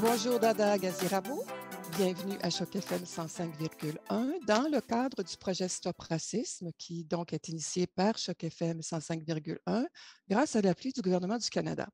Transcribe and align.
Bonjour 0.00 0.38
Dada 0.38 0.78
Gazirabo. 0.78 1.44
Bienvenue 1.96 2.36
à 2.42 2.50
Choc 2.50 2.76
FM 2.76 3.02
105,1 3.02 4.46
dans 4.46 4.68
le 4.70 4.80
cadre 4.80 5.24
du 5.24 5.36
projet 5.36 5.66
Stop 5.66 5.96
Racisme 6.00 6.70
qui 6.78 7.04
donc 7.04 7.32
est 7.32 7.48
initié 7.48 7.88
par 7.88 8.16
Choc 8.16 8.44
FM 8.44 8.78
105,1 8.78 9.86
grâce 10.28 10.54
à 10.54 10.60
l'appui 10.60 10.92
du 10.92 11.00
gouvernement 11.00 11.38
du 11.38 11.50
Canada. 11.50 11.88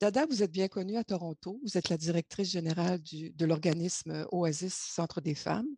Dada, 0.00 0.26
vous 0.26 0.44
êtes 0.44 0.52
bien 0.52 0.68
connue 0.68 0.96
à 0.96 1.02
Toronto. 1.02 1.60
Vous 1.64 1.76
êtes 1.76 1.88
la 1.88 1.96
directrice 1.96 2.50
générale 2.50 3.00
de 3.02 3.44
l'organisme 3.46 4.26
Oasis 4.30 4.74
Centre 4.74 5.20
des 5.20 5.34
femmes. 5.34 5.68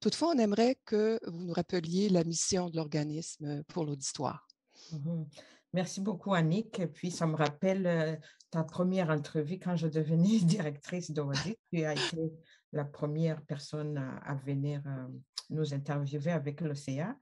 Toutefois, 0.00 0.32
on 0.34 0.38
aimerait 0.38 0.78
que 0.84 1.20
vous 1.26 1.44
nous 1.44 1.52
rappeliez 1.52 2.08
la 2.08 2.24
mission 2.24 2.70
de 2.70 2.76
l'organisme 2.76 3.62
pour 3.68 3.84
l'auditoire. 3.84 4.48
Mhm. 4.92 5.26
Merci 5.74 6.00
beaucoup, 6.00 6.34
Annick. 6.34 6.78
Et 6.78 6.86
puis, 6.86 7.10
ça 7.10 7.26
me 7.26 7.34
rappelle 7.34 7.84
euh, 7.88 8.14
ta 8.48 8.62
première 8.62 9.10
entrevue 9.10 9.58
quand 9.58 9.74
je 9.74 9.88
devenais 9.88 10.38
directrice 10.44 11.10
d'Oasis. 11.10 11.56
Tu 11.72 11.84
as 11.84 11.94
été 11.94 12.32
la 12.72 12.84
première 12.84 13.42
personne 13.42 13.98
à, 13.98 14.36
venir 14.36 14.80
euh, 14.86 15.08
nous 15.50 15.74
interviewer 15.74 16.30
avec 16.30 16.60
l'OCA. 16.60 17.16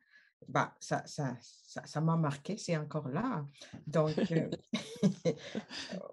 Bah, 0.49 0.77
ça, 0.81 1.03
ça, 1.07 1.35
ça, 1.41 2.01
m'a 2.03 2.17
marqué, 2.17 2.59
c'est 2.59 2.77
encore 2.77 3.09
là. 3.09 3.47
Donc, 3.87 4.19
euh, 4.33 4.51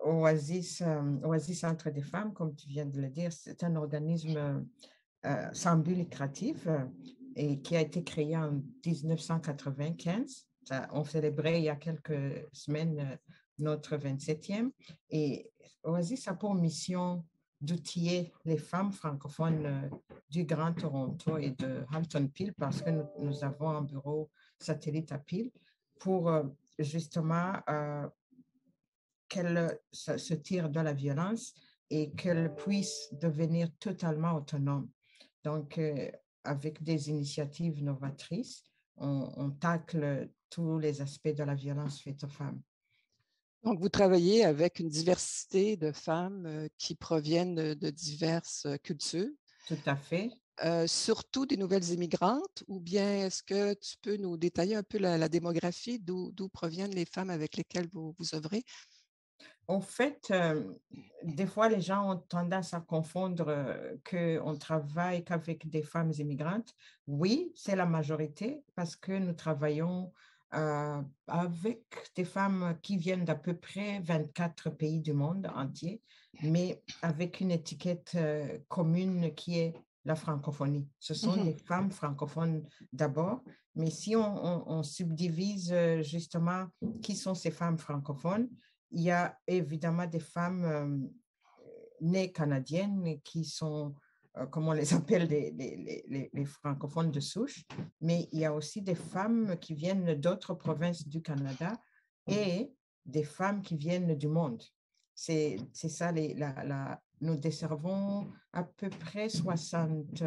Oasis, 0.06 0.82
Oasis 1.24 1.60
Centre 1.60 1.90
des 1.90 2.04
femmes, 2.04 2.32
comme 2.32 2.56
tu 2.56 2.70
viens 2.70 2.86
de 2.86 3.02
le 3.02 3.10
dire, 3.10 3.34
c'est 3.34 3.64
un 3.66 3.76
organisme 3.76 4.66
sans 5.52 5.76
but 5.78 5.96
lucratif 5.96 6.68
et 7.36 7.60
qui 7.60 7.76
a 7.76 7.82
été 7.82 8.04
créé 8.04 8.38
en 8.38 8.62
1995 8.86 10.49
on 10.92 11.04
célébrait 11.04 11.60
il 11.60 11.66
y 11.66 11.70
a 11.70 11.76
quelques 11.76 12.48
semaines 12.54 13.00
euh, 13.00 13.16
notre 13.58 13.98
27e. 13.98 14.72
Et 15.10 15.52
Oasis 15.84 16.28
a 16.28 16.34
pour 16.34 16.56
mission 16.56 17.26
d'outiller 17.62 18.32
les 18.46 18.58
femmes 18.58 18.92
francophones 18.92 19.66
euh, 19.66 19.90
du 20.30 20.46
Grand 20.46 20.74
Toronto 20.74 21.38
et 21.38 21.52
de 21.52 21.84
Hampton 21.94 22.28
Peel 22.28 22.54
parce 22.54 22.82
que 22.82 22.90
nous, 23.20 23.44
avons 23.44 23.70
un 23.70 23.82
bureau 23.82 24.30
satellite 24.60 25.12
à 25.12 25.18
Peel 25.18 25.52
pour 26.00 26.30
euh, 26.30 26.44
justement 26.78 27.54
qu'elles 29.28 29.78
se, 29.92 30.34
tirent 30.34 30.70
de 30.70 30.80
la 30.80 30.94
violence 30.94 31.54
et 31.90 32.12
qu'elles 32.12 32.56
puissent 32.56 33.10
devenir 33.14 33.70
totalement 33.80 34.36
autonomes. 34.36 34.90
Donc, 35.44 35.80
avec 36.44 36.82
des 36.82 37.10
initiatives 37.10 37.84
novatrices, 37.84 38.64
on, 38.98 39.52
tacle 39.52 40.30
tous 40.50 40.80
les 40.80 41.02
aspects 41.02 41.36
de 41.36 41.44
la 41.44 41.56
violence 41.56 42.02
faite 42.02 42.24
aux 42.24 42.30
femmes. 42.30 42.62
Donc, 43.64 43.80
vous 43.80 43.90
travaillez 43.90 44.46
avec 44.46 44.80
une 44.80 44.88
diversité 44.88 45.76
de 45.76 45.92
femmes 45.92 46.46
euh, 46.46 46.68
qui 46.78 46.96
proviennent 46.96 47.74
de, 47.74 47.90
diverses 47.90 48.66
euh, 48.66 48.78
cultures. 48.78 49.30
Tout 49.68 49.78
à 49.86 49.98
fait. 49.98 50.32
Euh, 50.64 50.88
surtout 50.88 51.46
des 51.46 51.58
nouvelles 51.58 51.90
immigrantes, 51.90 52.64
ou 52.68 52.80
bien 52.80 53.26
est-ce 53.26 53.44
que 53.44 53.74
tu 53.74 53.98
peux 54.02 54.18
nous 54.18 54.38
détailler 54.38 54.76
un 54.76 54.84
peu 54.84 54.98
la, 54.98 55.30
démographie, 55.30 56.00
d'où 56.00 56.50
proviennent 56.52 56.94
les 56.94 57.06
femmes 57.06 57.30
avec 57.30 57.56
lesquelles 57.56 57.88
vous, 57.92 58.14
vous 58.18 58.36
œuvrez? 58.36 58.64
En 59.68 59.80
fait, 59.80 60.34
des 61.24 61.46
fois, 61.46 61.70
les 61.70 61.80
gens 61.80 62.12
ont 62.12 62.18
tendance 62.18 62.74
à 62.74 62.82
confondre 62.82 63.78
qu'on 64.10 64.58
travaille 64.58 65.24
qu'avec 65.24 65.70
des 65.70 65.84
femmes 65.84 66.12
immigrantes. 66.18 66.74
Oui, 67.08 67.54
c'est 67.56 67.76
la 67.78 67.86
majorité 67.86 68.64
parce 68.76 68.98
que 68.98 69.12
nous 69.14 69.34
travaillons 69.34 70.12
euh, 70.56 71.02
avec 71.28 71.84
des 72.16 72.26
femmes 72.26 72.76
qui 72.82 72.98
viennent 72.98 73.26
d'à 73.26 73.36
peu 73.36 73.56
près 73.56 74.00
24 74.00 74.72
pays 74.72 75.00
du 75.00 75.14
monde 75.14 75.48
entier, 75.56 76.02
mais 76.42 76.84
avec 77.04 77.40
une 77.40 77.52
étiquette 77.52 78.14
euh, 78.16 78.58
commune 78.68 79.36
qui 79.36 79.60
est 79.60 79.74
la 80.06 80.16
francophonie. 80.16 80.90
Ce 80.98 81.14
sont 81.14 81.36
mmh 81.36 81.44
des 81.44 81.54
femmes 81.54 81.92
francophones 81.92 82.68
d'abord, 82.92 83.44
mais 83.76 83.92
si 83.92 84.16
on, 84.16 84.82
subdivise 84.82 85.72
euh, 85.72 86.02
justement 86.02 86.66
qui 87.04 87.16
sont 87.16 87.36
ces 87.36 87.52
femmes 87.52 87.78
francophones, 87.78 88.50
il 88.92 89.04
y 89.04 89.12
a 89.12 89.38
évidemment 89.46 90.08
des 90.08 90.20
femmes 90.20 91.12
nées 92.02 92.32
canadiennes 92.32 93.22
qui 93.22 93.46
sont 93.46 93.94
comme 94.52 94.68
on 94.68 94.74
les 94.74 94.94
appelle, 94.94 95.28
les, 95.28 96.30
les, 96.34 96.46
francophones 96.46 97.12
de 97.12 97.20
souche, 97.20 97.64
mais 98.02 98.28
il 98.32 98.40
y 98.40 98.46
a 98.46 98.54
aussi 98.54 98.82
des 98.82 98.96
femmes 98.96 99.58
qui 99.60 99.74
viennent 99.74 100.14
d'autres 100.16 100.54
provinces 100.54 101.08
du 101.08 101.22
Canada 101.22 101.74
et 102.28 102.72
des 103.06 103.24
femmes 103.24 103.62
qui 103.62 103.76
viennent 103.76 104.16
du 104.16 104.28
monde. 104.28 104.64
C'est 105.16 105.60
ça, 105.74 106.12
la, 106.12 106.64
la, 106.64 107.02
nous 107.22 107.36
desservons 107.36 108.32
à 108.54 108.64
peu 108.64 108.90
près 108.90 109.30
70 109.30 110.24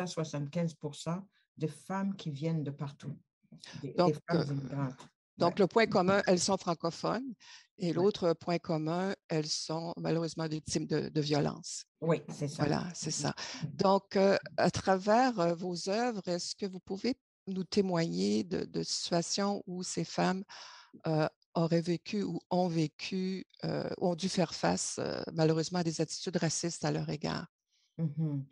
à 0.00 0.04
75% 0.04 1.22
de 1.58 1.66
femmes 1.66 2.16
qui 2.16 2.30
viennent 2.30 2.62
de 2.62 2.70
partout. 2.70 3.14
Donc, 3.96 4.16
euh, 4.32 4.44
donc, 5.40 5.58
le 5.58 5.66
point 5.66 5.86
commun, 5.86 6.22
elles 6.26 6.38
sont 6.38 6.56
francophones. 6.56 7.34
Et 7.78 7.94
l'autre 7.94 8.34
point 8.34 8.58
commun, 8.58 9.14
elles 9.28 9.46
sont 9.46 9.94
malheureusement 9.96 10.46
victimes 10.46 10.86
de, 10.86 11.08
de 11.08 11.20
violence. 11.20 11.86
Oui, 12.02 12.22
c'est 12.28 12.46
ça. 12.46 12.64
Voilà, 12.64 12.84
c'est 12.94 13.10
ça. 13.10 13.34
Donc, 13.72 14.16
euh, 14.16 14.36
à 14.58 14.70
travers 14.70 15.40
euh, 15.40 15.54
vos 15.54 15.88
œuvres, 15.88 16.26
est-ce 16.28 16.54
que 16.54 16.66
vous 16.66 16.80
pouvez 16.80 17.16
nous 17.46 17.64
témoigner 17.64 18.44
de, 18.44 18.82
situations 18.82 19.62
où 19.66 19.82
ces 19.82 20.04
femmes 20.04 20.44
euh, 21.06 21.26
auraient 21.54 21.80
vécu 21.80 22.22
ou 22.22 22.38
ont 22.50 22.68
vécu, 22.68 23.46
ont 23.98 24.14
dû 24.14 24.28
faire 24.28 24.54
face 24.54 25.00
malheureusement 25.32 25.80
à 25.80 25.82
des 25.82 26.00
attitudes 26.00 26.36
racistes 26.36 26.84
à 26.84 26.92
leur 26.92 27.08
égard? 27.08 27.46
Mmh 27.98 28.42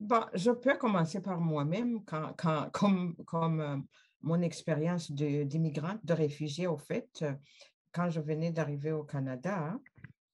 bon, 0.00 0.24
je 0.32 0.50
peux 0.50 0.76
commencer 0.78 1.20
par 1.20 1.40
moi-même, 1.40 2.02
quand, 2.04 2.32
quand, 2.38 2.70
comme, 2.70 3.14
comme 3.26 3.84
mon 4.22 4.42
expérience 4.42 5.10
d'immigrante, 5.10 6.04
de, 6.04 6.12
réfugiée, 6.12 6.66
au 6.66 6.76
fait, 6.76 7.24
quand 7.92 8.10
je 8.10 8.20
venais 8.20 8.50
d'arriver 8.50 8.92
au 8.92 9.04
Canada, 9.04 9.78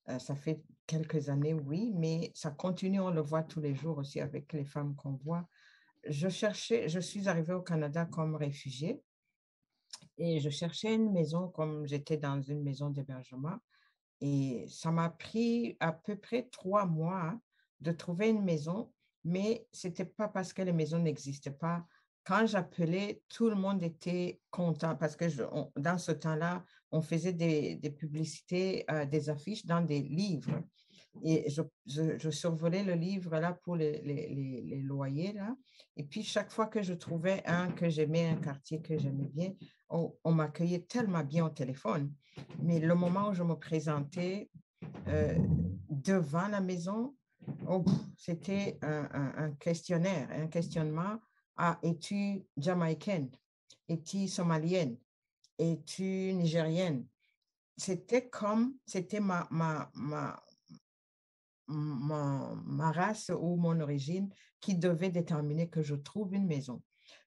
euh, 0.09 0.19
ça 0.19 0.35
fait 0.35 0.63
quelques 0.87 1.29
années, 1.29 1.55
oui, 1.55 1.93
mais 1.95 2.31
ça 2.35 2.51
continue, 2.51 3.01
on 3.01 3.11
le 3.11 3.21
voit 3.21 3.43
tous 3.43 3.61
les 3.61 3.75
jours 3.75 3.99
aussi 3.99 4.21
avec 4.21 4.53
les 4.53 4.65
femmes 4.65 4.95
qu'on 4.95 5.13
voit. 5.13 5.49
Je 6.09 6.29
cherchais, 6.29 6.89
je 6.89 7.01
suis 7.01 7.29
arrivée 7.29 7.55
au 7.55 7.63
Canada 7.63 8.07
comme 8.07 8.37
réfugiée 8.37 9.03
et 10.19 10.39
je 10.39 10.51
cherchais 10.51 10.95
une 10.95 11.13
maison 11.13 11.49
comme 11.49 11.87
j'étais 11.87 12.17
dans 12.17 12.41
une 12.41 12.63
maison 12.63 12.91
d'hébergement. 12.91 13.59
Et 14.21 14.67
ça 14.69 14.93
m'a 14.93 15.11
pris 15.11 15.77
à 15.81 15.93
peu 15.93 16.17
près 16.17 16.49
trois 16.51 16.87
mois 16.87 17.39
de 17.81 17.91
trouver 17.93 18.29
une 18.29 18.43
maison, 18.43 18.93
mais 19.25 19.67
ce 19.73 19.89
n'était 19.89 20.05
pas 20.05 20.29
parce 20.29 20.53
que 20.53 20.63
les 20.63 20.73
maisons 20.73 21.01
n'existaient 21.01 21.51
pas 21.51 21.85
quand 22.27 22.45
j'appelais, 22.45 23.23
tout 23.29 23.49
le 23.49 23.55
monde 23.55 23.85
était 23.85 24.41
content 24.51 24.97
parce 24.97 25.15
que 25.15 25.27
dans 25.79 25.97
ce 25.97 26.11
temps-là, 26.11 26.65
on 26.91 27.01
faisait 27.01 27.33
des, 27.33 27.91
publicités, 27.97 28.85
euh, 28.91 29.07
des 29.07 29.31
affiches 29.31 29.65
dans 29.65 29.81
des 29.81 30.01
livres. 30.01 30.61
Et 31.23 31.49
je, 31.49 32.31
survolais 32.31 32.83
le 32.83 32.95
livre 32.95 33.39
là 33.39 33.53
pour 33.53 33.77
les, 33.77 34.83
loyers. 34.83 35.33
Là. 35.35 35.57
Et 35.97 36.03
puis, 36.03 36.25
chaque 36.25 36.51
fois 36.51 36.67
que 36.67 36.83
je 36.83 36.95
trouvais 36.95 37.43
un 37.47 37.71
que 37.71 37.89
j'aimais, 37.89 38.27
un 38.27 38.37
quartier 38.37 38.83
que 38.83 38.99
j'aimais 38.99 39.31
bien, 39.33 39.53
on, 39.89 40.33
m'accueillait 40.33 40.83
tellement 40.83 41.23
bien 41.23 41.47
au 41.47 41.51
téléphone. 41.51 42.13
Mais 42.61 42.81
le 42.81 42.95
moment 42.97 43.29
où 43.29 43.35
je 43.35 43.45
me 43.45 43.55
présentais 43.55 44.51
euh, 45.07 45.39
devant 45.89 46.49
la 46.49 46.61
maison, 46.61 47.15
oh, 47.69 47.85
c'était 48.17 48.79
un, 48.83 49.09
un, 49.13 49.53
questionnaire, 49.53 50.29
un 50.33 50.49
questionnement 50.49 51.19
ah, 51.57 51.79
es-tu 51.83 52.45
jamaïcaine? 52.57 53.31
Es-tu 53.89 54.29
somalienne? 54.29 54.99
Es-tu 55.59 56.33
nigérienne? 56.35 57.07
C'était 57.77 58.29
comme, 58.29 58.75
c'était 58.87 59.21
ma, 59.21 59.47
ma, 59.51 59.91
ma, 59.95 60.43
ma, 61.69 62.93
race 62.93 63.31
ou 63.31 63.57
mon 63.57 63.81
origine 63.81 64.31
qui 64.61 64.75
devait 64.75 65.11
déterminer 65.11 65.69
que 65.69 65.83
je 65.83 65.95
trouve 65.95 66.35
une 66.35 66.47
maison. 66.47 66.83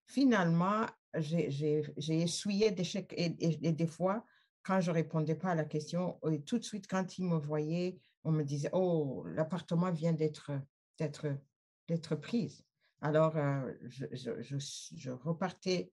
Finalement, 0.06 0.86
j'ai 1.14 1.84
essuyé 2.08 2.72
des 2.72 2.84
chèques 2.84 3.14
et, 3.16 3.30
des 3.30 3.88
fois, 3.88 4.26
quand 4.64 4.82
je 4.82 4.92
répondais 4.92 5.36
pas 5.36 5.52
à 5.52 5.56
la 5.56 5.66
question, 5.66 6.20
et 6.32 6.42
tout 6.42 6.58
de 6.58 6.64
suite, 6.64 6.88
quand 6.88 7.18
ils 7.18 7.26
me 7.26 7.38
voyaient, 7.38 8.00
on 8.24 8.32
me 8.32 8.44
disait, 8.44 8.70
oh, 8.74 9.24
l'appartement 9.28 9.92
vient 9.92 10.14
d'être 10.14 10.52
d'être 10.98 12.16
prise. 12.16 12.64
Alors, 13.02 13.38
euh, 13.38 13.72
je, 13.82 15.12
repartais 15.12 15.92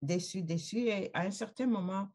déçu, 0.00 0.42
déçu. 0.42 0.88
Et 0.88 1.10
à 1.14 1.22
un 1.22 1.30
certain 1.30 1.66
moment, 1.66 2.08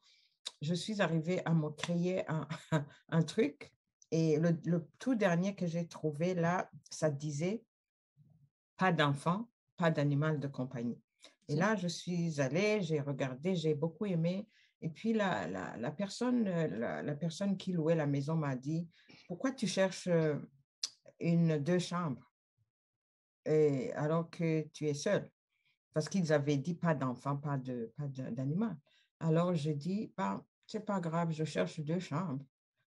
je 0.61 0.73
suis 0.73 1.01
arrivée 1.01 1.41
à 1.45 1.53
me 1.53 1.69
créer 1.69 2.23
un, 2.27 3.21
truc. 3.27 3.71
Et 4.11 4.37
le, 4.39 4.87
tout 4.99 5.15
dernier 5.15 5.55
que 5.55 5.65
j'ai 5.65 5.87
trouvé 5.87 6.33
là, 6.33 6.69
ça 6.91 7.09
disait 7.09 7.63
pas 8.77 8.91
d'enfant, 8.91 9.49
pas 9.77 9.91
d'animal 9.91 10.39
de 10.39 10.47
compagnie. 10.47 11.01
Et 11.49 11.55
là, 11.55 11.75
je 11.75 11.87
suis 11.87 12.41
allée, 12.41 12.81
j'ai 12.81 12.99
regardé, 12.99 13.55
j'ai 13.55 13.73
beaucoup 13.73 14.05
aimé. 14.05 14.47
Et 14.81 14.89
puis, 14.89 15.13
la, 15.13 15.47
la, 15.47 15.91
personne, 15.91 16.43
la, 16.43 17.15
personne 17.15 17.57
qui 17.57 17.71
louait 17.71 17.95
la 17.95 18.05
maison 18.05 18.35
m'a 18.35 18.55
dit, 18.55 18.87
pourquoi 19.27 19.51
tu 19.51 19.65
cherches 19.65 20.07
euh, 20.07 20.35
une 21.19 21.57
deux 21.57 21.79
chambres, 21.79 22.26
alors 23.95 24.29
que 24.29 24.67
tu 24.73 24.87
es 24.87 24.93
seul. 24.93 25.29
Parce 25.93 26.09
qu'ils 26.09 26.31
avaient 26.31 26.57
dit 26.57 26.75
pas 26.75 26.93
d'enfant, 26.93 27.37
pas 27.37 27.57
de 27.57 27.91
pas 27.97 28.07
d'animal. 28.07 28.77
Alors, 29.19 29.55
je 29.55 29.71
dis, 29.71 30.13
bah, 30.15 30.43
c'est 30.67 30.85
pas 30.85 30.99
grave, 30.99 31.31
je 31.31 31.43
cherche 31.43 31.79
deux 31.79 31.99
chambres. 31.99 32.45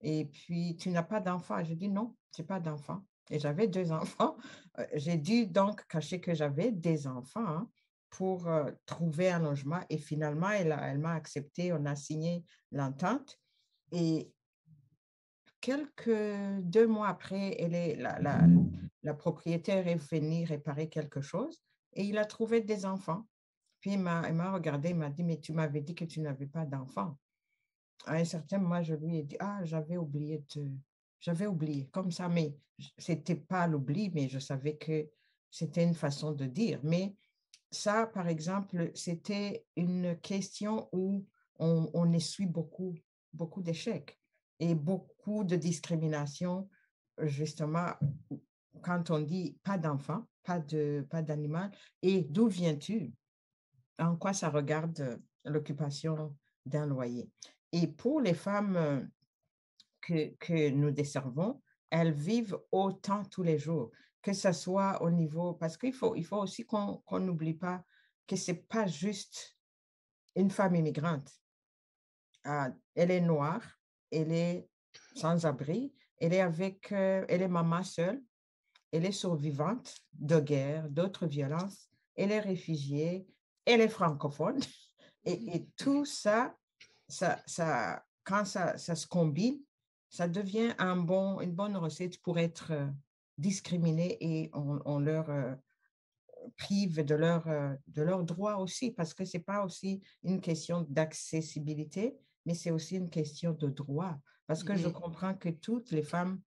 Et 0.01 0.25
puis, 0.25 0.75
tu 0.77 0.89
n'as 0.89 1.03
pas 1.03 1.19
d'enfant. 1.19 1.63
Je 1.63 1.74
dis, 1.74 1.89
non, 1.89 2.15
c'est 2.31 2.45
pas 2.45 2.59
d'enfant. 2.59 3.03
Et 3.30 3.39
j'avais 3.39 3.68
deux 3.68 3.92
enfants. 3.92 4.38
Euh, 4.80 4.86
j'ai 4.94 5.18
dû 5.18 5.48
donc 5.48 5.86
cacher 5.88 6.21
que 6.21 6.33
j'avais 6.33 6.71
des 6.71 7.06
enfants 7.06 7.45
hein, 7.45 7.69
pour 8.09 8.48
euh, 8.48 8.71
trouver 8.86 9.30
un 9.30 9.39
logement. 9.39 9.81
Et 9.89 9.98
finalement, 9.98 10.50
elle, 10.50 10.74
elle 10.81 10.98
m'a 10.98 11.12
accepté. 11.12 11.74
On 11.74 11.86
a 11.86 11.94
signé 11.98 12.45
l'entente. 12.71 13.38
Et 13.92 14.31
quelques 15.62 16.62
deux 16.62 16.88
mois 16.88 17.08
après, 17.08 17.56
elle 17.60 17.75
est, 17.75 17.96
la, 17.96 18.19
la, 18.19 18.42
la 19.04 19.13
propriétaire 19.13 19.88
est 19.88 19.96
venue 20.12 20.46
réparer 20.46 20.90
quelque 20.90 21.22
chose 21.22 21.62
et 21.94 22.04
il 22.04 22.18
a 22.18 22.25
trouvé 22.25 22.62
des 22.62 22.86
enfants. 22.86 23.25
Puis 23.80 23.94
il 23.94 24.00
m'a 24.00 24.52
regardé, 24.52 24.90
il 24.90 24.96
m'a 24.96 25.10
dit, 25.10 25.24
mais 25.24 25.40
tu 25.40 25.54
m'avais 25.54 25.81
dit 25.81 25.96
que 25.96 26.06
tu 26.06 26.19
n'avais 26.19 26.46
pas 26.46 26.66
d'enfants. 26.66 27.18
À 28.06 28.13
un 28.16 28.25
certain 28.25 28.60
moment, 28.60 28.84
je 28.84 28.96
lui 28.96 29.18
ai 29.18 29.24
dit, 29.24 29.38
ah, 29.40 29.62
j'avais 29.63 29.98
oublié 29.98 30.44
de... 30.56 30.72
J'avais 31.19 31.46
oublié 31.46 31.88
comme 31.92 32.12
ça, 32.12 32.28
mais 32.28 32.56
c'était 32.98 33.36
pas 33.36 33.68
l'oubli, 33.68 34.10
mais 34.10 34.28
je 34.28 34.40
savais 34.40 34.75
que 34.75 35.08
c'était 35.52 35.84
une 35.84 35.94
façon 35.94 36.31
de 36.31 36.46
dire. 36.48 36.80
Mais 36.84 37.16
ça, 37.69 38.08
par 38.08 38.28
exemple, 38.28 38.92
c'était 38.96 39.66
une 39.75 40.18
question 40.19 40.90
où 40.92 41.24
on, 41.60 41.92
on 41.94 42.12
essuie 42.12 42.48
beaucoup, 42.48 42.96
beaucoup 43.34 43.62
d'échecs 43.62 44.19
et 44.62 44.75
beaucoup 44.75 45.44
de 45.44 45.56
discrimination, 45.56 46.69
justement, 47.18 47.94
quand 48.81 49.10
on 49.10 49.19
dit 49.19 49.58
pas 49.63 49.78
d'enfant, 49.78 50.28
pas 50.44 50.60
de 50.60 51.06
pas 51.10 51.24
d'animal, 51.24 51.72
et 52.02 52.22
d'où 52.22 52.48
viens-tu? 52.48 53.12
En 53.98 54.16
quoi 54.16 54.34
ça 54.34 54.50
regarde 54.50 55.19
l'occupation 55.46 56.38
d'un 56.66 56.86
loyer? 56.86 57.30
Et 57.72 57.88
pour 57.88 58.22
les 58.22 58.36
femmes 58.36 59.10
que, 60.00 60.36
que 60.38 60.69
nous 60.69 60.92
desservons, 60.92 61.62
elles 61.90 62.13
vivent 62.13 62.60
autant 62.72 63.25
tous 63.25 63.44
les 63.44 63.58
jours, 63.58 63.92
que 64.22 64.34
ce 64.34 64.52
soit 64.52 65.02
au 65.02 65.10
niveau, 65.10 65.54
parce 65.54 65.75
qu'il 65.75 65.94
faut, 65.94 66.16
il 66.16 66.25
faut 66.25 66.38
aussi 66.38 66.66
qu'on 66.66 67.02
n'oublie 67.19 67.56
pas 67.56 67.84
que 68.28 68.36
ce 68.36 68.52
n'est 68.52 68.58
pas 68.58 68.86
juste 68.86 69.58
une 70.36 70.52
femme 70.52 70.75
immigrante. 70.75 71.31
Ah, 72.44 72.72
elle 72.96 73.12
est 73.12 73.22
noire, 73.22 73.81
elle 74.12 74.31
est 74.31 74.68
sans 75.16 75.46
abri, 75.46 75.94
elle 76.19 76.34
est 76.34 76.42
avec, 76.42 76.92
elle 76.92 77.42
est 77.42 77.48
maman 77.48 77.84
seule, 77.84 78.22
elle 78.92 79.06
est 79.06 79.12
survivante 79.12 79.96
de 80.13 80.40
guerre, 80.40 80.90
d'autres 80.90 81.25
violences, 81.25 81.90
elle 82.16 82.31
est 82.31 82.40
réfugiée, 82.40 83.25
elle 83.66 83.81
est 83.81 83.90
francophone. 83.90 84.60
Et, 85.24 85.56
et 85.56 85.68
tout 85.78 86.04
ça, 86.04 86.58
ça, 87.08 87.40
ça, 87.46 88.04
quand 88.24 88.44
ça, 88.44 88.78
ça, 88.80 88.96
se 88.96 89.06
combine, 89.06 89.60
ça 90.10 90.28
devient 90.28 90.74
un 90.80 90.98
bon, 90.98 91.40
une 91.42 91.54
bonne 91.54 91.78
recette 91.78 92.19
pour 92.22 92.40
être 92.40 92.72
euh, 92.72 92.88
discriminé 93.38 94.18
et 94.19 94.50
on, 94.54 95.00
leur 95.00 95.30
euh, 95.30 95.54
prive 96.58 97.06
de 97.06 97.13
leurs 97.16 97.48
euh, 97.48 97.74
de 97.88 98.02
leurs 98.02 98.24
droits 98.24 98.58
aussi, 98.58 98.92
parce 98.92 99.13
que 99.13 99.25
ce 99.25 99.38
n'est 99.38 99.44
pas 99.44 99.63
aussi 99.63 100.02
une 100.24 100.42
question 100.42 100.86
d'accessibilité, 100.90 102.18
mais 102.45 102.53
c'est 102.53 102.71
aussi 102.71 102.97
une 102.97 103.09
question 103.09 103.53
de 103.53 103.67
droit. 103.67 104.19
Parce 104.47 104.63
que 104.63 104.75
je 104.75 104.88
comprends 104.88 105.33
que 105.35 105.49
toutes 105.49 105.91
les 105.91 106.03
femmes, 106.03 106.41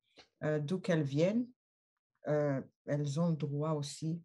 d'où 0.60 0.78
qu'elles 0.78 1.02
viennent, 1.02 1.46
elles 2.24 3.20
ont 3.20 3.30
droit 3.30 3.72
aussi, 3.72 4.22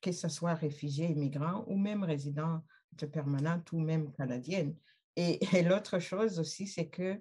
que 0.00 0.12
ce 0.12 0.28
soit 0.28 0.54
réfugiés, 0.54 1.10
immigrants 1.10 1.64
ou 1.66 1.76
même 1.76 2.04
résidents 2.04 2.62
permanentes 3.06 3.72
ou 3.72 3.78
même 3.78 4.12
canadiennes. 4.12 4.76
Et, 5.16 5.40
l'autre 5.62 5.98
chose 5.98 6.38
aussi, 6.38 6.66
c'est 6.66 6.88
que 6.88 7.20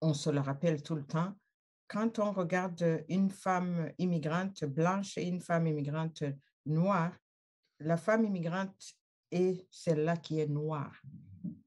on 0.00 0.14
se 0.14 0.30
le 0.30 0.40
rappelle 0.40 0.82
tout 0.82 0.96
le 0.96 1.04
temps, 1.04 1.34
quand 1.86 2.18
on 2.18 2.32
regarde 2.32 3.04
une 3.08 3.30
femme 3.30 3.92
immigrante 3.98 4.64
blanche 4.64 5.16
et 5.18 5.28
une 5.28 5.40
femme 5.40 5.66
immigrante 5.66 6.24
noire, 6.66 7.12
la 7.78 7.96
femme 7.96 8.24
immigrante 8.24 8.94
est 9.30 9.66
celle-là 9.70 10.16
qui 10.16 10.40
est 10.40 10.48
noire. 10.48 11.00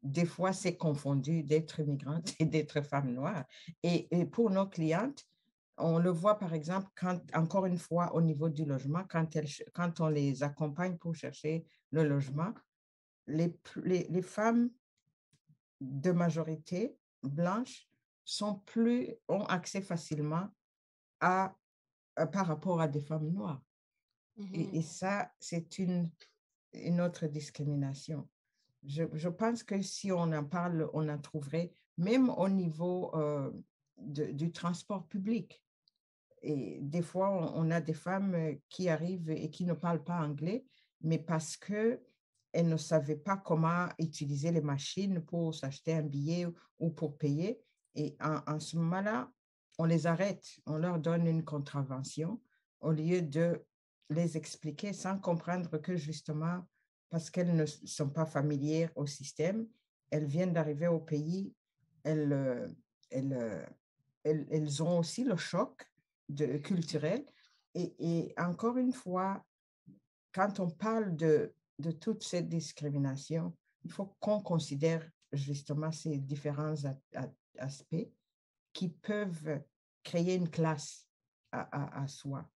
Des 0.04 0.26
fois, 0.26 0.54
c'est 0.54 0.78
confondu 0.78 1.44
d'être 1.44 1.80
immigrante 1.80 2.34
et 2.40 2.46
d'être 2.46 2.82
femme 2.82 3.14
noire. 3.14 3.46
Et, 3.84 4.08
et, 4.18 4.26
pour 4.26 4.50
nos 4.50 4.68
clientes, 4.68 5.24
on 5.78 6.00
le 6.00 6.10
voit, 6.10 6.38
par 6.38 6.54
exemple, 6.54 6.90
quand, 6.96 7.20
encore 7.36 7.66
une 7.66 7.78
fois, 7.78 8.14
au 8.16 8.22
niveau 8.22 8.50
du 8.50 8.66
logement, 8.66 9.04
quand, 9.10 9.36
elles, 9.36 9.50
quand 9.74 10.00
on 10.00 10.08
les 10.08 10.44
accompagne 10.44 10.98
pour 10.98 11.16
chercher 11.16 11.66
le 11.92 12.04
logement, 12.04 12.54
les, 13.28 13.54
les, 13.84 14.22
femmes 14.22 14.70
de 15.82 16.12
majorité 16.12 16.96
blanche 17.24 17.88
sont 18.24 18.60
plus, 18.66 19.10
ont 19.28 19.46
accès 19.46 19.82
facilement 19.82 20.48
à, 21.20 21.56
par 22.32 22.48
rapport 22.48 22.80
à 22.80 22.88
des 22.88 23.02
femmes 23.02 23.30
noires. 23.32 23.62
et, 24.54 24.78
et, 24.78 24.80
mmh 24.80 24.84
ça, 24.84 25.32
c'est 25.40 25.80
une, 25.80 26.10
une 26.74 27.02
autre 27.02 27.28
discrimination. 27.28 28.28
Je, 28.88 29.30
pense 29.30 29.64
que 29.64 29.82
si 29.82 30.12
on 30.12 30.32
en 30.32 30.44
parle, 30.44 30.90
on 30.94 31.10
en 31.10 31.18
trouverait, 31.18 31.72
même 31.98 32.30
au 32.30 32.50
niveau 32.50 33.14
euh, 33.16 33.52
du 33.98 34.52
transport 34.52 35.08
public. 35.08 35.64
Et 36.42 36.80
des 36.82 37.02
fois, 37.02 37.32
on, 37.56 37.72
a 37.72 37.82
des 37.82 37.94
femmes 37.94 38.36
euh, 38.36 38.54
qui 38.70 38.90
arrivent 38.90 39.32
et 39.32 39.50
qui 39.50 39.66
ne 39.66 39.74
parlent 39.74 40.04
pas 40.04 40.20
anglais, 40.20 40.66
mais 41.02 41.18
parce 41.18 41.58
que 41.58 42.00
elles 42.52 42.70
ne 42.70 42.78
savaient 42.78 43.18
pas 43.18 43.36
comment 43.36 43.90
utiliser 44.00 44.52
les 44.52 44.62
machines 44.62 45.22
pour 45.22 45.54
s'acheter 45.54 45.94
un 45.94 46.04
billet 46.04 46.48
ou 46.80 46.90
pour 46.90 47.18
payer. 47.18 47.60
Et 47.96 48.16
en, 48.22 48.60
ce 48.60 48.78
moment-là, 48.78 49.30
on 49.78 49.86
les 49.86 50.08
arrête, 50.08 50.46
on 50.66 50.78
leur 50.78 51.00
donne 51.00 51.28
une 51.28 51.44
contravention 51.44 52.42
au 52.80 52.92
lieu 52.92 53.22
de 53.22 53.62
les 54.10 54.38
expliquer 54.38 54.94
sans 54.94 55.20
comprendre 55.20 55.78
que 55.80 55.98
justement, 55.98 56.66
parce 57.10 57.30
qu'elles 57.30 57.56
ne 57.56 57.66
sont 57.66 58.10
pas 58.10 58.26
familières 58.26 58.92
au 58.96 59.06
système, 59.06 59.68
elles 60.10 60.26
viennent 60.26 60.54
d'arriver 60.54 60.88
au 60.88 61.00
pays, 61.00 61.54
elles, 62.04 62.34
euh, 62.34 62.68
elles, 63.10 63.34
euh, 63.34 63.66
elles, 64.24 64.48
elles, 64.52 64.84
ont 64.84 65.00
aussi 65.00 65.24
le 65.24 65.38
choc 65.38 65.90
culturel. 66.64 67.26
Et, 67.74 67.96
et, 68.00 68.34
encore 68.38 68.78
une 68.78 68.94
fois, 68.94 69.44
quand 70.34 70.60
on 70.60 70.70
parle 70.70 71.16
de, 71.16 71.54
de 71.80 71.92
toute 71.92 72.24
cette 72.24 72.50
discrimination, 72.50 73.56
il 73.84 73.92
faut 73.92 74.16
qu'on 74.20 74.42
considère 74.42 75.08
justement 75.32 75.92
ces 75.92 76.18
différents 76.18 76.76
aspects 77.58 78.10
qui 78.74 78.90
peuvent 78.90 79.62
créer 80.04 80.36
une 80.36 80.50
classe 80.50 81.08
à, 81.52 82.02
à, 82.02 82.08
soi. 82.08 82.50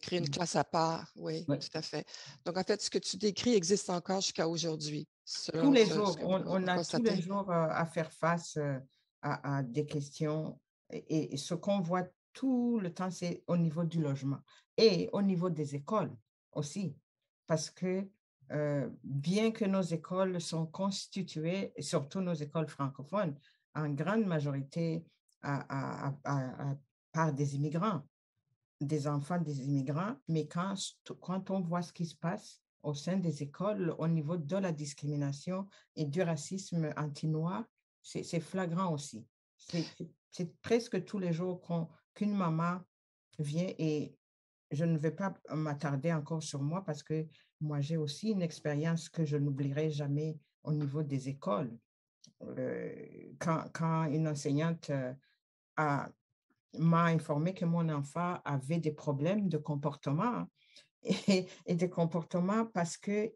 Créer 0.00 0.18
une 0.18 0.24
mmh. 0.24 0.30
classe 0.30 0.56
à 0.56 0.64
part, 0.64 1.12
oui, 1.16 1.46
tout 1.46 1.74
à 1.74 1.82
fait. 1.82 2.04
Donc, 2.44 2.56
en 2.56 2.64
fait, 2.64 2.82
ce 2.82 2.90
que 2.90 2.98
tu 2.98 3.16
décris 3.16 3.54
existe 3.54 3.88
encore 3.88 4.20
jusqu'à 4.20 4.48
aujourd'hui. 4.48 5.06
Tous 5.52 5.72
les 5.72 5.86
jours, 5.86 6.16
on, 6.22 6.66
a 6.66 6.84
tous 6.84 7.02
les 7.02 7.22
jours 7.22 7.50
euh, 7.50 7.68
à 7.70 7.86
faire 7.86 8.10
face 8.10 8.56
euh, 8.56 8.78
à, 9.22 9.58
à 9.58 9.62
des 9.62 9.86
questions 9.86 10.58
et, 10.90 11.34
et 11.34 11.36
ce 11.36 11.54
qu'on 11.54 11.80
voit 11.80 12.06
tout 12.32 12.78
le 12.80 12.92
temps, 12.92 13.10
c'est 13.10 13.42
au 13.46 13.56
niveau 13.56 13.84
du 13.84 14.00
logement 14.00 14.38
et 14.76 15.08
au 15.12 15.22
niveau 15.22 15.50
des 15.50 15.74
écoles 15.74 16.14
aussi. 16.52 16.96
Parce 17.46 17.70
que 17.70 18.08
euh, 18.52 18.88
bien 19.02 19.50
que 19.50 19.64
nos 19.64 19.82
écoles 19.82 20.40
sont 20.40 20.66
constituées, 20.66 21.72
surtout 21.78 22.20
nos 22.20 22.34
écoles 22.34 22.68
francophones, 22.68 23.36
en 23.74 23.90
grande 23.90 24.24
majorité 24.24 25.04
à, 25.42 26.12
par 27.12 27.32
des 27.32 27.54
immigrants, 27.56 28.02
des 28.80 29.08
enfants 29.08 29.40
des 29.40 29.60
immigrants, 29.62 30.16
mais 30.28 30.46
quand, 30.46 30.74
quand 31.20 31.50
on 31.50 31.60
voit 31.60 31.82
ce 31.82 31.92
qui 31.92 32.06
se 32.06 32.16
passe 32.16 32.60
au 32.82 32.94
sein 32.94 33.16
des 33.16 33.42
écoles 33.42 33.94
au 33.98 34.06
niveau 34.06 34.36
de 34.36 34.56
la 34.56 34.72
discrimination 34.72 35.66
et 35.96 36.04
du 36.04 36.22
racisme 36.22 36.92
anti-noir, 36.96 37.64
c'est 38.02 38.40
flagrant 38.40 38.92
aussi. 38.92 39.26
C'est 40.30 40.60
presque 40.62 41.04
tous 41.04 41.18
les 41.18 41.32
jours 41.32 41.60
qu'une 42.14 42.34
maman 42.34 42.80
vient 43.38 43.72
et 43.78 44.14
je 44.70 44.84
ne 44.84 44.98
vais 44.98 45.10
pas 45.10 45.34
m'attarder 45.50 46.12
encore 46.12 46.42
sur 46.42 46.62
moi 46.62 46.84
parce 46.84 47.02
que 47.02 47.26
moi, 47.60 47.80
j'ai 47.80 47.96
aussi 47.96 48.30
une 48.30 48.42
expérience 48.42 49.08
que 49.08 49.24
je 49.24 49.36
n'oublierai 49.36 49.90
jamais 49.90 50.38
au 50.62 50.72
niveau 50.72 51.02
des 51.02 51.28
écoles. 51.28 51.76
Euh, 52.42 52.94
quand, 53.40 53.64
quand, 53.72 54.04
une 54.04 54.28
enseignante 54.28 54.90
euh, 54.90 55.12
m'a 56.76 57.04
informé 57.04 57.54
que 57.54 57.64
mon 57.64 57.88
enfant 57.88 58.38
avait 58.44 58.78
des 58.78 58.92
problèmes 58.92 59.48
de 59.48 59.58
comportement 59.58 60.46
et, 61.02 61.46
et 61.66 61.74
des 61.74 61.88
comportements 61.88 62.66
parce 62.66 62.96
que 62.96 63.32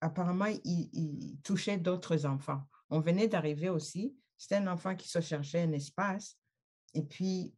apparemment, 0.00 0.46
il, 0.64 1.38
touchait 1.42 1.78
d'autres 1.78 2.26
enfants. 2.26 2.62
On 2.90 3.00
venait 3.00 3.28
d'arriver 3.28 3.68
aussi. 3.68 4.16
C'était 4.36 4.56
un 4.56 4.66
enfant 4.66 4.94
qui 4.94 5.08
se 5.08 5.20
cherchait 5.20 5.62
un 5.62 5.72
espace. 5.72 6.36
Et 6.94 7.02
puis, 7.02 7.54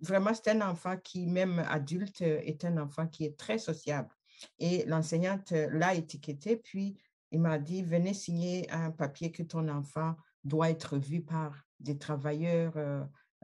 vraiment, 0.00 0.32
c'est 0.34 0.50
un 0.50 0.68
enfant 0.68 0.96
qui, 0.96 1.26
même 1.26 1.60
adulte, 1.68 2.20
est 2.20 2.64
un 2.64 2.78
enfant 2.78 3.06
qui 3.06 3.24
est 3.24 3.38
très 3.38 3.58
sociable. 3.58 4.10
Et 4.58 4.84
l'enseignante 4.86 5.52
l'a 5.52 5.94
étiqueté, 5.94 6.56
puis 6.56 6.98
il 7.30 7.40
m'a 7.40 7.58
dit, 7.58 7.82
venez 7.82 8.14
signer 8.14 8.70
un 8.70 8.90
papier 8.90 9.30
que 9.30 9.42
ton 9.42 9.68
enfant 9.68 10.16
doit 10.42 10.70
être 10.70 10.98
vu 10.98 11.22
par 11.22 11.64
des 11.80 11.96
travailleurs, 11.98 12.76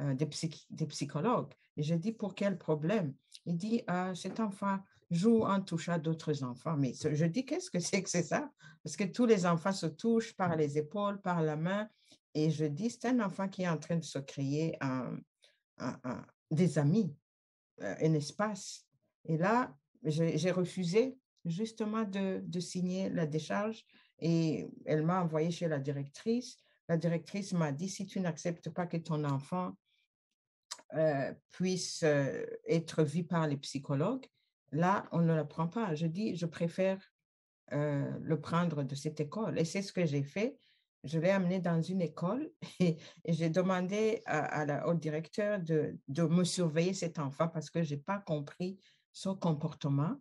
euh, 0.00 0.10
euh, 0.10 0.14
des, 0.14 0.28
des, 0.70 0.86
psychologues. 0.86 1.52
Et 1.76 1.82
je 1.82 1.94
dis, 1.94 2.12
pour 2.12 2.34
quel 2.34 2.58
problème? 2.58 3.14
Il 3.46 3.56
dit, 3.56 3.82
ah, 3.86 4.14
cet 4.14 4.40
enfant 4.40 4.78
joue 5.10 5.42
en 5.44 5.60
touchant 5.60 5.98
d'autres 5.98 6.44
enfants. 6.44 6.76
Mais 6.76 6.92
je 6.94 7.24
dis, 7.26 7.44
qu'est-ce 7.44 7.70
que 7.70 7.80
c'est 7.80 8.02
que 8.02 8.10
c'est 8.10 8.22
ça? 8.22 8.50
Parce 8.82 8.96
que 8.96 9.04
tous 9.04 9.26
les 9.26 9.46
enfants 9.46 9.72
se 9.72 9.86
touchent 9.86 10.34
par 10.34 10.56
les 10.56 10.78
épaules, 10.78 11.20
par 11.20 11.42
la 11.42 11.56
main. 11.56 11.88
Et 12.34 12.50
je 12.50 12.64
dis, 12.64 12.90
c'est 12.90 13.06
un 13.06 13.20
enfant 13.20 13.48
qui 13.48 13.62
est 13.62 13.68
en 13.68 13.78
train 13.78 13.96
de 13.96 14.04
se 14.04 14.18
créer 14.18 14.76
un, 14.80 15.16
des 16.50 16.78
amis, 16.78 17.14
euh, 17.80 17.94
un 18.00 18.14
espace. 18.14 18.86
Et 19.24 19.36
là, 19.36 19.74
j'ai 20.04 20.50
refusé 20.50 21.18
justement 21.44 22.04
de, 22.04 22.40
de, 22.44 22.60
signer 22.60 23.10
la 23.10 23.26
décharge 23.26 23.84
et 24.18 24.66
elle 24.86 25.02
m'a 25.02 25.22
envoyé 25.22 25.50
chez 25.50 25.68
la 25.68 25.78
directrice. 25.78 26.56
La 26.88 26.96
directrice 26.96 27.52
m'a 27.52 27.72
dit, 27.72 27.88
si 27.88 28.06
tu 28.06 28.20
n'acceptes 28.20 28.70
pas 28.70 28.86
que 28.86 28.96
ton 28.96 29.24
enfant 29.24 29.74
euh, 30.94 31.32
puisse 31.50 32.02
euh, 32.02 32.44
être 32.66 33.02
vu 33.02 33.24
par 33.24 33.46
les 33.46 33.56
psychologues, 33.56 34.26
là, 34.72 35.06
on 35.12 35.20
ne 35.20 35.34
le 35.34 35.46
prend 35.46 35.68
pas. 35.68 35.94
Je 35.94 36.06
dis, 36.06 36.36
je 36.36 36.46
préfère 36.46 36.98
le 37.72 38.34
prendre 38.34 38.82
de 38.82 38.96
cette 38.96 39.20
école. 39.20 39.56
Et 39.56 39.64
c'est 39.64 39.82
ce 39.82 39.92
que 39.92 40.04
j'ai 40.04 40.24
fait 40.24 40.58
je 41.04 41.18
l'ai 41.18 41.30
amené 41.30 41.60
dans 41.60 41.80
une 41.80 42.02
école 42.02 42.50
et, 42.80 42.98
j'ai 43.26 43.50
demandé 43.50 44.22
à, 44.26 44.86
au 44.88 44.94
directeur 44.94 45.60
de, 45.60 45.98
de, 46.08 46.22
me 46.24 46.44
surveiller 46.44 46.94
cet 46.94 47.18
enfant 47.18 47.48
parce 47.48 47.70
que 47.70 47.82
je 47.82 47.94
n'ai 47.94 48.00
pas 48.00 48.18
compris 48.18 48.78
son 49.12 49.34
comportement 49.34 50.16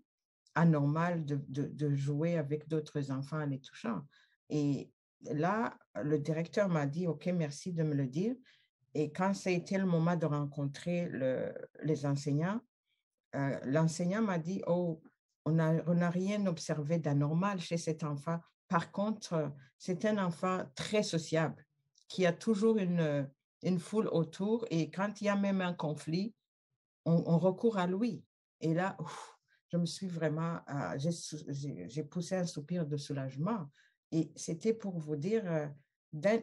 anormal 0.56 1.26
de, 1.26 1.40
de 1.48 1.96
jouer 1.96 2.38
avec 2.38 2.68
d'autres 2.68 3.12
enfants 3.12 3.42
en 3.42 3.46
les 3.46 3.60
touchant. 3.60 4.02
Et 4.50 4.92
là, 5.22 5.78
le 6.02 6.18
directeur 6.18 6.70
m'a 6.70 6.86
dit, 6.86 7.08
OK, 7.08 7.28
merci 7.28 7.72
de 7.72 7.84
me 7.84 7.94
le 7.94 8.08
dire. 8.08 8.36
Et 8.94 9.12
quand 9.12 9.34
ça 9.34 9.50
a 9.50 9.54
été 9.54 9.78
le 9.78 9.86
moment 9.86 10.16
de 10.16 10.26
rencontrer 10.26 11.08
le, 11.10 11.54
les 11.84 12.06
enseignants, 12.06 12.60
euh, 13.36 13.60
l'enseignant 13.66 14.22
m'a 14.22 14.40
dit, 14.40 14.62
oh, 14.68 15.02
on 15.46 15.52
n'a 15.52 16.10
rien 16.10 16.46
observé 16.46 17.00
d'anormal 17.00 17.60
chez 17.60 17.78
cet 17.78 18.04
enfant. 18.04 18.40
Par 18.68 18.92
contre, 18.92 19.52
c'est 19.78 20.06
un 20.06 20.24
enfant 20.24 20.64
très 20.76 21.04
sociable 21.04 21.66
qui 22.08 22.26
a 22.26 22.34
toujours 22.34 22.78
une, 22.78 23.28
foule 23.80 24.08
autour 24.12 24.66
et 24.70 24.90
quand 24.90 25.22
il 25.22 25.26
y 25.26 25.30
a 25.30 25.36
même 25.36 25.62
un 25.62 25.74
conflit, 25.74 26.34
on, 27.06 27.38
recourt 27.40 27.78
à 27.78 27.88
lui. 27.88 28.24
Et 28.62 28.74
là, 28.74 28.98
je 29.72 29.78
me 29.78 29.86
suis 29.86 30.08
vraiment, 30.08 30.60
euh, 30.70 30.98
j'ai 30.98 32.04
poussé 32.04 32.36
un 32.36 32.46
soupir 32.46 32.86
de 32.86 32.98
soulagement. 32.98 33.70
Et 34.12 34.32
c'était 34.36 34.74
pour 34.74 35.00
vous 35.00 35.16
dire, 35.16 35.44
euh, 35.46 35.68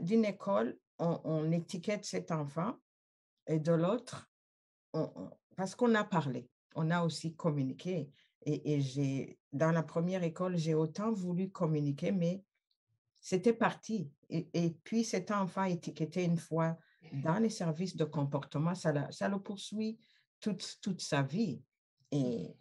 d'une 0.00 0.24
école, 0.24 0.76
on, 0.98 1.50
étiquette 1.52 2.04
cet 2.04 2.30
enfant 2.30 2.76
et 3.46 3.58
de 3.58 3.72
l'autre, 3.72 4.30
parce 5.56 5.74
qu'on 5.74 5.94
a 5.94 6.04
parlé, 6.04 6.48
on 6.74 6.90
a 6.90 7.04
aussi 7.04 7.34
communiqué. 7.34 8.10
Et, 8.42 8.80
j'ai, 8.80 9.38
dans 9.52 9.72
la 9.72 9.82
première 9.82 10.22
école, 10.22 10.56
j'ai 10.56 10.74
autant 10.74 11.10
voulu 11.10 11.50
communiquer, 11.50 12.12
mais 12.12 12.44
c'était 13.20 13.52
parti. 13.52 14.10
Et, 14.28 14.76
puis, 14.84 15.04
cet 15.04 15.30
enfant 15.30 15.64
étiqueté 15.64 16.24
une 16.24 16.38
fois 16.38 16.76
dans 17.24 17.38
les 17.38 17.50
services 17.50 17.96
de 17.96 18.04
comportement, 18.04 18.74
ça, 18.74 18.92
le 18.92 19.38
poursuit 19.38 19.98
toute, 20.40 20.78
toute 20.80 21.00
sa 21.00 21.22
vie. 21.22 21.60
Et 22.12 22.54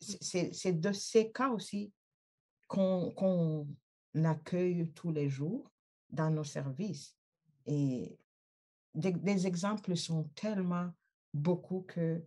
c'est 0.00 0.80
de 0.80 0.92
ces 0.92 1.32
cas 1.32 1.50
aussi 1.50 1.92
qu'on 2.68 3.66
accueille 4.14 4.92
tous 4.92 5.10
les 5.10 5.28
jours 5.28 5.70
dans 6.10 6.30
nos 6.30 6.44
services. 6.44 7.15
Et 7.66 8.18
des, 8.94 9.12
des 9.12 9.46
exemples 9.46 9.96
sont 9.96 10.24
tellement 10.34 10.90
beaucoup 11.34 11.82
que 11.82 12.22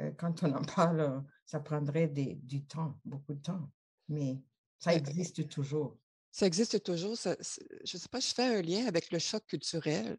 euh, 0.00 0.10
quand 0.16 0.42
on 0.42 0.52
en 0.54 0.62
parle, 0.76 1.22
ça 1.44 1.60
prendrait 1.60 2.08
du 2.08 2.64
temps, 2.64 2.98
beaucoup 3.04 3.34
de 3.34 3.42
temps, 3.42 3.70
mais 4.08 4.40
ça 4.78 4.94
existe 4.94 5.48
toujours. 5.48 5.98
Ça 6.30 6.46
existe 6.46 6.82
toujours. 6.82 7.14
je 7.16 7.30
ne 7.30 7.98
sais 7.98 8.08
pas, 8.10 8.20
je 8.20 8.32
fais 8.34 8.56
un 8.58 8.62
lien 8.62 8.86
avec 8.86 9.10
le 9.12 9.18
choc 9.18 9.44
culturel. 9.46 10.16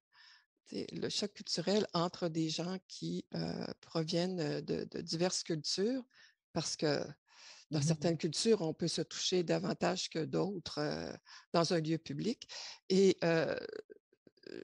le 0.72 1.10
choc 1.10 1.34
culturel 1.34 1.88
entre 1.94 2.30
des 2.30 2.50
gens 2.50 2.78
qui 2.88 3.26
euh, 3.34 3.66
proviennent 3.82 4.62
de, 4.62 5.02
diverses 5.02 5.44
cultures, 5.44 6.04
parce 6.54 6.76
que 6.76 7.04
dans 7.72 7.80
mmh 7.80 7.84
certaines 7.84 8.18
cultures, 8.18 8.62
on 8.62 8.74
peut 8.76 8.88
se 8.88 9.02
toucher 9.02 9.44
davantage 9.44 10.10
que 10.10 10.20
d'autres 10.20 10.78
euh, 10.78 11.12
dans 11.52 11.74
un 11.74 11.80
lieu 11.82 11.98
public. 11.98 12.48
Et 12.90 13.18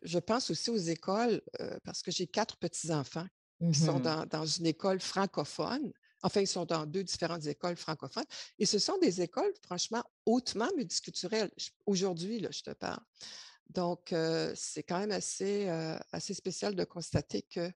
je 0.03 0.19
pense 0.19 0.49
aussi 0.49 0.69
aux 0.69 0.77
écoles, 0.77 1.41
parce 1.83 2.01
que 2.01 2.11
j'ai 2.11 2.27
quatre 2.27 2.57
petits-enfants 2.57 3.27
qui 3.59 3.79
sont 3.79 3.99
mmh 3.99 4.25
dans, 4.27 4.45
une 4.45 4.65
école 4.67 4.99
francophone. 4.99 5.91
Enfin, 6.21 6.41
ils 6.41 6.47
sont 6.47 6.65
dans 6.65 6.85
deux 6.85 7.03
différentes 7.03 7.45
écoles 7.45 7.75
francophones. 7.75 8.25
Et 8.57 8.65
ce 8.65 8.79
sont 8.79 8.97
des 8.99 9.21
écoles, 9.21 9.53
franchement, 9.63 10.03
hautement 10.25 10.69
multiculturelles. 10.75 11.51
Aujourd'hui, 11.85 12.45
je 12.51 12.61
te 12.61 12.71
parle. 12.71 13.01
Donc, 13.69 14.13
c'est 14.55 14.83
quand 14.83 14.99
même 14.99 15.11
assez, 15.11 15.67
assez 16.11 16.33
spécial 16.33 16.75
de 16.75 16.83
constater 16.83 17.43
que 17.43 17.71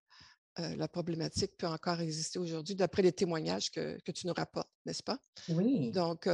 la 0.57 0.87
problématique 0.87 1.57
peut 1.57 1.67
encore 1.67 1.99
exister 2.01 2.39
aujourd'hui, 2.39 2.75
d'après 2.75 3.01
les 3.01 3.11
témoignages 3.11 3.71
que, 3.71 4.11
tu 4.11 4.27
nous 4.27 4.33
rapportes, 4.33 4.69
n'est-ce 4.85 5.03
pas? 5.03 5.19
Oui. 5.49 5.91
Donc, 5.91 6.27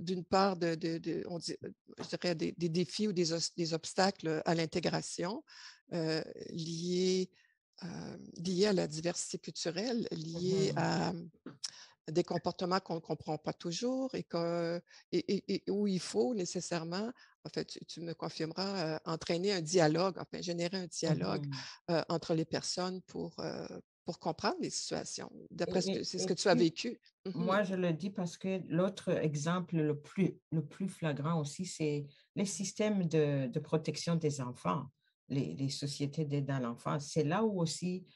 d'une 0.00 0.24
part, 0.24 0.56
de, 0.56 0.74
de, 0.74 1.24
on 1.28 1.38
dit, 1.38 1.56
je 1.98 2.16
dirais 2.16 2.34
des, 2.34 2.52
défis 2.52 3.08
ou 3.08 3.12
des, 3.12 3.36
des 3.56 3.74
obstacles 3.74 4.42
à 4.44 4.54
l'intégration 4.54 5.42
liés 6.50 7.30
euh, 7.84 8.68
à 8.68 8.72
la 8.72 8.86
diversité 8.86 9.38
culturelle, 9.38 10.06
liées 10.10 10.72
mmh 10.72 10.78
à 10.78 11.12
des 12.10 12.24
comportements 12.24 12.80
qu'on 12.80 12.96
ne 12.96 13.00
comprend 13.00 13.38
pas 13.38 13.52
toujours 13.52 14.14
et, 14.14 14.22
que, 14.22 14.80
et, 15.12 15.62
où 15.68 15.86
il 15.86 16.00
faut 16.00 16.34
nécessairement, 16.34 17.10
en 17.44 17.48
fait, 17.48 17.78
tu, 17.86 18.00
me 18.00 18.12
confirmeras, 18.14 18.94
euh, 18.94 18.98
entraîner 19.04 19.52
un 19.52 19.60
dialogue, 19.60 20.16
enfin, 20.18 20.42
générer 20.42 20.76
un 20.76 20.86
dialogue 20.86 21.46
mmh 21.46 21.92
euh, 21.92 22.02
entre 22.08 22.34
les 22.34 22.44
personnes 22.44 23.00
pour, 23.02 23.36
pour 24.04 24.18
comprendre 24.18 24.56
les 24.60 24.70
situations. 24.70 25.30
D'après 25.50 25.80
ce 25.80 26.02
ce 26.02 26.26
que 26.26 26.34
tu 26.34 26.48
as 26.48 26.54
vécu. 26.54 27.00
Mmh 27.26 27.30
moi, 27.34 27.62
je 27.62 27.74
le 27.74 27.92
dis 27.92 28.10
parce 28.10 28.36
que 28.36 28.60
l'autre 28.68 29.10
exemple 29.10 29.76
le 29.76 29.98
plus, 29.98 30.38
le 30.50 30.64
plus 30.64 30.88
flagrant 30.88 31.40
aussi, 31.40 31.64
c'est 31.64 32.06
les 32.36 32.46
systèmes 32.46 33.06
de, 33.06 33.46
de 33.46 33.60
protection 33.60 34.16
des 34.16 34.40
enfants 34.40 34.86
les, 35.28 35.68
sociétés 35.68 36.24
d'aide 36.24 36.50
à 36.50 36.60
l'enfance. 36.60 37.10
C'est 37.12 37.24
là 37.24 37.44
où 37.44 37.60
aussi, 37.60 38.06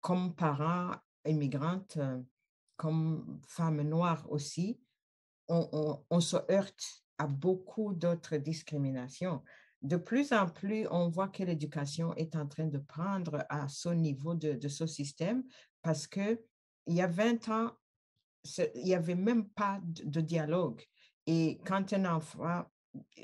comme 0.00 0.34
parents 0.34 0.92
immigrantes, 1.26 1.96
euh, 1.96 2.20
comme 2.76 3.40
femmes 3.46 3.82
noires 3.82 4.24
aussi, 4.30 4.80
on, 5.48 6.20
se 6.20 6.36
heurte 6.50 7.04
à 7.18 7.26
beaucoup 7.26 7.92
d'autres 7.92 8.36
discriminations. 8.36 9.42
De 9.82 9.96
plus 9.96 10.32
en 10.32 10.48
plus, 10.48 10.86
on 10.90 11.08
voit 11.08 11.28
que 11.28 11.42
l'éducation 11.42 12.14
est 12.14 12.34
en 12.36 12.46
train 12.46 12.66
de 12.66 12.78
prendre 12.78 13.44
à 13.50 13.68
ce 13.68 13.90
niveau 13.90 14.34
de, 14.34 14.54
de 14.54 14.68
ce 14.68 14.86
système 14.86 15.44
parce 15.82 16.06
que 16.06 16.40
il 16.86 16.94
y 16.94 17.02
a 17.02 17.06
20 17.06 17.48
ans, 17.48 17.72
il 18.74 18.84
n'y 18.84 18.94
avait 18.94 19.14
même 19.14 19.48
pas 19.50 19.80
de 19.82 20.20
dialogue. 20.20 20.82
Et 21.26 21.58
quand 21.64 21.92
un 21.92 22.04
enfant 22.04 22.64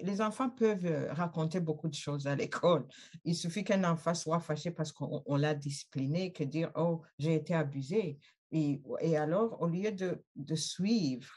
les 0.02 0.20
enfants 0.20 0.50
peuvent 0.50 0.86
euh, 0.86 1.12
raconter 1.12 1.60
beaucoup 1.60 1.88
de 1.88 1.94
choses 1.94 2.26
à 2.26 2.34
l'école. 2.34 2.86
Il 3.24 3.34
suffit 3.34 3.64
qu'un 3.64 3.84
enfant 3.84 4.14
soit 4.14 4.40
fâché 4.40 4.70
parce 4.70 4.92
qu'on 4.92 5.36
l'a 5.36 5.54
discipliné 5.54 6.32
que 6.32 6.44
dire, 6.44 6.70
oh, 6.74 7.02
j'ai 7.18 7.34
été 7.34 7.54
abusé. 7.54 8.18
Et, 8.52 9.16
alors, 9.16 9.60
au 9.62 9.68
lieu 9.68 9.92
de, 9.92 10.54
suivre 10.54 11.30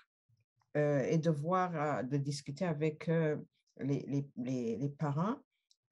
euh, 0.75 1.01
et 1.01 1.17
de 1.17 1.29
voir, 1.29 1.75
euh, 1.75 2.03
de 2.03 2.17
discuter 2.17 2.65
avec 2.65 3.07
les, 3.79 4.25
les, 4.35 4.89
parents, 4.97 5.37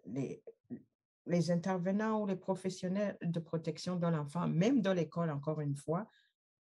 les 0.06 1.52
intervenants 1.52 2.22
ou 2.22 2.26
les 2.26 2.36
professionnels 2.36 3.18
de 3.22 3.40
protection 3.40 3.96
de 3.96 4.08
l'enfant, 4.08 4.48
même 4.48 4.82
dans 4.82 4.94
l'école, 4.94 5.30
encore 5.30 5.62
une 5.62 5.76
fois, 5.76 6.08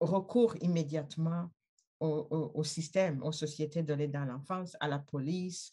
recourent 0.00 0.56
immédiatement 0.60 1.50
au, 2.00 2.64
système, 2.64 3.22
aux 3.22 3.32
sociétés 3.32 3.82
de 3.82 3.94
l'aide 3.94 4.16
à 4.16 4.24
l'enfance, 4.24 4.76
à 4.80 4.88
la 4.88 4.98
police, 4.98 5.72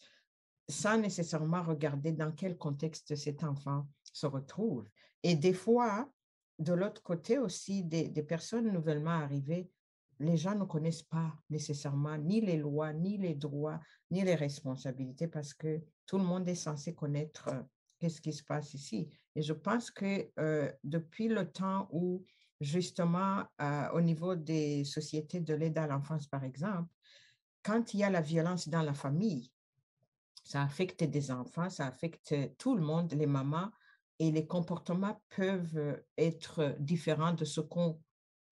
sans 0.68 0.96
nécessairement 0.96 1.62
regarder 1.62 2.12
dans 2.12 2.32
quel 2.32 2.56
contexte 2.56 3.14
cet 3.16 3.44
enfant 3.44 3.86
se 4.12 4.26
retrouve. 4.26 4.88
Et 5.22 5.34
des 5.34 5.52
fois, 5.52 6.10
de 6.62 6.72
l'autre 6.72 7.02
côté 7.02 7.38
aussi, 7.38 7.82
des, 7.82 8.08
personnes 8.22 8.70
nouvellement 8.70 9.10
arrivées, 9.10 9.70
les 10.18 10.36
gens 10.36 10.54
ne 10.54 10.64
connaissent 10.64 11.02
pas 11.02 11.34
nécessairement 11.50 12.16
ni 12.16 12.40
les 12.40 12.56
lois, 12.56 12.92
ni 12.92 13.18
les 13.18 13.34
droits, 13.34 13.80
ni 14.10 14.22
les 14.22 14.36
responsabilités 14.36 15.26
parce 15.26 15.52
que 15.52 15.80
tout 16.06 16.18
le 16.18 16.24
monde 16.24 16.48
est 16.48 16.54
censé 16.54 16.94
connaître 16.94 17.50
qu'est-ce 17.98 18.20
qui 18.20 18.32
se 18.32 18.44
passe 18.44 18.74
ici. 18.74 19.10
Et 19.34 19.42
je 19.42 19.52
pense 19.52 19.90
que 19.90 20.30
depuis 20.84 21.28
le 21.28 21.50
temps 21.50 21.88
où, 21.90 22.24
justement, 22.60 23.44
au 23.92 24.00
niveau 24.00 24.36
des 24.36 24.84
sociétés 24.84 25.40
de 25.40 25.54
l'aide 25.54 25.78
à 25.78 25.88
l'enfance, 25.88 26.28
par 26.28 26.44
exemple, 26.44 26.88
quand 27.64 27.94
il 27.94 28.00
y 28.00 28.04
a 28.04 28.10
la 28.10 28.20
violence 28.20 28.68
dans 28.68 28.82
la 28.82 28.94
famille, 28.94 29.50
ça 30.44 30.62
affecte 30.62 31.02
des 31.04 31.30
enfants, 31.30 31.70
ça 31.70 31.86
affecte 31.86 32.34
tout 32.58 32.76
le 32.76 32.82
monde, 32.82 33.12
les 33.12 33.26
mamans, 33.26 33.70
et 34.18 34.30
les 34.30 34.46
comportements 34.46 35.20
peuvent 35.30 36.02
être 36.16 36.76
différents 36.78 37.34
de 37.34 37.44
ce 37.44 37.60
qu'on 37.60 38.00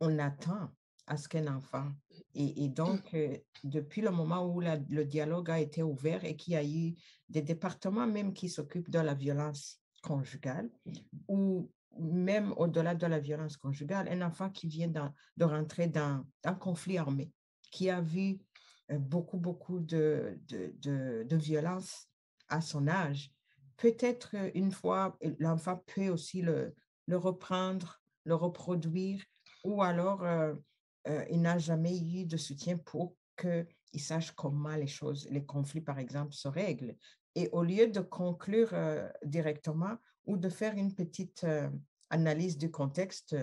on 0.01 0.19
attend 0.19 0.71
à 1.07 1.17
ce 1.17 1.29
qu'un 1.29 1.47
enfant. 1.55 1.91
Et, 2.35 2.69
donc, 2.69 3.17
depuis 3.65 4.01
le 4.01 4.11
moment 4.11 4.47
où 4.47 4.61
le 4.61 5.03
dialogue 5.05 5.51
a 5.51 5.59
été 5.59 5.83
ouvert 5.83 6.25
et 6.25 6.37
qu'il 6.37 6.55
y 6.55 6.57
a 6.57 6.65
eu 6.65 6.95
des 7.29 7.43
départements 7.43 8.07
même 8.07 8.33
qui 8.33 8.49
s'occupent 8.49 8.91
de 8.91 9.01
la 9.01 9.15
violence 9.15 9.81
conjugale, 10.03 10.71
ou 11.29 11.71
même 11.99 12.55
au-delà 12.57 12.95
de 12.95 13.07
la 13.07 13.19
violence 13.19 13.57
conjugale, 13.57 14.09
un 14.09 14.23
enfant 14.23 14.51
qui 14.51 14.69
vient 14.69 14.89
de 15.37 15.45
rentrer 15.45 15.89
dans 15.89 16.25
un 16.45 16.55
conflit 16.55 16.99
armé, 16.99 17.33
qui 17.73 17.91
a 17.91 18.01
vu 18.01 18.39
beaucoup, 18.89 19.39
beaucoup 19.39 19.81
de, 19.81 20.39
de, 20.49 21.25
de, 21.25 21.37
violence 21.37 22.09
à 22.49 22.61
son 22.61 22.89
âge, 22.89 23.33
peut-être 23.81 24.37
une 24.55 24.73
fois, 24.73 25.19
l'enfant 25.39 25.83
peut 25.87 26.09
aussi 26.09 26.43
le, 26.43 26.75
le 27.07 27.17
reprendre, 27.17 28.01
le 28.25 28.35
reproduire, 28.35 29.25
ou 29.65 29.83
alors 29.83 30.25
il 31.31 31.41
n'a 31.41 31.59
jamais 31.59 31.99
eu 31.99 32.25
de 32.25 32.37
soutien 32.37 32.77
pour 32.77 33.17
qu'il 33.41 34.01
sache 34.01 34.33
comment 34.33 34.77
les 34.77 34.87
choses, 34.87 35.27
les 35.31 35.45
conflits, 35.45 35.81
par 35.81 35.99
exemple, 35.99 36.35
se 36.35 36.47
règlent. 36.47 36.95
Et 37.35 37.49
au 37.53 37.63
lieu 37.63 37.89
de 37.89 38.01
conclure 38.01 38.75
directement 39.25 39.97
ou 40.27 40.37
de 40.37 40.49
faire 40.49 40.77
une 40.77 40.95
petite 40.95 41.47
analyse 42.11 42.59
du 42.59 42.71
contexte 42.71 43.35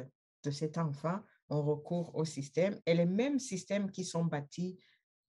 de 0.43 0.51
cet 0.51 0.77
enfant, 0.77 1.19
on 1.49 1.63
recourt 1.63 2.15
au 2.15 2.25
système 2.25 2.79
et 2.85 2.93
les 2.93 3.05
mêmes 3.05 3.39
systèmes 3.39 3.89
qui 3.89 4.05
sont 4.05 4.25
bâtis 4.25 4.77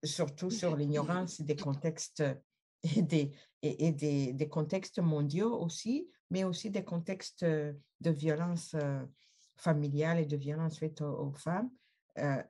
surtout 0.04 0.50
sur 0.50 0.76
l'ignorance 0.76 1.40
des 1.40 1.56
contextes 1.56 2.22
et, 2.82 3.02
des, 3.02 3.32
et, 3.62 3.92
des, 3.92 4.32
des, 4.32 4.49
contextes 4.49 4.99
mondiaux 5.00 5.58
aussi, 5.61 6.08
mais 6.30 6.44
aussi 6.44 6.70
des 6.70 6.85
contextes 6.85 7.44
de 7.44 8.11
violence 8.11 8.76
familiale 9.56 10.20
et 10.20 10.26
de 10.26 10.37
violence 10.37 10.78
faite 10.78 11.00
aux, 11.00 11.32
femmes. 11.32 11.70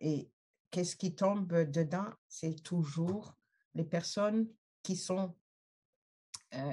et 0.00 0.30
qu'est-ce 0.70 0.96
qui 0.96 1.14
tombe 1.14 1.52
dedans? 1.70 2.10
C'est 2.28 2.62
toujours 2.62 3.34
les 3.74 3.84
personnes 3.84 4.48
qui 4.82 4.96
sont 4.96 5.34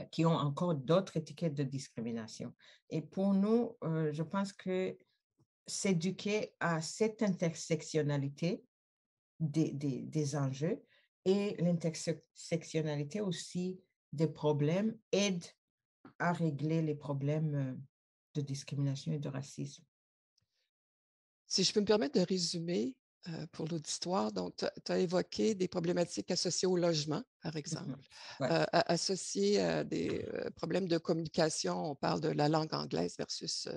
qui 0.09 0.25
ont 0.25 0.35
encore 0.35 0.74
d'autres 0.74 1.17
étiquettes 1.17 1.53
de 1.53 1.63
discrimination. 1.63 2.53
Et 2.89 3.01
pour 3.01 3.33
nous, 3.33 3.75
je 3.83 4.24
pense 4.24 4.53
que 4.53 4.97
s'éduquer 5.67 6.53
à 6.59 6.81
cette 6.81 7.21
intersectionnalité 7.24 8.63
des, 9.39 9.71
des, 9.71 10.01
des 10.03 10.35
enjeux 10.35 10.81
et 11.25 11.55
l'intersectionnalité 11.62 13.22
aussi 13.22 13.79
des 14.13 14.27
problèmes 14.27 14.98
aide 15.12 15.44
à 16.20 16.32
régler 16.32 16.82
les 16.82 16.96
problèmes 16.96 17.82
de 18.36 18.41
discrimination 18.41 19.12
et 19.12 19.20
de 19.20 19.29
racisme. 19.29 19.84
Si 21.48 21.63
je 21.63 21.74
peux 21.74 21.82
me 21.82 21.86
permettre 21.86 22.20
de 22.20 22.25
résumer, 22.25 22.96
euh, 23.29 23.48
pour 23.51 23.67
l'auditoire. 23.67 24.32
Donc, 24.32 24.53
tu 24.58 24.91
as 24.91 25.00
évoqué 25.00 25.55
des 25.55 25.67
problématiques 25.67 26.29
associées 26.29 26.67
au 26.67 26.77
logement, 26.77 27.24
par 27.41 27.55
mmh 27.55 27.58
exemple, 27.58 27.96
euh, 28.41 28.65
associées 28.72 29.60
à 29.60 29.84
des 29.84 30.24
euh, 30.32 30.51
problèmes 30.55 30.88
de 30.88 31.00
communication. 31.00 31.91
On 31.91 31.96
parle 31.96 32.22
de 32.22 32.29
la 32.29 32.50
langue 32.50 32.72
anglaise 32.74 33.15
versus 33.17 33.67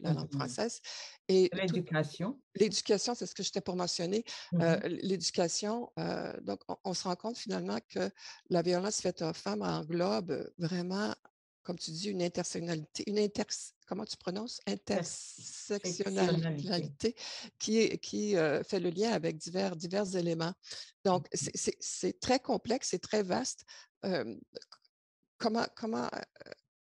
la 0.00 0.12
langue 0.12 0.28
mmh 0.34 0.36
française. 0.36 0.80
Et 1.28 1.48
l'éducation? 1.54 2.38
L'éducation, 2.56 3.14
c'est 3.14 3.24
ce 3.24 3.34
que 3.34 3.42
j'étais 3.42 3.62
pour 3.62 3.76
mentionner. 3.76 4.22
Mmh 4.52 4.64
l'éducation, 4.84 5.90
donc, 6.42 6.60
on, 6.84 6.92
se 6.92 7.04
rend 7.04 7.16
compte 7.16 7.38
finalement 7.38 7.78
que 7.88 8.10
la 8.50 8.60
violence 8.60 9.00
faite 9.00 9.22
aux 9.22 9.32
femmes 9.32 9.62
englobe 9.62 10.52
vraiment 10.58 11.14
comme 11.62 11.78
tu 11.78 11.90
dis, 11.90 12.08
une 12.08 12.22
intersectionnalité, 12.22 13.04
une 13.06 13.18
inter, 13.18 13.42
comment 13.86 14.04
tu 14.04 14.16
prononces? 14.16 14.60
Intersectionnalité 14.66 17.14
qui, 17.58 17.98
qui 17.98 18.36
euh, 18.36 18.62
fait 18.62 18.80
le 18.80 18.88
lien 18.90 19.12
avec 19.12 19.36
divers, 19.36 19.76
divers 19.76 20.16
éléments. 20.16 20.54
Donc, 21.04 21.26
mmh 21.32 21.36
c'est 21.80 22.18
très 22.20 22.40
complexe, 22.40 22.88
c'est 22.90 22.98
très 22.98 23.22
vaste. 23.22 23.64
comment, 25.38 25.66
comment, 25.76 26.04
euh, 26.04 26.20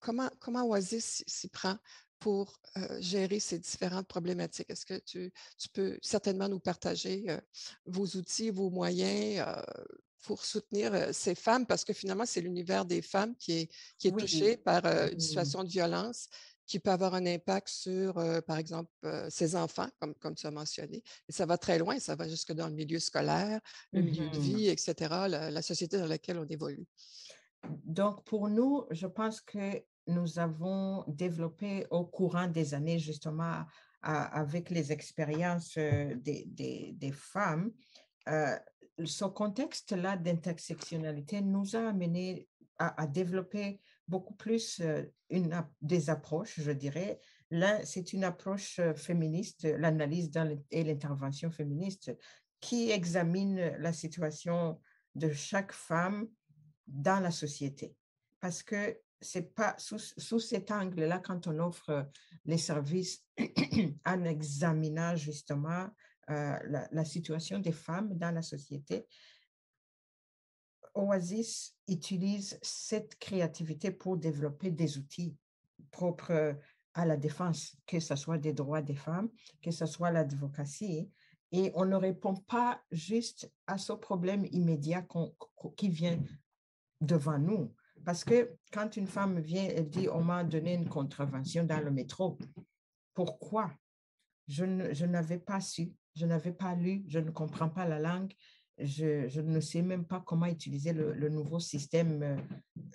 comment, 0.00 0.30
comment 0.40 0.66
Oasis 0.66 1.22
s'y 1.26 1.48
prend 1.48 1.76
pour 2.18 2.58
euh, 2.76 3.00
gérer 3.00 3.40
ces 3.40 3.58
différentes 3.58 4.08
problématiques? 4.08 4.70
Est-ce 4.70 4.86
que 4.86 4.98
tu, 4.98 5.32
tu, 5.58 5.68
peux 5.70 5.98
certainement 6.02 6.48
nous 6.48 6.60
partager 6.60 7.26
vos 7.86 8.06
outils, 8.06 8.50
vos 8.50 8.70
moyens, 8.70 9.44
pour 10.22 10.44
soutenir 10.44 10.92
ces 11.12 11.34
femmes 11.34 11.66
parce 11.66 11.84
que 11.84 11.92
finalement, 11.92 12.26
c'est 12.26 12.40
l'univers 12.40 12.84
des 12.84 13.02
femmes 13.02 13.34
qui 13.36 13.52
est, 13.52 13.68
qui 13.98 14.08
est 14.08 14.16
touché 14.16 14.56
par 14.56 14.84
une 14.84 15.20
situation 15.20 15.64
de 15.64 15.68
violence 15.68 16.28
qui 16.68 16.78
peut 16.78 16.90
avoir 16.90 17.14
un 17.14 17.24
impact 17.24 17.68
sur, 17.68 18.14
par 18.46 18.58
exemple, 18.58 18.90
ses 19.30 19.56
enfants, 19.56 19.88
comme, 19.98 20.14
comme 20.16 20.34
tu 20.34 20.46
as 20.46 20.50
mentionné. 20.50 21.02
Et 21.26 21.32
ça 21.32 21.46
va 21.46 21.56
très 21.56 21.78
loin, 21.78 21.98
ça 21.98 22.14
va 22.14 22.28
jusque 22.28 22.52
dans 22.52 22.68
le 22.68 22.74
milieu 22.74 22.98
scolaire, 22.98 23.58
le 23.92 24.02
milieu 24.02 24.28
de 24.28 24.36
mmh 24.36 24.40
vie, 24.40 24.68
etc., 24.68 24.94
la, 25.28 25.62
société 25.62 25.98
dans 25.98 26.06
laquelle 26.06 26.38
on 26.38 26.46
évolue. 26.46 26.86
Donc, 27.84 28.22
pour 28.24 28.48
nous, 28.50 28.84
je 28.90 29.06
pense 29.06 29.40
que 29.40 29.82
nous 30.06 30.38
avons 30.38 31.04
développé 31.08 31.86
au 31.90 32.04
courant 32.04 32.48
des 32.48 32.74
années, 32.74 32.98
justement, 32.98 33.64
avec 34.02 34.68
les 34.68 34.92
expériences 34.92 35.74
des, 35.76 36.44
des, 36.46 36.92
des 36.94 37.12
femmes, 37.12 37.72
ce 39.04 39.24
contexte-là 39.24 40.16
d'intersectionnalité 40.16 41.40
nous 41.40 41.76
a 41.76 41.88
amené 41.88 42.48
à, 42.78 43.06
développer 43.08 43.80
beaucoup 44.06 44.34
plus 44.34 44.80
euh, 44.80 45.02
une, 45.30 45.64
des 45.82 46.10
approches, 46.10 46.60
je 46.60 46.70
dirais. 46.70 47.18
Là, 47.50 47.84
c'est 47.84 48.12
une 48.12 48.22
approche 48.22 48.78
euh, 48.78 48.94
féministe, 48.94 49.64
l'analyse 49.64 50.30
et 50.70 50.84
l'intervention 50.84 51.50
féministe, 51.50 52.16
qui 52.60 52.90
examine 52.90 53.76
la 53.78 53.92
situation 53.92 54.80
de 55.16 55.32
chaque 55.32 55.72
femme 55.72 56.28
dans 56.86 57.20
la 57.20 57.32
société. 57.32 57.96
Parce 58.40 58.62
que 58.62 58.96
c'est 59.20 59.54
pas 59.54 59.74
sous, 59.78 59.98
sous 59.98 60.38
cet 60.38 60.70
angle-là, 60.70 61.18
quand 61.18 61.48
on 61.48 61.58
offre 61.58 62.08
les 62.44 62.58
services 62.58 63.24
en 64.06 64.24
examinant 64.24 65.16
justement 65.16 65.88
euh, 66.30 66.58
la, 66.92 67.04
situation 67.04 67.58
des 67.58 67.72
femmes 67.72 68.16
dans 68.16 68.30
la 68.34 68.42
société, 68.42 69.06
Oasis 70.94 71.76
utilise 71.86 72.58
cette 72.60 73.18
créativité 73.18 73.90
pour 73.90 74.16
développer 74.16 74.70
des 74.70 74.98
outils 74.98 75.36
propres 75.90 76.56
à 76.94 77.06
la 77.06 77.16
défense, 77.16 77.76
que 77.86 78.00
ce 78.00 78.16
soit 78.16 78.38
des 78.38 78.52
droits 78.52 78.82
des 78.82 78.94
femmes, 78.94 79.30
que 79.62 79.70
ce 79.70 79.86
soit 79.86 80.10
l'advocatie. 80.10 81.10
Et 81.52 81.70
on 81.74 81.86
ne 81.86 81.96
répond 81.96 82.34
pas 82.34 82.82
juste 82.90 83.50
à 83.66 83.78
ce 83.78 83.92
problème 83.92 84.44
immédiat 84.50 85.06
qui 85.76 85.88
vient 85.88 86.18
devant 87.00 87.38
nous. 87.38 87.72
Parce 88.04 88.24
que 88.24 88.56
quand 88.72 88.96
une 88.96 89.06
femme 89.06 89.40
vient, 89.40 89.64
elle 89.64 89.88
dit, 89.88 90.08
on 90.08 90.22
m'a 90.22 90.44
donné 90.44 90.74
une 90.74 90.88
contravention 90.88 91.64
dans 91.64 91.80
le 91.80 91.90
métro. 91.90 92.38
Pourquoi? 93.14 93.72
Je 94.46 95.04
n'avais 95.04 95.38
pas 95.38 95.60
su 95.60 95.92
je 96.18 96.26
n'avais 96.26 96.52
pas 96.52 96.74
lu, 96.74 97.04
je 97.06 97.20
ne 97.20 97.30
comprends 97.30 97.68
pas 97.68 97.86
la 97.86 98.00
langue, 98.00 98.32
je, 98.78 99.40
ne 99.40 99.60
sais 99.60 99.82
même 99.82 100.04
pas 100.04 100.22
comment 100.24 100.46
utiliser 100.46 100.92
le, 100.92 101.28
nouveau 101.28 101.60
système 101.60 102.22
euh, 102.22 102.36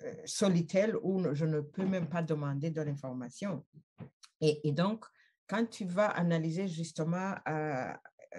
euh, 0.04 0.14
Solitel 0.24 0.96
où 1.02 1.22
je 1.34 1.44
ne 1.44 1.60
peux 1.60 1.84
même 1.86 2.08
pas 2.08 2.22
demander 2.22 2.70
de 2.70 2.80
l'information. 2.82 3.64
Et, 4.40 4.72
donc, 4.72 5.06
quand 5.46 5.64
tu 5.68 5.86
vas 5.86 6.08
analyser 6.08 6.68
justement 6.68 7.34
euh, 7.48 7.92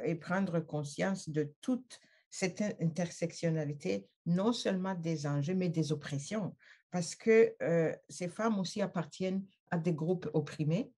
et 0.04 0.16
prendre 0.16 0.60
conscience 0.60 1.30
de 1.30 1.52
toute 1.62 2.00
cette 2.30 2.62
intersectionnalité, 2.82 4.08
non 4.26 4.54
seulement 4.54 4.94
des 4.94 5.26
enjeux, 5.26 5.56
mais 5.56 5.70
des 5.70 5.92
oppressions, 5.92 6.56
parce 6.92 7.16
que 7.16 7.56
ces 8.10 8.28
femmes 8.28 8.60
aussi 8.60 8.82
appartiennent 8.82 9.46
à 9.72 9.78
des 9.78 9.94
groupes 9.94 10.30
opprimés 10.34 10.92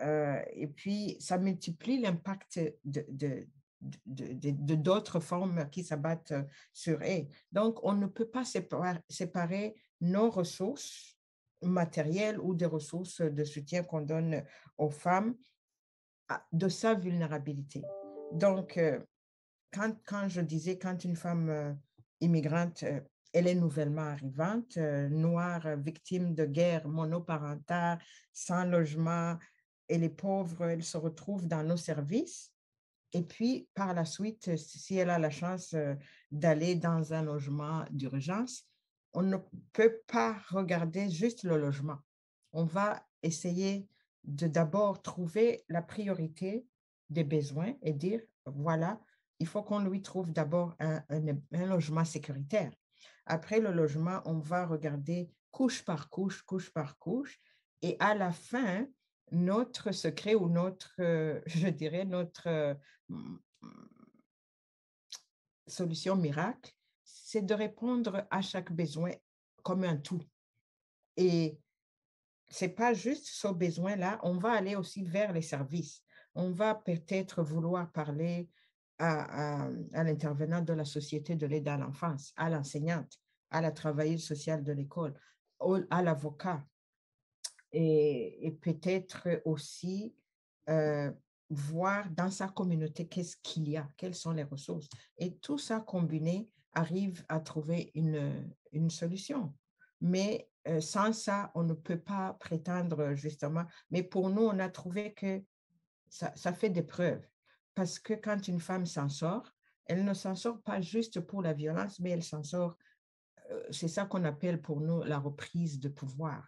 euh, 0.00 0.40
et 0.52 0.66
puis, 0.66 1.16
ça 1.20 1.38
multiplie 1.38 2.00
l'impact 2.00 2.60
de, 2.84 3.04
de, 4.06 4.74
d'autres 4.74 5.20
formes 5.20 5.68
qui 5.70 5.84
s'abattent 5.84 6.34
sur 6.72 7.02
elles. 7.02 7.28
Donc, 7.52 7.78
on 7.84 7.94
ne 7.94 8.06
peut 8.06 8.28
pas 8.28 8.44
séparer, 8.44 8.98
séparer, 9.08 9.76
nos 10.00 10.30
ressources 10.30 11.16
matérielles 11.62 12.38
ou 12.38 12.54
des 12.54 12.66
ressources 12.66 13.20
de 13.20 13.44
soutien 13.44 13.82
qu'on 13.82 14.02
donne 14.02 14.44
aux 14.76 14.90
femmes 14.90 15.36
de 16.52 16.68
sa 16.68 16.94
vulnérabilité. 16.94 17.82
Donc, 18.32 18.76
euh, 18.78 19.00
quand, 19.72 19.96
quand 20.04 20.28
je 20.28 20.40
disais, 20.40 20.78
quand 20.78 21.04
une 21.04 21.16
femme 21.16 21.48
euh, 21.50 21.72
immigrante 22.20 22.84
elle 23.34 23.46
est 23.46 23.54
nouvellement 23.54 24.02
arrivante, 24.02 24.78
noire, 24.78 25.76
victime 25.76 26.34
de 26.34 26.46
guerre 26.46 26.88
monoparentale, 26.88 27.98
sans 28.32 28.64
logement, 28.64 29.36
elle 29.88 30.04
est 30.04 30.08
pauvre, 30.08 30.66
elle 30.66 30.84
se 30.84 30.96
retrouve 30.96 31.46
dans 31.46 31.62
nos 31.62 31.76
services. 31.76 32.52
Et 33.12 33.22
puis, 33.22 33.68
par 33.74 33.94
la 33.94 34.04
suite, 34.04 34.56
si 34.56 34.96
elle 34.96 35.10
a 35.10 35.18
la 35.18 35.30
chance 35.30 35.74
d'aller 36.30 36.74
dans 36.74 37.14
un 37.14 37.22
logement 37.22 37.84
d'urgence, 37.90 38.64
on 39.14 39.22
ne 39.22 39.38
peut 39.72 40.00
pas 40.06 40.38
regarder 40.50 41.08
juste 41.08 41.42
le 41.42 41.56
logement. 41.56 41.98
On 42.52 42.64
va 42.64 43.02
essayer 43.22 43.88
de 44.24 44.46
d'abord 44.46 45.02
trouver 45.02 45.64
la 45.68 45.82
priorité 45.82 46.66
des 47.08 47.24
besoins 47.24 47.74
et 47.82 47.94
dire, 47.94 48.20
voilà, 48.44 49.00
il 49.38 49.46
faut 49.46 49.62
qu'on 49.62 49.80
lui 49.80 50.02
trouve 50.02 50.32
d'abord 50.32 50.76
un, 50.78 51.02
logement 51.52 52.04
sécuritaire. 52.04 52.72
Après 53.26 53.60
le 53.60 53.72
logement, 53.72 54.20
on 54.24 54.38
va 54.38 54.66
regarder 54.66 55.30
couche 55.50 55.84
par 55.84 56.10
couche, 56.10 56.42
couche 56.42 56.70
par 56.70 56.98
couche. 56.98 57.40
Et 57.82 57.96
à 58.00 58.14
la 58.14 58.32
fin, 58.32 58.86
notre 59.32 59.92
secret 59.92 60.34
ou 60.34 60.48
notre, 60.48 60.94
je 61.46 61.68
dirais, 61.68 62.04
notre 62.04 62.76
solution 65.66 66.16
miracle, 66.16 66.72
c'est 67.04 67.44
de 67.44 67.54
répondre 67.54 68.26
à 68.30 68.42
chaque 68.42 68.72
besoin 68.72 69.12
comme 69.62 69.84
un 69.84 69.96
tout. 69.96 70.22
Et 71.16 71.58
c'est 72.48 72.70
pas 72.70 72.94
juste 72.94 73.26
ce 73.26 73.48
besoin-là, 73.48 74.18
on 74.22 74.38
va 74.38 74.52
aller 74.52 74.76
aussi 74.76 75.02
vers 75.04 75.32
les 75.32 75.42
services. 75.42 76.02
On 76.34 76.52
va 76.52 76.74
peut-être 76.74 77.42
vouloir 77.42 77.90
parler 77.92 78.48
à, 78.98 79.66
à, 79.92 80.04
l'intervenant 80.04 80.62
de 80.62 80.72
la 80.72 80.84
société 80.84 81.36
de 81.36 81.46
l'aide 81.46 81.68
à 81.68 81.76
l'enfance, 81.76 82.32
à 82.36 82.48
l'enseignante, 82.48 83.18
à 83.50 83.60
la 83.60 83.72
travailleuse 83.72 84.24
sociale 84.24 84.62
de 84.64 84.72
l'école, 84.72 85.18
à 85.90 86.02
l'avocat. 86.02 86.64
Et, 87.72 88.56
peut-être 88.62 89.28
aussi 89.44 90.14
euh, 90.68 91.10
voir 91.50 92.10
dans 92.10 92.30
sa 92.30 92.48
communauté 92.48 93.06
qu'est-ce 93.06 93.36
qu'il 93.42 93.68
y 93.68 93.76
a, 93.76 93.88
quelles 93.96 94.14
sont 94.14 94.32
les 94.32 94.44
ressources. 94.44 94.88
Et 95.16 95.36
tout 95.36 95.58
ça 95.58 95.80
combiné 95.80 96.48
arrive 96.72 97.24
à 97.28 97.40
trouver 97.40 97.90
une, 97.94 98.52
une 98.72 98.90
solution. 98.90 99.54
Mais 100.00 100.48
euh, 100.66 100.80
sans 100.80 101.12
ça, 101.12 101.50
on 101.54 101.64
ne 101.64 101.74
peut 101.74 101.98
pas 101.98 102.34
prétendre 102.34 103.14
justement. 103.14 103.64
Mais 103.90 104.02
pour 104.02 104.30
nous, 104.30 104.42
on 104.42 104.58
a 104.58 104.68
trouvé 104.68 105.14
que 105.14 105.42
ça, 106.08 106.32
ça 106.36 106.52
fait 106.52 106.70
des 106.70 106.82
preuves. 106.82 107.26
Parce 107.74 107.98
que 107.98 108.14
quand 108.14 108.48
une 108.48 108.60
femme 108.60 108.86
s'en 108.86 109.08
sort, 109.08 109.52
elle 109.86 110.04
ne 110.04 110.14
s'en 110.14 110.34
sort 110.34 110.60
pas 110.62 110.80
juste 110.80 111.20
pour 111.20 111.42
la 111.42 111.54
violence, 111.54 111.98
mais 112.00 112.10
elle 112.10 112.22
s'en 112.22 112.42
sort, 112.42 112.76
euh, 113.50 113.62
c'est 113.70 113.88
ça 113.88 114.04
qu'on 114.04 114.24
appelle 114.24 114.60
pour 114.60 114.80
nous 114.80 115.02
la 115.02 115.18
reprise 115.18 115.80
de 115.80 115.88
pouvoir 115.88 116.46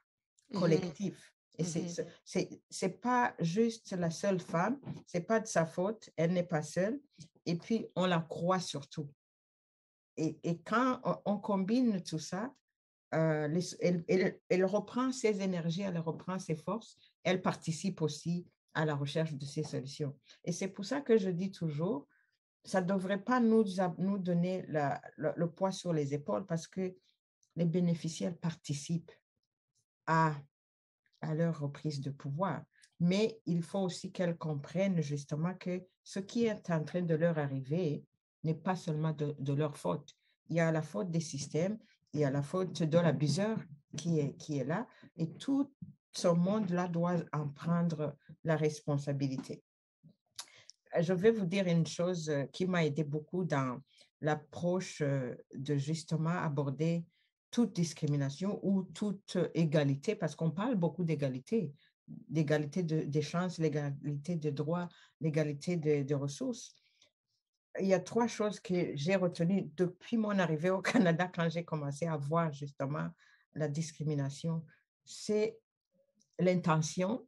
mmh 0.50 0.58
collectif. 0.58 1.34
Et 1.58 1.62
mmh 1.62 2.04
c'est 2.24 2.48
c'est 2.68 3.00
pas 3.00 3.34
juste 3.40 3.92
la 3.92 4.10
seule 4.10 4.40
femme, 4.40 4.80
c'est 5.06 5.26
pas 5.26 5.40
de 5.40 5.46
sa 5.46 5.66
faute, 5.66 6.10
elle 6.16 6.32
n'est 6.32 6.42
pas 6.42 6.62
seule. 6.62 7.00
Et 7.46 7.56
puis, 7.56 7.86
on 7.96 8.06
la 8.06 8.20
croit 8.20 8.60
surtout. 8.60 9.10
Et, 10.16 10.38
et 10.42 10.58
quand 10.58 11.00
on, 11.24 11.38
combine 11.38 12.02
tout 12.02 12.18
ça, 12.18 12.54
euh, 13.14 13.48
elle, 13.80 14.04
elle, 14.08 14.40
elle, 14.48 14.64
reprend 14.64 15.12
ses 15.12 15.40
énergies, 15.40 15.82
elle 15.82 15.98
reprend 15.98 16.38
ses 16.38 16.56
forces, 16.56 16.96
elle 17.24 17.40
participe 17.40 18.02
aussi 18.02 18.46
à 18.74 18.84
la 18.84 18.94
recherche 18.94 19.34
de 19.34 19.44
ces 19.44 19.62
solutions. 19.62 20.16
Et 20.44 20.52
c'est 20.52 20.68
pour 20.68 20.84
ça 20.84 21.00
que 21.00 21.16
je 21.16 21.30
dis 21.30 21.50
toujours, 21.50 22.06
ça 22.64 22.80
ne 22.80 22.86
devrait 22.86 23.22
pas 23.22 23.40
nous, 23.40 23.64
nous 23.98 24.18
donner 24.18 24.64
le, 24.68 25.46
poids 25.46 25.72
sur 25.72 25.92
les 25.92 26.14
épaules 26.14 26.46
parce 26.46 26.68
que 26.68 26.94
les 27.56 27.64
bénéficiaires 27.64 28.36
participent 28.36 29.12
à, 30.10 30.34
leur 31.34 31.60
reprise 31.60 32.00
de 32.00 32.10
pouvoir. 32.10 32.64
Mais 32.98 33.40
il 33.46 33.62
faut 33.62 33.78
aussi 33.78 34.10
qu'elles 34.10 34.36
comprennent 34.36 35.00
justement 35.00 35.54
que 35.54 35.82
ce 36.02 36.18
qui 36.18 36.46
est 36.46 36.68
en 36.70 36.82
train 36.82 37.02
de 37.02 37.14
leur 37.14 37.38
arriver 37.38 38.04
n'est 38.42 38.54
pas 38.54 38.74
seulement 38.74 39.12
de, 39.12 39.52
leur 39.52 39.76
faute. 39.76 40.16
Il 40.48 40.56
y 40.56 40.60
a 40.60 40.72
la 40.72 40.82
faute 40.82 41.10
des 41.10 41.20
systèmes, 41.20 41.78
il 42.12 42.20
y 42.20 42.24
a 42.24 42.30
la 42.30 42.42
faute 42.42 42.82
de 42.82 42.98
l'abuseur 42.98 43.56
qui 43.96 44.18
est, 44.18 44.36
qui 44.36 44.58
est 44.58 44.64
là, 44.64 44.88
et 45.16 45.32
tout, 45.34 45.72
ce 46.12 46.26
monde-là 46.26 46.88
doit 46.88 47.18
en 47.32 47.48
prendre 47.48 48.16
la 48.42 48.56
responsabilité. 48.56 49.62
Je 50.98 51.12
vais 51.12 51.30
vous 51.30 51.46
dire 51.46 51.68
une 51.68 51.86
chose 51.86 52.28
euh, 52.28 52.46
qui 52.46 52.66
m'a 52.66 52.84
aidé 52.84 53.04
beaucoup 53.04 53.44
dans 53.44 53.80
l'approche 54.20 55.02
euh, 55.02 55.36
de 55.54 55.76
justement 55.76 56.30
aborder 56.30 57.04
toute 57.50 57.72
discrimination 57.72 58.60
ou 58.62 58.82
toute 58.82 59.36
égalité, 59.54 60.14
parce 60.14 60.34
qu'on 60.34 60.50
parle 60.50 60.76
beaucoup 60.76 61.04
d'égalité, 61.04 61.72
d'égalité 62.06 62.82
de, 62.82 63.02
des 63.02 63.22
chances, 63.22 63.58
l'égalité 63.58 64.36
de 64.36 64.50
droits, 64.50 64.88
l'égalité 65.20 65.76
de, 65.76 66.02
de, 66.02 66.14
ressources. 66.14 66.74
Il 67.80 67.86
y 67.86 67.94
a 67.94 68.00
trois 68.00 68.26
choses 68.26 68.60
que 68.60 68.94
j'ai 68.94 69.16
retenues 69.16 69.70
depuis 69.76 70.16
mon 70.16 70.38
arrivée 70.38 70.70
au 70.70 70.82
Canada 70.82 71.30
quand 71.32 71.48
j'ai 71.48 71.64
commencé 71.64 72.06
à 72.06 72.16
voir 72.16 72.52
justement 72.52 73.08
la 73.54 73.68
discrimination. 73.68 74.64
C'est 75.04 75.58
l'intention, 76.38 77.26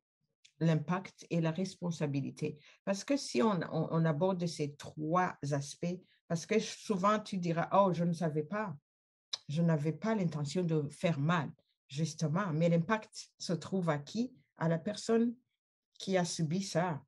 l'impact 0.60 1.26
et 1.30 1.40
la 1.40 1.50
responsabilité. 1.50 2.58
Parce 2.84 3.04
que 3.04 3.16
si 3.16 3.42
on, 3.42 3.60
on, 3.72 4.04
aborde 4.04 4.46
ces 4.46 4.74
trois 4.76 5.36
aspects, 5.50 6.00
parce 6.28 6.46
que 6.46 6.58
souvent 6.58 7.18
tu 7.18 7.38
diras, 7.38 7.68
oh, 7.72 7.92
je 7.92 8.04
ne 8.04 8.12
savais 8.12 8.44
pas, 8.44 8.74
je 9.52 9.60
n'avais 9.60 9.92
pas 9.92 10.14
l'intention 10.14 10.62
de 10.62 10.88
faire 10.88 11.20
mal, 11.20 11.50
justement, 11.86 12.52
mais 12.54 12.70
l'impact 12.70 13.30
se 13.38 13.52
trouve 13.52 13.90
à 13.90 13.98
qui? 13.98 14.34
À 14.56 14.66
la 14.66 14.78
personne 14.78 15.34
qui 15.98 16.16
a 16.16 16.24
subi 16.24 16.62
ça 16.62 17.02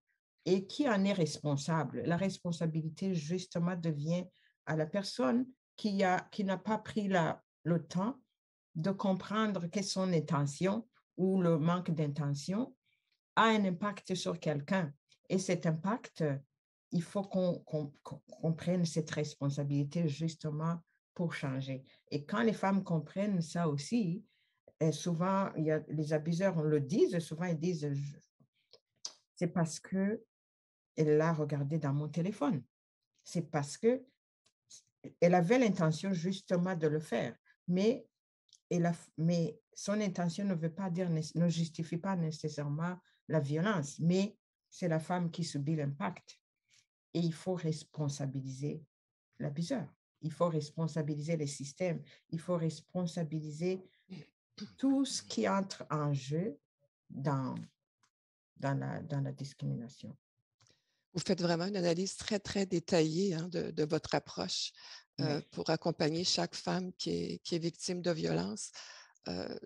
et 0.45 0.67
qui 0.67 0.87
en 0.87 1.03
est 1.05 1.15
responsable. 1.15 2.03
La 2.05 2.19
responsabilité, 2.19 3.15
justement, 3.15 3.77
devient 3.77 4.27
à 4.67 4.77
la 4.77 4.85
personne 4.85 5.47
qui 5.77 5.95
n'a 5.95 6.21
qui 6.31 6.45
pas 6.45 6.79
pris 6.79 7.09
la, 7.09 7.43
le 7.65 7.83
temps 7.83 8.21
de 8.75 8.91
comprendre 8.91 9.65
est 9.73 9.83
son 9.83 10.13
intention 10.13 10.87
ou 11.17 11.41
le 11.41 11.59
manque 11.59 11.93
d'intention 11.93 12.77
a 13.37 13.45
un 13.45 13.65
impact 13.65 14.15
sur 14.15 14.39
quelqu'un. 14.39 14.93
Et 15.31 15.39
cet 15.39 15.65
impact, 15.65 16.23
il 16.91 17.03
faut 17.03 17.23
qu'on 17.23 18.53
prenne 18.53 18.85
cette 18.85 19.11
responsabilité 19.13 20.09
justement 20.09 20.79
pour 21.15 21.35
changer. 21.35 21.85
Et 22.11 22.25
quand 22.25 22.43
les 22.43 22.53
femmes 22.53 22.83
comprennent 22.83 23.41
ça 23.41 23.69
aussi, 23.69 24.25
et 24.81 24.93
souvent, 24.93 25.55
y 25.55 25.71
a, 25.71 25.83
les 25.89 26.13
abuseurs, 26.13 26.57
on 26.59 26.63
le 26.63 26.81
dit, 26.81 27.09
souvent 27.21 27.45
ils 27.45 27.59
disent, 27.59 27.89
c'est 29.37 29.49
parce 29.49 29.81
que 29.81 30.23
elle 30.97 31.17
l'a 31.17 31.33
regardé 31.33 31.79
dans 31.79 31.93
mon 31.93 32.09
téléphone. 32.09 32.63
C'est 33.23 33.51
parce 33.51 33.77
que 33.77 34.05
elle 35.21 35.35
avait 35.35 35.59
l'intention 35.59 36.13
justement 36.13 36.75
de 36.75 36.87
le 36.87 37.01
faire, 37.01 37.37
mais 37.69 38.07
mais 39.19 39.61
son 39.73 40.01
intention 40.01 40.45
ne 40.45 40.55
veut 40.55 40.73
pas 40.73 40.91
dire, 40.91 41.11
ne 41.11 41.49
justifie 41.49 41.99
pas 41.99 42.17
nécessairement 42.17 42.97
la 43.29 43.41
violence, 43.41 43.99
mais 44.01 44.37
c'est 44.71 44.89
la 44.89 44.99
femme 44.99 45.31
qui 45.31 45.45
subit 45.45 45.77
l'impact. 45.77 46.41
Et 47.13 47.21
il 47.21 47.33
faut 47.33 47.55
responsabiliser 47.55 48.83
l'abuseur. 49.39 49.87
Il 50.25 50.33
faut 50.33 50.49
responsabiliser 50.49 51.37
les 51.37 51.47
systèmes. 51.47 52.03
Il 52.31 52.41
faut 52.41 52.57
responsabiliser 52.57 53.81
tout 54.77 55.05
ce 55.05 55.23
qui 55.23 55.49
entre 55.49 55.87
en 55.91 56.13
jeu 56.13 56.59
dans, 57.09 57.55
dans, 58.57 58.75
la, 58.75 59.01
dans 59.03 59.21
la 59.21 59.33
discrimination. 59.33 60.17
Vous 61.13 61.21
faites 61.21 61.41
vraiment 61.41 61.67
une 61.67 61.77
analyse 61.77 62.17
très, 62.17 62.41
très 62.41 62.67
détaillée 62.67 63.35
hein, 63.35 63.47
de, 63.49 63.71
de, 63.71 63.85
votre 63.85 64.17
approche. 64.17 64.73
Euh, 65.21 65.41
pour 65.53 65.71
accompagner 65.71 66.25
chaque 66.25 66.57
femme 66.57 66.93
qui 66.95 67.11
est, 67.11 67.39
qui 67.45 67.55
est 67.55 67.61
victime 67.61 68.03
de 68.03 68.11
violence. 68.11 68.73
Euh, 69.29 69.57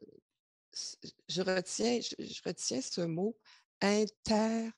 je, 1.27 1.41
retiens, 1.41 2.01
je, 2.01 2.41
retiens 2.45 2.83
ce 2.83 3.01
mot 3.01 3.35
inter. 3.81 4.69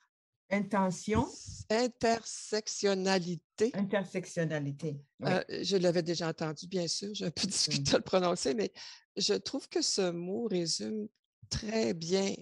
Intention. 0.51 1.29
Intersectionnalité. 1.69 3.71
Intersectionnalité. 3.75 5.01
Euh, 5.25 5.45
je 5.63 5.77
l'avais 5.77 6.03
déjà 6.03 6.29
entendu, 6.29 6.67
bien 6.67 6.89
sûr. 6.89 7.11
J'ai 7.15 7.27
un 7.27 7.31
peu 7.31 7.47
discuté 7.47 7.95
à 7.95 7.99
le 7.99 8.05
prononcer, 8.05 8.55
mais 8.55 8.73
je 9.17 9.35
trouve 9.35 9.69
que 9.69 9.83
ce 9.83 10.11
mot 10.11 10.49
résume 10.49 11.09
très 11.49 11.95
bien, 11.95 12.35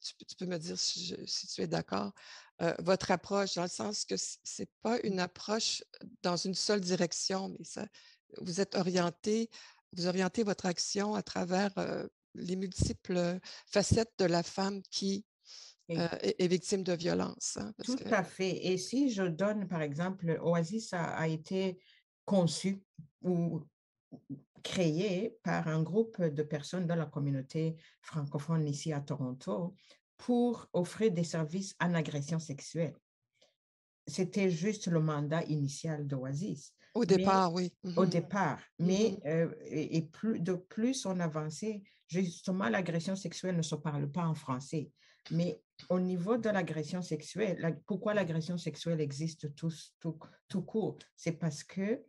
tu, 0.00 0.36
peux 0.36 0.46
me 0.46 0.58
dire 0.58 0.78
si, 0.78 1.14
si 1.26 1.46
tu 1.46 1.62
es 1.62 1.66
d'accord, 1.66 2.12
euh, 2.62 2.74
votre 2.78 3.10
approche, 3.10 3.54
dans 3.54 3.62
le 3.62 3.68
sens 3.68 4.04
que 4.04 4.16
ce 4.16 4.36
n'est 4.58 4.68
pas 4.82 4.98
une 5.02 5.20
approche 5.20 5.82
dans 6.22 6.36
une 6.36 6.54
seule 6.54 6.80
direction, 6.80 7.50
mais 7.50 7.64
ça, 7.64 7.86
vous 8.40 8.60
êtes 8.60 8.74
orienté, 8.74 9.50
vous 9.92 10.06
orientez 10.06 10.42
votre 10.42 10.66
action 10.66 11.14
à 11.14 11.22
travers 11.22 11.76
euh, 11.78 12.06
les 12.34 12.56
multiples 12.56 13.38
facettes 13.66 14.12
de 14.18 14.24
la 14.24 14.42
femme 14.42 14.82
qui 14.90 15.24
euh, 15.90 16.08
est, 16.20 16.48
victime 16.48 16.82
de 16.82 16.92
violence. 16.92 17.58
Hein, 17.60 17.72
Tout 17.84 17.96
à 18.10 18.24
fait. 18.24 18.66
Et 18.66 18.78
si 18.78 19.10
je 19.10 19.22
donne, 19.22 19.68
par 19.68 19.82
exemple, 19.82 20.38
Oasis 20.42 20.92
a, 20.92 21.04
a 21.04 21.28
été 21.28 21.78
conçu 22.24 22.82
ou 23.22 23.62
créé 24.62 25.38
par 25.44 25.68
un 25.68 25.82
groupe 25.82 26.20
de 26.20 26.42
personnes 26.42 26.86
dans 26.86 26.96
la 26.96 27.06
communauté 27.06 27.76
francophone 28.02 28.66
ici 28.66 28.92
à 28.92 29.00
Toronto 29.00 29.76
pour 30.16 30.66
offrir 30.72 31.12
des 31.12 31.24
services 31.24 31.76
en 31.80 31.94
agression 31.94 32.38
sexuelle. 32.38 32.96
C'était 34.08 34.50
juste 34.50 34.88
le 34.88 35.00
mandat 35.00 35.44
initial 35.44 36.06
d'Oasis. 36.06 36.72
Au 36.94 37.04
départ, 37.04 37.52
oui. 37.52 37.72
Au 37.96 38.02
Mhm. 38.02 38.10
départ. 38.10 38.60
Mais 38.78 39.18
Mhm. 39.22 39.30
euh, 39.30 39.54
et, 39.66 39.96
et 39.98 40.02
plus, 40.02 40.40
de 40.40 40.54
plus 40.54 41.06
on 41.06 41.20
avançait, 41.20 41.82
justement, 42.08 42.68
l'agression 42.68 43.14
sexuelle 43.14 43.56
ne 43.56 43.62
se 43.62 43.74
parle 43.74 44.10
pas 44.10 44.26
en 44.26 44.34
français. 44.34 44.90
Mais 45.30 45.60
au 45.90 46.00
niveau 46.00 46.36
de 46.36 46.48
l'agression 46.48 47.02
sexuelle, 47.02 47.58
la- 47.60 47.72
pourquoi 47.72 48.14
l'agression 48.14 48.58
sexuelle 48.58 49.00
existe 49.00 49.54
tout, 49.54 49.72
tout, 50.00 50.18
tout 50.48 50.62
court? 50.62 50.98
C'est 51.14 51.32
parce 51.38 51.64
que 51.64 52.04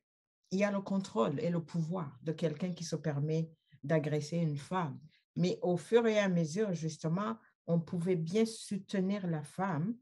il 0.52 0.60
y 0.60 0.64
a 0.64 0.72
le 0.72 0.82
contrôle 0.82 1.40
et 1.42 1.50
le 1.50 1.64
pouvoir 1.64 2.18
de 2.24 2.32
quelqu'un 2.32 2.72
qui 2.74 2.86
se 2.86 2.96
permet 2.96 3.50
d'agresser 3.84 4.38
une 4.38 4.58
femme. 4.58 5.00
Mais 5.36 5.60
au 5.62 5.78
fur 5.78 6.08
et 6.08 6.20
à 6.20 6.30
mesure, 6.30 6.74
justement, 6.74 7.38
on 7.68 7.82
pouvait 7.82 8.16
bien 8.16 8.46
soutenir 8.46 9.28
la 9.28 9.44
femme 9.44 9.96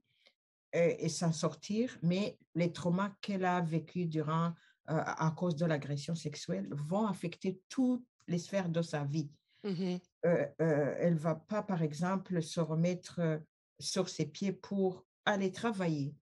euh, 0.75 0.93
et 0.99 1.09
s'en 1.09 1.31
sortir, 1.31 1.97
mais 2.03 2.37
les 2.53 2.71
traumas 2.71 3.11
qu'elle 3.21 3.45
a 3.45 3.61
vécus 3.61 4.07
durant, 4.07 4.53
euh, 4.89 5.01
à 5.03 5.33
cause 5.35 5.55
de 5.55 5.65
l'agression 5.65 6.13
sexuelle 6.13 6.67
vont 6.71 7.07
affecter 7.07 7.61
toutes 7.69 8.05
les 8.27 8.37
sphères 8.37 8.69
de 8.69 8.81
sa 8.83 9.03
vie. 9.03 9.31
Mhm. 9.63 9.99
Euh, 10.25 10.47
euh, 10.61 10.95
elle 10.99 11.15
ne 11.15 11.19
va 11.19 11.35
pas, 11.35 11.63
par 11.63 11.81
exemple, 11.81 12.41
se 12.41 12.59
remettre 12.59 13.41
sur 13.79 14.09
ses 14.09 14.25
pieds 14.25 14.51
pour 14.51 15.05
aller 15.25 15.51
travailler, 15.51 16.15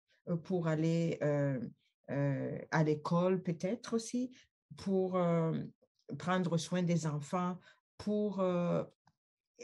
pour 0.44 0.68
aller 0.68 1.20
à 2.72 2.84
l'école 2.84 3.42
peut-être 3.42 3.94
aussi, 3.94 4.36
pour 4.78 5.20
prendre 6.18 6.58
soin 6.58 6.84
des 6.84 7.06
enfants, 7.08 7.58
pour 7.98 8.42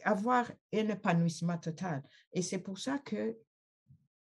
avoir 0.04 0.52
un 0.73 0.89
épanouissement 0.89 1.58
total. 1.58 2.04
Et 2.34 2.41
c'est 2.41 2.60
pour 2.60 2.78
ça 2.80 3.00
que 3.00 3.38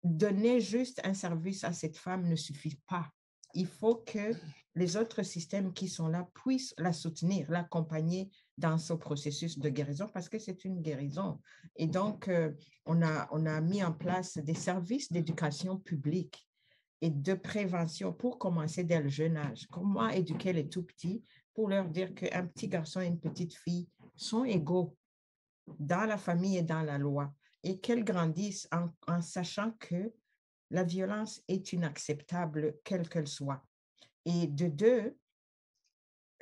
donner 0.04 0.60
juste 0.60 1.00
un 1.04 1.14
service 1.14 1.64
à 1.64 1.72
cette 1.72 1.96
femme 1.96 2.28
ne 2.28 2.36
suffit 2.36 2.80
pas. 2.88 3.08
Il 3.54 3.66
faut 3.66 3.96
que 3.96 4.32
les 4.74 4.96
autres 4.96 5.22
systèmes 5.22 5.72
qui 5.72 5.88
sont 5.88 6.08
là 6.08 6.28
puissent 6.34 6.74
la 6.78 6.92
soutenir, 6.92 7.50
l'accompagner 7.50 8.30
dans 8.56 8.78
ce 8.78 8.94
processus 8.94 9.58
de 9.58 9.68
guérison 9.68 10.08
parce 10.12 10.28
que 10.28 10.38
c'est 10.38 10.64
une 10.64 10.80
guérison. 10.80 11.40
Et 11.76 11.86
donc, 11.86 12.28
euh, 12.28 12.52
on, 12.86 13.02
a, 13.02 13.28
on 13.32 13.44
a 13.46 13.60
mis 13.60 13.84
en 13.84 13.92
place 13.92 14.38
des 14.38 14.54
services 14.54 15.12
d'éducation 15.12 15.78
publique 15.78 16.48
et 17.00 17.10
de 17.10 17.34
prévention 17.34 18.12
pour 18.12 18.38
commencer 18.38 18.84
dès 18.84 19.02
le 19.02 19.08
jeune 19.08 19.36
âge. 19.36 19.66
Comment 19.70 20.08
éduquer 20.08 20.52
les 20.52 20.68
tout 20.68 20.84
petits 20.84 21.22
pour 21.54 21.68
leur 21.68 21.88
dire 21.88 22.14
qu'un 22.14 22.46
petit 22.46 22.68
garçon 22.68 23.00
et 23.00 23.06
une 23.06 23.20
petite 23.20 23.54
fille 23.54 23.88
sont 24.16 24.44
égaux 24.44 24.96
dans 25.78 26.06
la 26.06 26.16
famille 26.16 26.56
et 26.56 26.62
dans 26.62 26.82
la 26.82 26.98
loi 26.98 27.32
et 27.62 27.78
qu'elles 27.78 28.04
grandissent 28.04 28.68
en, 28.72 28.88
en 29.06 29.20
sachant 29.20 29.72
que 29.78 30.12
la 30.70 30.84
violence 30.84 31.42
est 31.48 31.72
inacceptable, 31.72 32.76
quelle 32.84 33.08
qu'elle 33.08 33.28
soit. 33.28 33.62
Et 34.24 34.46
de 34.46 34.68
deux, 34.68 35.16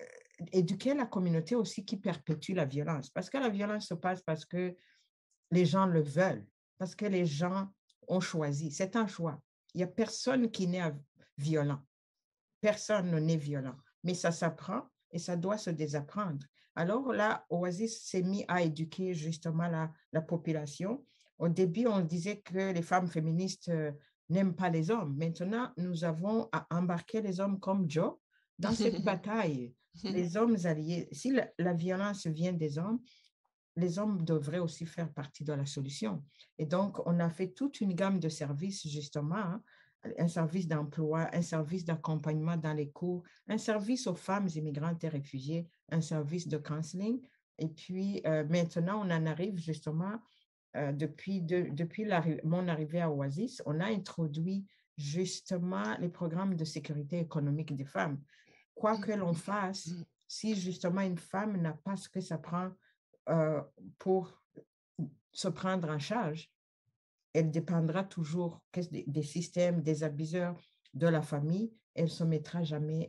euh, 0.00 0.04
éduquer 0.52 0.94
la 0.94 1.06
communauté 1.06 1.54
aussi 1.54 1.84
qui 1.84 1.96
perpétue 1.96 2.52
la 2.52 2.64
violence. 2.64 3.10
Parce 3.10 3.30
que 3.30 3.38
la 3.38 3.48
violence 3.48 3.88
se 3.88 3.94
passe 3.94 4.22
parce 4.22 4.44
que 4.44 4.76
les 5.50 5.66
gens 5.66 5.86
le 5.86 6.02
veulent, 6.02 6.46
parce 6.78 6.94
que 6.94 7.06
les 7.06 7.26
gens 7.26 7.68
ont 8.08 8.20
choisi. 8.20 8.70
C'est 8.70 8.96
un 8.96 9.06
choix. 9.06 9.40
Il 9.74 9.78
n'y 9.78 9.84
a 9.84 9.88
personne 9.88 10.50
qui 10.50 10.66
n'est 10.66 10.92
violent. 11.38 11.80
Personne 12.60 13.18
n'est 13.18 13.36
violent. 13.36 13.76
Mais 14.04 14.14
ça 14.14 14.32
s'apprend 14.32 14.82
et 15.10 15.18
ça 15.18 15.36
doit 15.36 15.58
se 15.58 15.70
désapprendre. 15.70 16.44
Alors 16.74 17.12
là, 17.12 17.44
Oasis 17.50 18.04
s'est 18.04 18.22
mis 18.22 18.44
à 18.48 18.62
éduquer 18.62 19.14
justement 19.14 19.68
la, 19.68 19.92
la 20.12 20.20
population. 20.20 21.04
Au 21.38 21.48
début, 21.48 21.86
on 21.86 22.00
disait 22.00 22.40
que 22.40 22.72
les 22.72 22.82
femmes 22.82 23.08
féministes 23.08 23.70
n'aiment 24.30 24.54
pas 24.54 24.70
les 24.70 24.90
hommes. 24.90 25.16
Maintenant, 25.16 25.72
nous 25.76 26.04
avons 26.04 26.48
à 26.52 26.66
embarquer 26.70 27.20
les 27.20 27.40
hommes 27.40 27.60
comme 27.60 27.90
Joe 27.90 28.14
dans 28.58 28.72
cette 28.72 29.02
bataille. 29.04 29.74
Les 30.04 30.36
hommes 30.36 30.56
alliés, 30.64 31.08
si 31.12 31.32
la, 31.32 31.48
la, 31.58 31.74
violence 31.74 32.26
vient 32.26 32.52
des 32.52 32.78
hommes, 32.78 33.00
les 33.76 33.98
hommes 33.98 34.24
devraient 34.24 34.60
aussi 34.60 34.86
faire 34.86 35.12
partie 35.12 35.44
de 35.44 35.52
la 35.52 35.66
solution. 35.66 36.24
Et 36.58 36.66
donc, 36.66 37.04
on 37.06 37.18
a 37.18 37.28
fait 37.28 37.48
toute 37.48 37.80
une 37.80 37.94
gamme 37.94 38.20
de 38.20 38.28
services, 38.28 38.86
justement, 38.88 39.36
hein, 39.36 39.62
un 40.18 40.28
service 40.28 40.66
d'emploi, 40.66 41.28
un 41.32 41.42
service 41.42 41.84
d'accompagnement 41.84 42.56
dans 42.56 42.72
les 42.72 42.90
cours, 42.90 43.22
un 43.48 43.58
service 43.58 44.06
aux 44.06 44.14
femmes 44.14 44.48
immigrantes 44.54 45.02
et 45.04 45.08
réfugiées, 45.08 45.68
un 45.90 46.00
service 46.00 46.48
de 46.48 46.58
counseling. 46.58 47.20
Et 47.58 47.68
puis, 47.68 48.22
euh, 48.26 48.44
maintenant, 48.48 49.02
on 49.04 49.10
en 49.10 49.26
arrive 49.26 49.58
justement 49.58 50.18
euh, 50.76 50.92
depuis, 50.92 51.42
de, 51.42 51.68
depuis 51.72 52.06
mon 52.44 52.68
arrivée 52.68 53.00
à 53.00 53.10
Oasis, 53.10 53.62
on 53.66 53.80
a 53.80 53.86
introduit 53.86 54.64
justement 54.96 55.96
les 55.98 56.08
programmes 56.08 56.54
de 56.54 56.64
sécurité 56.64 57.18
économique 57.18 57.74
des 57.74 57.84
femmes. 57.84 58.20
Quoi 58.74 58.98
que 58.98 59.12
l'on 59.12 59.34
fasse, 59.34 59.90
si 60.28 60.54
justement 60.54 61.00
une 61.00 61.18
femme 61.18 61.56
n'a 61.56 61.72
pas 61.72 61.96
ce 61.96 62.08
que 62.08 62.20
ça 62.20 62.38
prend 62.38 62.70
euh, 63.28 63.60
pour 63.98 64.40
se 65.32 65.48
prendre 65.48 65.88
en 65.88 65.98
charge, 65.98 66.48
elle 67.32 67.50
dépendra 67.50 68.04
toujours 68.04 68.60
des, 68.72 69.22
systèmes, 69.22 69.82
des 69.82 70.02
abuseurs 70.04 70.56
de 70.94 71.06
la 71.06 71.22
famille. 71.22 71.72
Elle 71.94 72.04
ne 72.04 72.08
se 72.08 72.24
mettra 72.24 72.62
jamais 72.62 73.08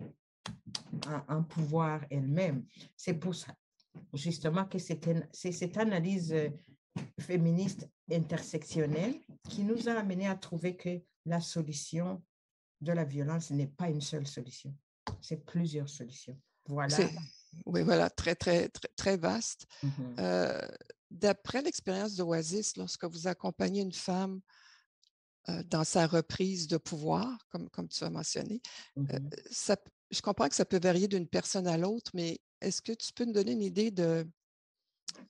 en, 1.08 1.38
en 1.38 1.44
pouvoir 1.44 2.06
elle-même. 2.10 2.66
C'est 2.96 3.16
pour 3.16 3.36
ça, 3.36 3.54
justement, 4.14 4.66
que 4.66 4.78
c'est 4.78 5.52
cette 5.52 5.78
analyse 5.78 6.36
féministe 7.20 7.88
intersectionnelle 8.12 9.16
qui 9.50 9.64
nous 9.64 9.88
a 9.88 9.94
amené 9.94 10.28
à 10.28 10.36
trouver 10.36 10.76
que 10.76 11.02
la 11.26 11.40
solution 11.40 12.22
de 12.82 12.92
la 12.92 13.04
violence 13.06 13.52
n'est 13.52 13.68
pas 13.68 13.90
une 13.90 14.02
seule 14.02 14.28
solution, 14.28 14.76
c'est 15.22 15.46
plusieurs 15.46 15.90
solutions. 15.90 16.38
Voilà. 16.68 16.98
Oui, 17.66 17.84
voilà, 17.84 18.10
très, 18.10 18.36
très, 18.36 18.70
très, 18.70 18.88
très 18.96 19.18
vaste. 19.18 19.68
Mm 19.84 19.90
-hmm. 19.90 20.20
euh, 20.20 20.68
D'après 21.10 21.62
l'expérience 21.62 22.16
d'Oasis, 22.16 22.78
lorsque 22.78 23.04
vous 23.04 23.28
accompagnez 23.28 23.82
une 23.82 23.92
femme 24.10 24.40
euh, 25.50 25.64
dans 25.64 25.84
sa 25.84 26.08
reprise 26.08 26.68
de 26.68 26.78
pouvoir, 26.78 27.28
comme, 27.50 27.70
comme 27.70 27.90
tu 27.90 28.04
as 28.06 28.10
mentionné, 28.10 28.62
mm 28.96 29.04
-hmm. 29.04 29.16
euh, 29.16 29.52
ça, 29.52 29.76
je 30.16 30.22
comprends 30.22 30.50
que 30.50 30.56
ça 30.56 30.66
peut 30.66 30.80
varier 30.90 31.08
d'une 31.08 31.28
personne 31.28 31.68
à 31.68 31.78
l'autre, 31.78 32.12
mais 32.14 32.40
est-ce 32.62 32.82
que 32.82 32.94
tu 33.04 33.12
peux 33.14 33.26
nous 33.26 33.34
donner 33.40 33.54
une 33.60 33.68
idée 33.74 33.92
de, 33.92 34.12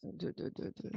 de, 0.03 0.31
de, 0.37 0.49
de, 0.57 0.67
de 0.81 0.91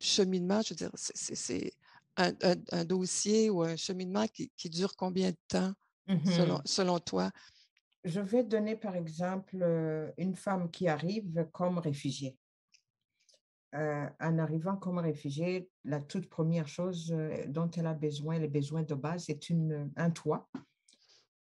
cheminement? 0.00 0.62
Je 0.62 0.70
veux 0.70 0.76
dire, 0.76 0.90
c'est 0.94 1.72
un, 2.16 2.32
un, 2.42 2.54
un, 2.72 2.84
dossier 2.84 3.50
ou 3.50 3.62
un 3.62 3.76
cheminement 3.76 4.26
qui, 4.26 4.50
qui 4.56 4.70
dure 4.70 4.96
combien 4.96 5.30
de 5.30 5.36
temps, 5.48 5.72
mm 6.06 6.14
-hmm. 6.14 6.36
selon, 6.36 6.60
selon 6.64 6.98
toi? 6.98 7.30
Je 8.04 8.20
vais 8.20 8.44
donner 8.44 8.76
par 8.76 8.94
exemple 8.94 9.56
une 10.16 10.36
femme 10.36 10.70
qui 10.70 10.88
arrive 10.88 11.48
comme 11.52 11.78
réfugiée. 11.78 12.36
Euh, 13.74 14.08
en 14.20 14.38
arrivant 14.38 14.76
comme 14.76 14.98
réfugiée, 14.98 15.68
la 15.84 16.00
toute 16.00 16.28
première 16.30 16.68
chose 16.68 17.14
dont 17.48 17.70
elle 17.76 17.88
a 17.88 17.94
besoin, 17.94 18.38
les 18.38 18.48
besoins 18.48 18.84
de 18.84 18.94
base, 18.94 19.24
c'est 19.26 19.40
un 19.96 20.10
toit. 20.10 20.48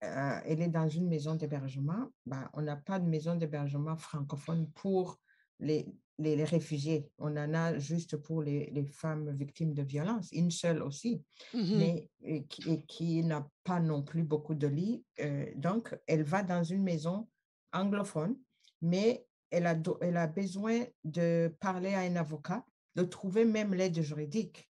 Euh, 0.04 0.40
elle 0.46 0.62
est 0.62 0.68
dans 0.68 0.88
une 0.88 1.08
maison 1.08 1.36
d'hébergement. 1.36 2.12
Ben, 2.26 2.50
on 2.54 2.62
n'a 2.62 2.76
pas 2.76 3.00
de 3.00 3.08
maison 3.08 3.36
d'hébergement 3.36 3.96
francophone 3.98 4.70
pour 4.72 5.20
les, 5.60 5.88
les, 6.18 6.36
les, 6.36 6.44
réfugiés. 6.46 7.10
On 7.18 7.36
en 7.38 7.54
a 7.54 7.78
juste 7.78 8.18
pour 8.18 8.42
les, 8.42 8.70
les 8.72 8.86
femmes 8.86 9.32
victimes 9.36 9.74
de 9.74 9.84
violence, 9.84 10.30
une 10.32 10.52
seule 10.52 10.82
aussi, 10.82 11.22
Mm 11.54 11.60
-hmm. 11.62 11.78
mais 11.78 12.10
et 12.22 12.44
qui, 12.46 12.72
et 12.72 12.82
qui 12.86 13.24
n'a 13.24 13.42
pas 13.64 13.80
non 13.80 14.02
plus 14.04 14.24
beaucoup 14.24 14.56
de 14.56 14.68
lits. 14.68 15.04
Euh, 15.20 15.46
donc, 15.56 15.84
elle 16.08 16.24
va 16.24 16.44
dans 16.44 16.64
une 16.64 16.84
maison 16.84 17.28
anglophone, 17.74 18.36
mais 18.82 19.26
elle 19.52 19.68
a, 19.68 19.76
elle 20.02 20.18
a 20.18 20.28
besoin 20.28 20.78
de 21.04 21.54
parler 21.60 21.94
à 21.94 22.02
un 22.02 22.16
avocat, 22.16 22.64
de 22.96 23.04
trouver 23.04 23.46
même 23.46 23.74
l'aide 23.74 24.02
juridique. 24.02 24.70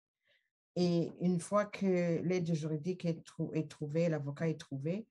Et 0.76 1.10
une 1.20 1.40
fois 1.40 1.64
que 1.66 2.22
l'aide 2.22 2.52
juridique 2.54 3.04
est, 3.04 3.24
trou 3.24 3.50
est 3.54 3.68
trouvée, 3.68 4.08
l'avocat 4.08 4.48
est 4.48 4.60
trouvé, 4.60 5.06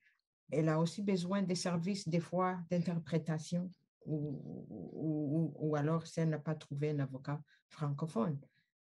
elle 0.52 0.70
a 0.70 0.80
aussi 0.80 1.02
besoin 1.02 1.42
des 1.44 1.56
services, 1.56 2.08
des 2.08 2.20
fois, 2.30 2.58
d'interprétation, 2.70 3.72
ou, 4.10 5.54
ou, 5.60 5.76
alors 5.76 6.06
si 6.08 6.19
elle 6.19 6.30
n'a 6.30 6.39
pas 6.39 6.56
trouvé 6.56 6.91
un 6.91 7.00
avocat 7.00 7.41
francophone. 7.69 8.39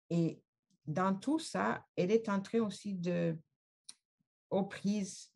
Et 0.10 0.42
dans 0.86 1.16
tout 1.16 1.40
ça, 1.40 1.84
elle 1.96 2.12
est 2.12 2.30
en 2.30 2.42
train 2.42 2.60
aussi 2.60 2.94
de, 2.94 3.38
aux 4.50 4.64
prises 4.64 5.32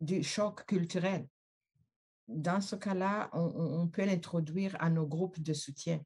du 0.00 0.22
choc 0.22 0.66
culturel. 0.66 1.26
Dans 2.28 2.60
ce 2.60 2.76
cas-là, 2.76 3.30
on, 3.32 3.88
peut 3.88 4.04
l'introduire 4.04 4.76
à 4.80 4.90
nos 4.90 5.06
groupes 5.06 5.40
de 5.40 5.52
soutien, 5.52 6.00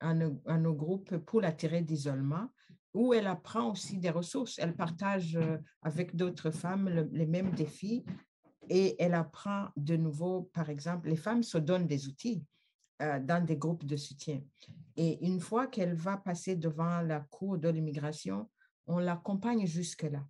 à 0.00 0.14
nos, 0.14 0.42
à 0.46 0.58
nos 0.58 0.74
groupes 0.74 1.18
pour 1.18 1.40
la 1.40 1.52
tirer 1.52 1.82
d'isolement, 1.82 2.48
où 2.94 3.14
elle 3.14 3.26
apprend 3.26 3.70
aussi 3.70 3.98
des 3.98 4.10
ressources. 4.10 4.58
Elle 4.58 4.74
partage 4.74 5.38
avec 5.82 6.16
d'autres 6.16 6.50
femmes 6.50 6.88
le, 6.88 7.08
les 7.12 7.26
mêmes 7.26 7.52
défis 7.52 8.04
et 8.70 8.96
elle 9.02 9.14
apprend 9.14 9.68
de 9.76 9.96
nouveau, 9.96 10.50
par 10.54 10.70
exemple, 10.70 11.10
les 11.10 11.16
femmes 11.16 11.42
se 11.42 11.58
donnent 11.58 11.86
des 11.86 12.08
outils. 12.08 12.42
dans 13.00 13.42
des 13.42 13.56
groupes 13.56 13.86
de 13.86 13.96
soutien. 13.96 14.42
Et 14.94 15.26
une 15.26 15.40
fois 15.40 15.68
qu'elle 15.68 15.94
va 15.94 16.18
passer 16.18 16.54
devant 16.54 17.00
la 17.00 17.20
cour 17.20 17.56
de 17.56 17.70
l'immigration, 17.70 18.50
on 18.86 18.98
l'accompagne 18.98 19.66
jusque-là. 19.66 20.22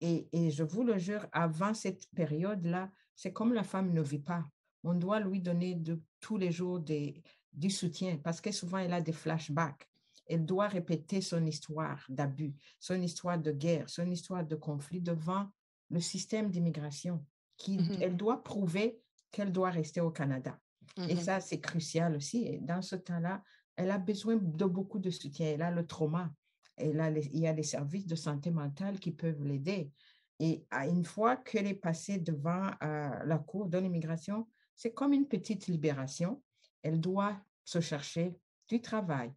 Et, 0.00 0.50
je 0.50 0.62
vous 0.62 0.84
le 0.84 0.96
jure, 0.98 1.26
avant 1.32 1.74
cette 1.74 2.08
période-là, 2.14 2.90
c'est 3.14 3.32
comme 3.32 3.52
la 3.52 3.64
femme 3.64 3.92
ne 3.92 4.00
vit 4.00 4.20
pas. 4.20 4.44
On 4.84 4.94
doit 4.94 5.20
lui 5.20 5.40
donner 5.40 5.82
tous 6.20 6.36
les 6.36 6.52
jours 6.52 6.80
du 6.80 7.70
soutien 7.70 8.16
parce 8.16 8.40
que 8.40 8.52
souvent 8.52 8.78
elle 8.78 8.94
a 8.94 9.00
des 9.00 9.12
flashbacks. 9.12 9.88
Elle 10.26 10.44
doit 10.44 10.68
répéter 10.68 11.20
son 11.20 11.44
histoire 11.44 12.04
d'abus, 12.08 12.54
son 12.78 13.00
histoire 13.02 13.38
de 13.38 13.50
guerre, 13.50 13.88
son 13.88 14.10
histoire 14.10 14.46
de 14.46 14.54
conflit 14.56 15.00
devant 15.00 15.48
le 15.90 16.00
système 16.00 16.50
d'immigration. 16.50 17.24
Qui, 17.58 17.76
Mhm. 17.78 17.98
Elle 18.00 18.16
doit 18.16 18.42
prouver 18.42 19.00
qu'elle 19.30 19.52
doit 19.52 19.70
rester 19.70 20.00
au 20.00 20.10
Canada. 20.10 20.58
Et 21.08 21.14
Mhm. 21.14 21.20
ça, 21.20 21.40
c'est 21.40 21.60
crucial 21.60 22.16
aussi. 22.16 22.46
Et 22.46 22.58
dans 22.60 22.80
ce 22.82 22.96
temps-là, 22.96 23.42
elle 23.76 23.90
a 23.90 23.98
besoin 23.98 24.36
de 24.36 24.64
beaucoup 24.64 24.98
de 24.98 25.10
soutien. 25.10 25.48
Elle 25.54 25.62
a 25.62 25.70
le 25.70 25.86
trauma. 25.86 26.32
Elle 26.76 26.98
a 27.00 27.10
les- 27.10 27.26
il 27.26 27.40
y 27.40 27.46
a 27.46 27.52
les 27.52 27.62
services 27.64 28.06
de 28.06 28.14
santé 28.14 28.50
mentale 28.50 28.98
qui 28.98 29.12
peuvent 29.12 29.44
l'aider. 29.44 29.90
Et 30.40 30.64
à 30.70 30.86
une 30.86 31.04
fois 31.04 31.36
qu'elle 31.36 31.66
est 31.66 31.74
passée 31.74 32.18
devant 32.18 32.70
euh, 32.82 33.24
la 33.24 33.38
cour 33.38 33.66
de 33.68 33.78
l'immigration, 33.78 34.48
c'est 34.74 34.92
comme 34.94 35.12
une 35.12 35.26
petite 35.26 35.66
libération. 35.66 36.42
Elle 36.82 37.00
doit 37.00 37.36
se 37.64 37.80
chercher 37.80 38.36
du 38.68 38.80
travail. 38.80 39.32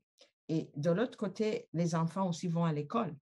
Et 0.48 0.70
de 0.76 0.92
l'autre 0.92 1.18
côté, 1.18 1.68
les 1.74 1.96
enfants 1.96 2.30
aussi 2.30 2.48
vont 2.48 2.66
à 2.66 2.74
l'école. 2.74 3.16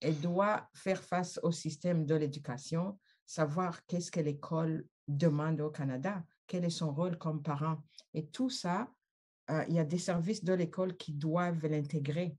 Elle 0.00 0.20
doit 0.20 0.68
faire 0.74 1.02
face 1.02 1.40
au 1.42 1.50
système 1.50 2.04
de 2.04 2.14
l'éducation, 2.14 2.98
savoir 3.26 3.84
qu'est-ce 3.86 4.10
que 4.10 4.20
l'école 4.20 4.86
demande 5.08 5.60
au 5.60 5.70
Canada, 5.70 6.24
quel 6.46 6.64
est 6.64 6.70
son 6.70 6.92
rôle 6.92 7.18
comme 7.18 7.42
parent. 7.42 7.82
Et 8.12 8.26
tout 8.26 8.50
ça, 8.50 8.92
euh, 9.50 9.64
il 9.68 9.74
y 9.74 9.78
a 9.78 9.84
des 9.84 9.98
services 9.98 10.44
de 10.44 10.52
l'école 10.52 10.96
qui 10.96 11.12
doivent 11.12 11.66
l'intégrer. 11.66 12.36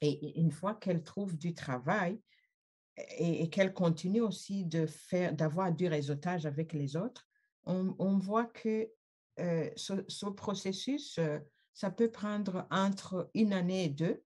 Et 0.00 0.40
une 0.40 0.52
fois 0.52 0.74
qu'elle 0.74 1.02
trouve 1.02 1.36
du 1.36 1.54
travail 1.54 2.20
et, 2.96 3.42
et 3.42 3.50
qu'elle 3.50 3.72
continue 3.72 4.20
aussi 4.20 4.64
de 4.64 4.86
faire, 4.86 5.32
d'avoir 5.32 5.72
du 5.72 5.88
réseautage 5.88 6.46
avec 6.46 6.72
les 6.72 6.96
autres, 6.96 7.26
on, 7.64 7.94
on 7.98 8.18
voit 8.18 8.46
que 8.46 8.88
euh, 9.40 9.70
ce, 9.76 10.04
ce 10.08 10.26
processus, 10.26 11.18
euh, 11.18 11.38
ça 11.74 11.90
peut 11.90 12.10
prendre 12.10 12.66
entre 12.70 13.30
une 13.34 13.52
année 13.52 13.84
et 13.84 13.88
deux 13.88 14.22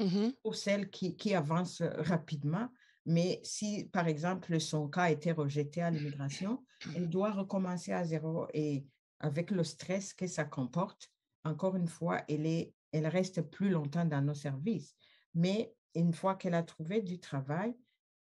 Mhm. 0.00 0.32
pour 0.42 0.56
celles 0.56 0.90
qui, 0.90 1.16
qui 1.16 1.34
avancent 1.34 1.82
rapidement. 1.82 2.68
Mais 3.06 3.40
si, 3.42 3.84
par 3.92 4.08
exemple, 4.08 4.58
son 4.60 4.88
cas 4.88 5.10
été 5.10 5.32
rejeté 5.32 5.82
à 5.82 5.90
l'immigration, 5.90 6.64
elle 6.96 7.10
doit 7.10 7.32
recommencer 7.32 7.92
à 7.92 8.04
zéro 8.04 8.46
et 8.54 8.86
avec 9.20 9.50
le 9.50 9.62
stress 9.64 10.14
que 10.14 10.26
ça 10.26 10.44
comporte, 10.44 11.10
encore 11.44 11.76
une 11.76 11.88
fois, 11.88 12.22
elle, 12.28 12.46
est, 12.46 12.74
elle 12.92 13.06
reste 13.06 13.42
plus 13.42 13.68
longtemps 13.68 14.06
dans 14.06 14.22
nos 14.22 14.34
services. 14.34 14.94
Mais 15.34 15.74
une 15.94 16.12
fois 16.12 16.34
qu'elle 16.34 16.54
a 16.54 16.62
trouvé 16.62 17.02
du 17.02 17.20
travail, 17.20 17.76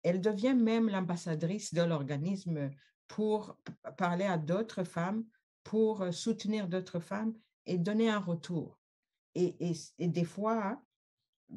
elle 0.03 0.21
devient 0.21 0.55
même 0.55 0.89
l'ambassadrice 0.89 1.75
de 1.75 1.83
l'organisme 1.83 2.71
pour 3.09 3.59
parler 3.99 4.25
à 4.25 4.39
d'autres 4.39 4.85
femmes, 4.85 5.25
pour 5.63 6.03
euh, 6.03 6.13
soutenir 6.13 6.67
d'autres 6.67 6.99
femmes 7.01 7.35
et 7.67 7.79
donner 7.79 8.11
un 8.11 8.19
retour. 8.19 8.81
Et, 9.35 9.71
et, 9.71 9.73
et 9.99 10.09
des 10.09 10.25
fois, 10.25 10.83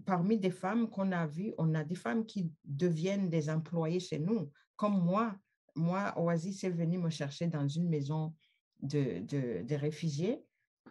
parmi 0.06 0.38
des 0.38 0.52
femmes 0.52 0.90
qu'on 0.90 1.12
a 1.12 1.26
vues, 1.26 1.54
on 1.58 1.74
a 1.76 1.84
des 1.84 1.96
femmes 1.96 2.26
qui 2.26 2.52
deviennent 2.64 3.30
des 3.30 3.50
employés 3.50 4.00
chez 4.00 4.20
nous. 4.20 4.50
Comme 4.76 5.04
moi, 5.04 5.36
moi, 5.76 6.14
Oasis 6.18 6.64
est 6.64 6.70
venu 6.70 6.98
me 6.98 7.10
chercher 7.10 7.48
dans 7.48 7.68
une 7.68 7.90
maison 7.90 8.34
de, 8.82 9.20
de, 9.20 9.76
réfugiés 9.76 10.44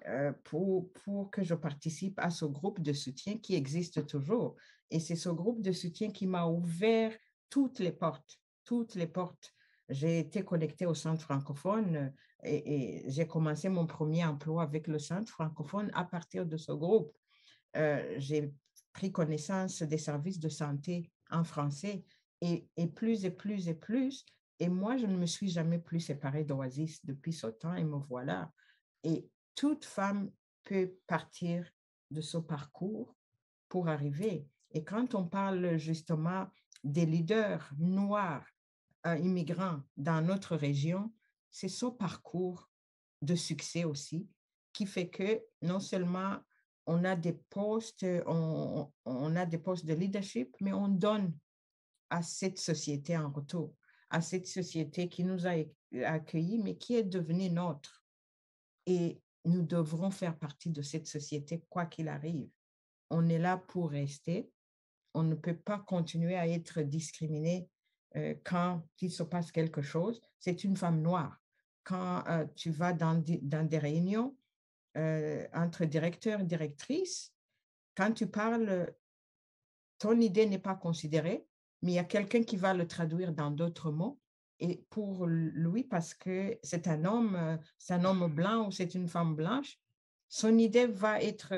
euh, 0.06 0.32
pour, 0.44 0.92
pour 0.92 1.30
que 1.30 1.42
je 1.42 1.54
participe 1.54 2.18
à 2.18 2.30
ce 2.30 2.44
groupe 2.44 2.80
de 2.80 2.92
soutien 2.92 3.38
qui 3.38 3.54
existe 3.54 4.06
toujours. 4.06 4.56
Et 4.90 5.00
c'est 5.00 5.16
ce 5.16 5.30
groupe 5.30 5.62
de 5.62 5.72
soutien 5.72 6.10
qui 6.10 6.26
m'a 6.26 6.46
ouvert 6.46 7.12
toutes 7.50 7.78
les 7.78 7.92
portes, 7.92 8.38
toutes 8.64 8.94
les 8.94 9.06
portes. 9.06 9.52
J'ai 9.88 10.18
été 10.18 10.42
connectée 10.42 10.86
au 10.86 10.94
centre 10.94 11.22
francophone 11.22 11.96
euh, 11.96 12.08
et, 12.42 13.04
et 13.04 13.10
j'ai 13.10 13.26
commencé 13.26 13.68
mon 13.68 13.86
premier 13.86 14.24
emploi 14.24 14.62
avec 14.62 14.86
le 14.86 14.98
centre 14.98 15.30
francophone 15.30 15.90
à 15.94 16.04
partir 16.04 16.46
de 16.46 16.56
ce 16.56 16.72
groupe. 16.72 17.12
Euh, 17.76 18.14
j'ai 18.18 18.52
pris 18.94 19.12
connaissance 19.12 19.82
des 19.82 19.98
services 19.98 20.38
de 20.38 20.48
santé 20.48 21.10
en 21.30 21.44
français 21.44 22.04
et, 22.40 22.66
et, 22.76 22.86
plus 22.86 23.26
et 23.26 23.30
plus 23.30 23.68
et 23.68 23.74
plus. 23.74 24.24
Et 24.60 24.68
moi, 24.68 24.96
je 24.96 25.04
ne 25.04 25.16
me 25.16 25.26
suis 25.26 25.48
jamais 25.48 25.78
plus 25.78 26.00
séparée 26.00 26.44
d'Oasis 26.44 27.04
depuis 27.04 27.32
ce 27.32 27.48
temps 27.48 27.74
et 27.74 27.84
me 27.84 27.98
voilà. 27.98 28.50
Et 29.02 29.28
toute 29.54 29.84
femme 29.84 30.30
peut 30.62 30.94
partir 31.06 31.68
de 32.10 32.20
ce 32.20 32.38
parcours 32.38 33.14
pour 33.68 33.88
arriver. 33.88 34.48
Et 34.70 34.84
quand 34.84 35.14
on 35.14 35.26
parle 35.26 35.76
justement 35.76 36.46
des 36.84 37.04
leaders 37.04 37.72
noirs 37.78 38.46
euh, 39.06 39.16
immigrants 39.18 39.80
dans 39.96 40.22
notre 40.22 40.56
région, 40.56 41.12
c'est 41.50 41.68
ce 41.68 41.86
parcours 41.86 42.70
de 43.22 43.34
succès 43.34 43.84
aussi 43.84 44.28
qui 44.72 44.86
fait 44.86 45.08
que 45.08 45.42
non 45.62 45.80
seulement 45.80 46.38
on 46.86 47.04
a 47.04 47.16
des 47.16 47.32
postes, 47.32 48.04
on, 48.26 48.90
on, 49.04 49.36
a 49.36 49.46
des 49.46 49.58
postes 49.58 49.86
de 49.86 49.94
leadership, 49.94 50.54
mais 50.60 50.72
on 50.72 50.88
donne 50.88 51.34
à 52.10 52.22
cette 52.22 52.58
société 52.58 53.16
en 53.16 53.30
retour, 53.30 53.74
à 54.10 54.20
cette 54.20 54.46
société 54.46 55.08
qui 55.08 55.24
nous 55.24 55.46
a 55.46 55.54
accueillis, 56.04 56.58
mais 56.58 56.76
qui 56.76 56.94
est 56.94 57.04
devenue 57.04 57.50
nôtre. 57.50 58.04
Et 58.86 59.20
nous 59.44 59.62
devrons 59.62 60.10
faire 60.10 60.38
partie 60.38 60.70
de 60.70 60.82
cette 60.82 61.06
société, 61.06 61.64
quoi 61.68 61.86
qu'il 61.86 62.08
arrive. 62.08 62.48
On 63.10 63.28
est 63.28 63.38
là 63.38 63.56
pour 63.56 63.90
rester. 63.90 64.50
On 65.14 65.22
ne 65.22 65.34
peut 65.34 65.56
pas 65.56 65.78
continuer 65.78 66.36
à 66.36 66.48
être 66.48 66.82
discriminé 66.82 67.68
euh, 68.16 68.34
quand 68.44 68.82
il 69.00 69.10
se 69.10 69.22
passe 69.22 69.52
quelque 69.52 69.82
chose. 69.82 70.20
C'est 70.38 70.64
une 70.64 70.76
femme 70.76 71.00
noire. 71.00 71.40
Quand 71.84 72.24
euh, 72.28 72.46
tu 72.56 72.70
vas 72.70 72.92
dans, 72.92 73.22
dans 73.42 73.68
des 73.68 73.78
réunions, 73.78 74.36
euh, 74.96 75.46
entre 75.52 75.84
directeur 75.84 76.40
et 76.40 76.44
directrice, 76.44 77.34
quand 77.96 78.12
tu 78.12 78.26
parles, 78.26 78.92
ton 79.98 80.20
idée 80.20 80.46
n'est 80.46 80.58
pas 80.58 80.74
considérée, 80.74 81.46
mais 81.82 81.92
il 81.92 81.94
y 81.94 81.98
a 81.98 82.04
quelqu'un 82.04 82.42
qui 82.42 82.56
va 82.56 82.74
le 82.74 82.86
traduire 82.86 83.32
dans 83.32 83.50
d'autres 83.50 83.90
mots. 83.90 84.20
Et 84.60 84.84
pour 84.90 85.26
lui, 85.26 85.84
parce 85.84 86.14
que 86.14 86.58
c'est 86.62 86.86
un 86.88 87.04
homme, 87.04 87.58
c'est 87.78 87.94
un 87.94 88.04
homme 88.04 88.32
blanc 88.32 88.68
ou 88.68 88.70
c'est 88.70 88.94
une 88.94 89.08
femme 89.08 89.34
blanche, 89.34 89.78
son 90.28 90.58
idée 90.58 90.86
va 90.86 91.20
être 91.20 91.54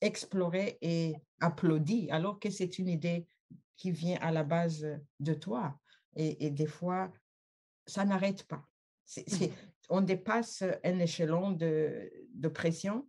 explorée 0.00 0.78
et 0.80 1.16
applaudie, 1.40 2.10
alors 2.10 2.38
que 2.38 2.50
c'est 2.50 2.78
une 2.78 2.88
idée 2.88 3.26
qui 3.76 3.90
vient 3.90 4.18
à 4.20 4.30
la 4.30 4.44
base 4.44 4.86
de 5.20 5.34
toi. 5.34 5.78
Et, 6.16 6.46
et 6.46 6.50
des 6.50 6.66
fois, 6.66 7.12
ça 7.86 8.04
n'arrête 8.04 8.44
pas. 8.44 8.66
C'est, 9.10 9.52
on 9.88 10.02
dépasse 10.02 10.62
un 10.84 10.98
échelon 11.00 11.50
de, 11.50 12.08
de, 12.32 12.48
pression. 12.48 13.08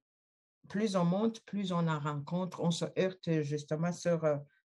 Plus 0.67 0.95
on 0.95 1.05
monte, 1.05 1.41
plus 1.41 1.71
on 1.71 1.87
en 1.87 1.99
rencontre. 1.99 2.59
On 2.61 2.71
se 2.71 2.85
heurte 2.97 3.43
justement 3.43 3.91
sur 3.91 4.25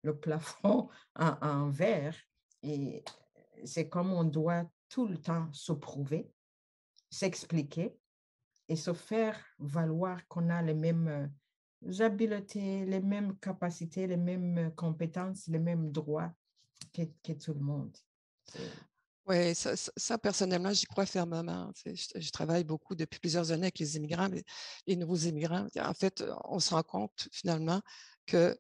le 0.03 0.19
plafond 0.19 0.89
en, 1.17 1.37
en 1.43 1.69
verre. 1.69 2.17
Et 2.63 3.05
c'est 3.65 3.91
comme 3.91 4.11
on 4.15 4.25
doit 4.25 4.65
tout 4.89 5.07
le 5.07 5.19
temps 5.19 5.53
se 5.53 5.73
prouver, 5.73 6.33
s'expliquer 7.11 7.95
et 8.71 8.77
se 8.77 8.95
faire 8.95 9.39
valoir 9.59 10.27
qu'on 10.29 10.49
a 10.49 10.63
les 10.63 10.75
mêmes 10.75 11.31
habiletés, 12.01 12.87
les 12.87 13.01
mêmes 13.01 13.37
capacités, 13.39 14.07
les 14.07 14.17
mêmes 14.17 14.73
compétences, 14.75 15.47
les 15.49 15.59
mêmes 15.59 15.93
droits 15.93 16.33
que, 16.95 17.03
que 17.23 17.33
tout 17.33 17.53
le 17.53 17.61
monde. 17.61 17.95
Oui, 19.29 19.55
ça, 19.55 19.77
ça, 19.77 19.93
ça, 19.95 20.17
personnellement, 20.17 20.73
j'y 20.73 20.87
crois 20.87 21.05
fermement. 21.05 21.71
Je, 21.85 21.93
je, 22.19 22.31
travaille 22.31 22.65
beaucoup 22.65 22.95
depuis 22.95 23.21
plusieurs 23.21 23.53
années 23.53 23.65
avec 23.65 23.79
les 23.79 23.97
immigrants, 23.97 24.29
les, 24.87 24.97
nouveaux 24.97 25.17
immigrants. 25.17 25.67
En 25.79 25.93
fait, 25.93 26.25
on 26.45 26.59
se 26.61 26.73
rend 26.73 26.83
compte 26.83 27.29
finalement 27.31 27.83
que 28.25 28.59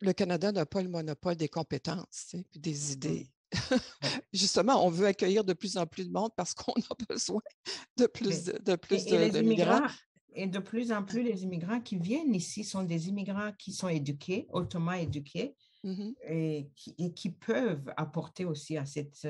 le 0.00 0.12
Canada 0.12 0.52
n'a 0.52 0.64
pas 0.64 0.82
le 0.82 0.88
monopole 0.88 1.34
des 1.34 1.48
compétences 1.48 2.34
et 2.54 2.58
des 2.58 2.92
idées. 2.92 3.30
Justement, 4.32 4.86
on 4.86 4.90
veut 4.90 5.06
accueillir 5.06 5.42
de 5.42 5.54
plus 5.54 5.76
en 5.76 5.86
plus 5.86 6.06
de 6.06 6.12
monde 6.12 6.30
parce 6.36 6.54
qu'on 6.54 6.72
a 6.72 6.94
besoin 7.08 7.42
de 7.96 8.06
plus 8.06 8.44
de, 8.44 8.58
de 8.62 8.76
plus 8.76 9.06
et, 9.06 9.10
de, 9.10 9.14
et 9.16 9.18
les 9.18 9.30
de 9.30 9.40
migrants. 9.40 9.88
Et 10.34 10.46
de 10.46 10.60
plus 10.60 10.92
en 10.92 11.02
plus, 11.02 11.24
les 11.24 11.42
immigrants 11.42 11.80
qui 11.80 11.96
viennent 11.96 12.32
ici 12.32 12.62
sont 12.62 12.84
des 12.84 13.08
immigrants 13.08 13.50
qui 13.58 13.72
sont 13.72 13.88
éduqués, 13.88 14.46
hautement 14.50 14.92
éduqués, 14.92 15.56
mm 15.82 15.92
-hmm. 15.92 16.14
et, 16.28 16.70
qui, 16.76 16.94
et, 16.98 17.12
qui, 17.12 17.30
peuvent 17.30 17.92
apporter 17.96 18.44
aussi 18.44 18.76
à 18.76 18.86
cette 18.86 19.26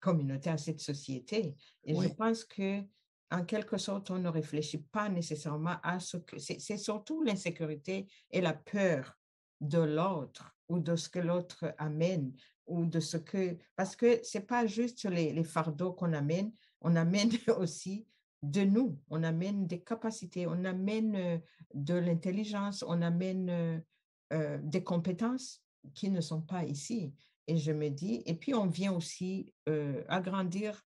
communauté, 0.00 0.50
à 0.50 0.58
cette 0.58 0.80
société. 0.80 1.54
Et 1.84 1.94
oui. 1.94 2.08
je 2.08 2.14
pense 2.14 2.44
que 2.44 2.82
en 3.30 3.44
quelque 3.44 3.78
sorte, 3.78 4.10
on 4.10 4.18
ne 4.18 4.28
réfléchit 4.28 4.82
pas 4.82 5.08
nécessairement 5.08 5.76
à 5.82 6.00
ce 6.00 6.18
que 6.18 6.38
c'est 6.38 6.76
surtout 6.76 7.22
l'insécurité 7.22 8.06
et 8.30 8.42
la 8.42 8.52
peur 8.52 9.18
de 9.60 9.78
l'autre 9.78 10.54
ou 10.68 10.80
de 10.80 10.96
ce 10.96 11.08
que 11.08 11.18
l'autre 11.18 11.74
amène 11.78 12.34
ou 12.66 12.84
de 12.84 13.00
ce 13.00 13.16
que 13.16 13.56
parce 13.74 13.96
que 13.96 14.20
c'est 14.22 14.46
pas 14.46 14.66
juste 14.66 15.04
les, 15.04 15.32
les 15.32 15.44
fardeaux 15.44 15.92
qu'on 15.92 16.12
amène, 16.12 16.52
on 16.82 16.94
amène 16.94 17.30
aussi 17.58 18.06
de 18.42 18.62
nous, 18.62 18.98
on 19.08 19.22
amène 19.22 19.66
des 19.66 19.80
capacités, 19.80 20.46
on 20.46 20.64
amène 20.64 21.40
de 21.74 21.94
l'intelligence, 21.94 22.84
on 22.86 23.00
amène 23.00 23.82
des 24.62 24.82
compétences 24.82 25.62
qui 25.94 26.10
ne 26.10 26.20
sont 26.20 26.42
pas 26.42 26.64
ici. 26.64 27.14
Et 27.46 27.56
je 27.56 27.72
me 27.72 27.88
dis, 27.88 28.22
et 28.26 28.34
puis 28.34 28.54
on 28.54 28.66
vient 28.66 28.92
aussi 28.92 29.52
agrandir 30.08 30.86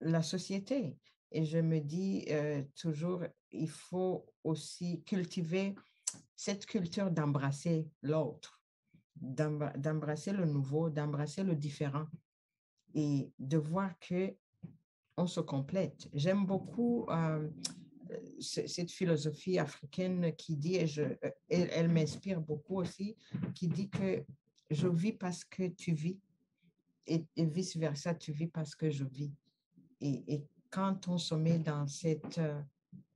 la 0.00 0.22
société. 0.22 0.96
Et 1.32 1.44
je 1.44 1.58
me 1.58 1.80
dis 1.80 2.26
toujours, 2.76 3.24
il 3.50 3.68
faut 3.68 4.26
aussi 4.44 5.02
cultiver 5.04 5.74
cette 6.36 6.66
culture 6.66 7.10
d'embrasser 7.10 7.88
l'autre, 8.02 8.60
d'embrasser 9.16 10.32
le 10.32 10.44
nouveau, 10.44 10.90
d'embrasser 10.90 11.42
le 11.42 11.56
différent 11.56 12.06
et 12.94 13.32
de 13.38 13.56
voir 13.56 13.98
que 13.98 14.36
on 15.16 15.26
se 15.26 15.40
complète. 15.40 16.08
J'aime 16.12 16.44
beaucoup 16.44 17.06
cette 18.40 18.90
philosophie 18.90 19.58
africaine 19.58 20.34
qui 20.36 20.56
dit, 20.56 20.76
et 20.76 20.86
je, 20.86 21.02
elle, 21.48 21.88
m'inspire 21.88 22.40
beaucoup 22.40 22.76
aussi, 22.80 23.16
qui 23.54 23.68
dit 23.68 23.88
que 23.90 24.24
je 24.70 24.88
vis 24.88 25.12
parce 25.12 25.44
que 25.44 25.68
tu 25.68 25.92
vis 25.92 26.18
et, 27.06 27.26
vice-versa, 27.36 28.14
tu 28.14 28.32
vis 28.32 28.46
parce 28.46 28.74
que 28.74 28.90
je 28.90 29.04
vis. 29.04 29.32
Et, 30.00 30.44
quand 30.70 31.06
on 31.06 31.18
se 31.18 31.36
met 31.36 31.60
dans 31.60 31.86
cette 31.86 32.40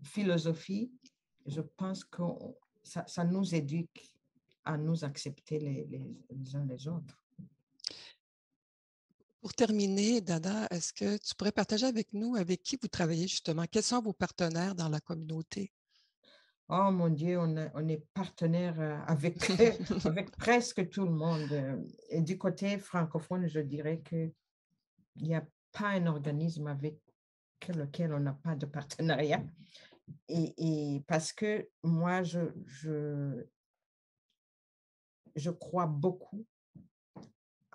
philosophie, 0.01 0.92
je 1.44 1.61
pense 1.61 2.05
que 2.05 2.22
ça, 2.84 3.24
nous 3.24 3.53
éduque 3.53 4.01
à 4.64 4.76
nous 4.76 5.05
accepter 5.05 5.59
les, 5.59 5.84
les, 5.86 6.55
uns 6.55 6.64
les 6.66 6.86
autres. 6.86 7.24
Pour 9.40 9.55
terminer, 9.55 10.20
Dada, 10.20 10.68
est-ce 10.70 10.92
que 10.92 11.16
tu 11.16 11.34
pourrais 11.34 11.51
partager 11.51 11.86
avec 11.86 12.12
nous 12.12 12.36
avec 12.36 12.62
qui 12.62 12.78
vous 12.80 12.86
travaillez 12.86 13.26
justement? 13.26 13.64
Quels 13.68 13.82
sont 13.82 14.03
vos 14.03 14.12
partenaires 14.12 14.76
dans 14.76 14.88
la 14.88 15.01
communauté? 15.01 15.72
Oh 16.71 16.91
mon 16.91 17.09
Dieu, 17.09 17.39
on, 17.39 17.55
on 17.75 17.89
est 17.89 18.05
partenaire 18.12 18.79
euh, 18.79 18.99
avec, 19.07 19.39
avec 20.05 20.31
presque 20.33 20.89
tout 20.91 21.05
le 21.05 21.12
monde. 21.12 21.51
Et 22.11 22.21
du 22.21 22.37
côté 22.37 22.79
francophone, 22.79 23.49
je 23.49 23.61
dirais 23.61 24.03
qu'il 24.03 24.33
n'y 25.16 25.35
a 25.35 25.47
pas 25.73 25.89
un 25.89 26.07
organisme 26.07 26.66
avec 26.66 26.99
lequel 27.69 28.12
on 28.12 28.21
n'a 28.21 28.35
pas 28.35 28.55
de 28.55 28.66
partenariat. 28.66 29.43
Et, 30.29 31.03
parce 31.07 31.33
que 31.33 31.69
moi, 31.83 32.23
je, 32.23 32.41
je, 32.66 33.47
je 35.37 35.51
crois 35.51 35.87
beaucoup 35.87 36.47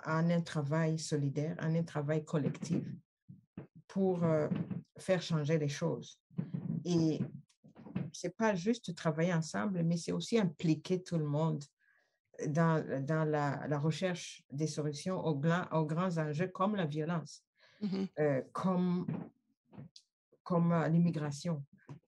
en 0.05 0.29
un 0.29 0.41
travail 0.41 0.99
solidaire, 0.99 1.55
en 1.61 1.75
un 1.75 1.83
travail 1.83 2.25
collectif 2.25 2.85
pour 3.87 4.23
euh, 4.23 4.49
faire 4.97 5.21
changer 5.21 5.57
les 5.57 5.69
choses. 5.69 6.19
Et 6.85 7.19
c'est 8.13 8.35
pas 8.35 8.55
juste 8.55 8.95
travailler 8.95 9.33
ensemble, 9.33 9.83
mais 9.83 9.97
c'est 9.97 10.11
aussi 10.11 10.37
impliquer 10.37 11.03
tout 11.03 11.17
le 11.17 11.25
monde 11.25 11.63
dans, 12.47 12.83
dans 13.05 13.25
la, 13.25 13.65
la, 13.67 13.79
recherche 13.79 14.43
des 14.51 14.67
solutions 14.67 15.19
aux, 15.23 15.39
aux, 15.39 15.85
grands 15.85 16.17
enjeux 16.17 16.47
comme 16.47 16.75
la 16.75 16.85
violence, 16.85 17.43
mmh 17.81 18.03
euh, 18.19 18.41
comme, 18.51 19.05
comme 20.43 20.71
euh, 20.71 20.87
l'immigration, 20.87 21.63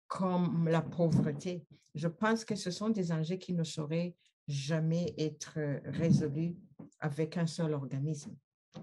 comme 0.07 0.67
la 0.67 0.81
pauvreté. 0.81 1.65
Je 1.93 2.07
pense 2.07 2.43
que 2.43 2.55
ce 2.55 2.71
sont 2.71 2.89
des 2.89 3.11
enjeux 3.11 3.35
qui 3.37 3.53
ne 3.53 3.63
sauraient 3.63 4.15
jamais 4.47 5.13
être 5.17 5.57
résolus 5.85 6.55
avec 6.99 7.37
un 7.37 7.47
seul 7.47 7.73
organisme, 7.73 8.35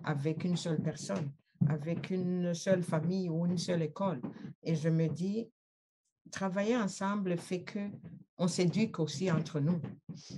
avec 0.04 0.44
une 0.44 0.56
seule 0.56 0.80
personne, 0.80 1.30
avec 1.68 2.10
une 2.10 2.54
seule 2.54 2.82
famille 2.82 3.28
ou 3.28 3.46
une 3.46 3.58
seule 3.58 3.82
école. 3.82 4.20
Et 4.62 4.74
je 4.74 4.88
me 4.88 5.08
dis, 5.08 5.50
travailler 6.32 6.76
ensemble 6.76 7.36
fait 7.36 7.62
que 7.62 7.78
on 8.38 8.48
s'éduque 8.48 8.98
aussi 8.98 9.30
entre 9.30 9.60
nous. 9.60 9.80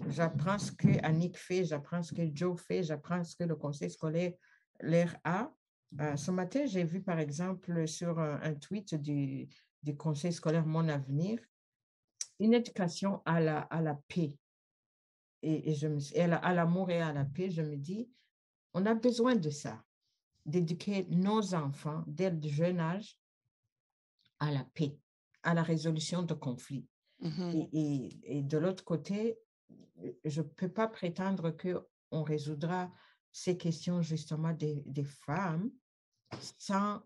J'apprends 0.09 0.59
ce 0.59 0.72
que 0.72 1.03
Annick 1.03 1.38
fait, 1.38 1.64
j'apprends 1.64 2.03
ce 2.03 2.12
que 2.12 2.22
Joe 2.34 2.61
fait, 2.61 2.82
j'apprends 2.82 3.24
ce 3.24 3.34
que 3.34 3.45
le 3.45 3.57
conseil 3.57 3.90
scolaire 3.90 4.32
l'air 4.80 5.16
a. 5.24 5.51
Euh, 6.01 6.16
ce 6.16 6.30
matin, 6.30 6.66
j'ai 6.66 6.84
vu 6.84 7.01
par 7.01 7.18
exemple 7.18 7.86
sur 7.86 8.18
un 8.18 8.55
tweet 8.55 8.95
du, 8.97 9.49
conseil 9.97 10.32
scolaire 10.32 10.66
Mon 10.66 10.88
Avenir, 10.88 11.38
une 12.40 12.53
éducation 12.53 13.22
à 13.24 13.40
la, 13.40 14.01
paix. 14.09 14.36
Et, 15.42 15.74
à 16.14 16.53
l'amour 16.53 16.90
et 16.90 17.01
à 17.01 17.12
la 17.12 17.24
paix, 17.24 17.51
je 17.51 17.62
me 17.62 17.76
dis, 17.76 18.11
on 18.74 18.84
a 18.86 18.95
besoin 18.95 19.36
de 19.36 19.51
ça, 19.51 19.82
d'éduquer 20.45 21.07
nos 21.09 21.55
enfants 21.55 22.03
dès 22.07 22.30
le 22.30 22.49
jeune 22.49 22.80
âge 22.80 23.18
à 24.40 24.51
la 24.51 24.64
paix, 24.74 24.99
à 25.45 25.55
la 25.55 25.62
résolution 25.62 26.22
de 26.22 26.34
conflits. 26.34 26.86
Mm-hmm. 27.22 27.68
et, 27.72 28.38
et, 28.38 28.42
de 28.42 28.59
l'autre 28.59 28.84
côté, 28.84 29.38
je 30.24 30.42
ne 30.42 30.47
peux 30.47 30.68
pas 30.68 30.88
prétendre 30.88 31.53
qu'on 31.53 32.22
résoudra 32.22 32.90
ces 33.32 33.57
questions 33.57 34.03
justement 34.03 34.53
des, 34.53 34.82
des 34.86 35.05
femmes 35.05 35.70
sans 36.59 37.01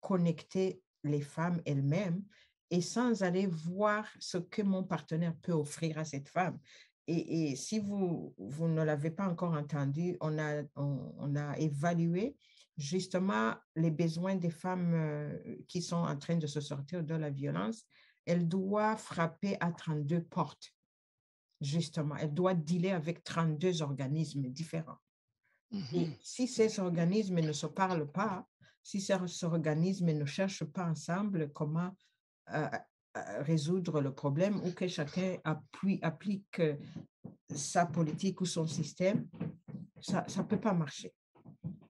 connecter 0.00 0.82
les 1.04 1.20
femmes 1.20 1.60
elles-mêmes 1.66 2.22
et 2.70 2.80
sans 2.80 3.22
aller 3.22 3.46
voir 3.46 4.06
ce 4.18 4.38
que 4.38 4.62
mon 4.62 4.84
partenaire 4.84 5.36
peut 5.42 5.52
offrir 5.52 5.98
à 5.98 6.04
cette 6.04 6.28
femme. 6.28 6.58
Et, 7.06 7.56
si 7.56 7.80
vous, 7.80 8.34
vous 8.38 8.68
ne 8.68 8.84
l'avez 8.84 9.10
pas 9.10 9.26
encore 9.26 9.54
entendu, 9.54 10.16
on 10.20 10.38
a, 10.38 10.62
on, 10.76 11.34
a 11.34 11.58
évalué 11.58 12.36
justement 12.80 13.54
les 13.76 13.90
besoins 13.90 14.36
des 14.36 14.50
femmes 14.50 14.94
euh, 14.94 15.38
qui 15.68 15.82
sont 15.82 15.96
en 15.96 16.16
train 16.16 16.36
de 16.36 16.46
se 16.46 16.60
sortir 16.60 17.04
de 17.04 17.14
la 17.14 17.30
violence. 17.30 17.84
Elle 18.24 18.48
doit 18.48 18.96
frapper 18.96 19.56
à 19.60 19.70
32 19.70 20.22
portes, 20.22 20.72
justement. 21.60 22.16
Elle 22.16 22.32
doit 22.32 22.54
dealer 22.54 22.92
avec 22.92 23.22
32 23.22 23.82
organismes 23.82 24.48
différents. 24.48 24.98
Et 25.72 26.06
mmh 26.06 26.14
si 26.22 26.48
ces 26.48 26.80
organismes 26.80 27.40
ne 27.40 27.52
se 27.52 27.66
parlent 27.66 28.10
pas, 28.10 28.46
si 28.82 29.00
ces 29.00 29.44
organismes 29.44 30.12
ne 30.12 30.24
cherchent 30.24 30.64
pas 30.64 30.86
ensemble 30.86 31.52
comment 31.52 31.94
euh, 32.52 32.68
euh, 33.16 33.42
résoudre 33.42 34.00
le 34.00 34.12
problème 34.12 34.56
ou 34.64 34.72
que 34.72 34.88
chacun 34.88 35.36
applique 35.44 36.62
sa 37.54 37.86
politique 37.86 38.40
ou 38.40 38.46
son 38.46 38.66
système, 38.66 39.28
ça 40.00 40.24
ne 40.36 40.42
peut 40.42 40.60
pas 40.60 40.72
marcher. 40.72 41.12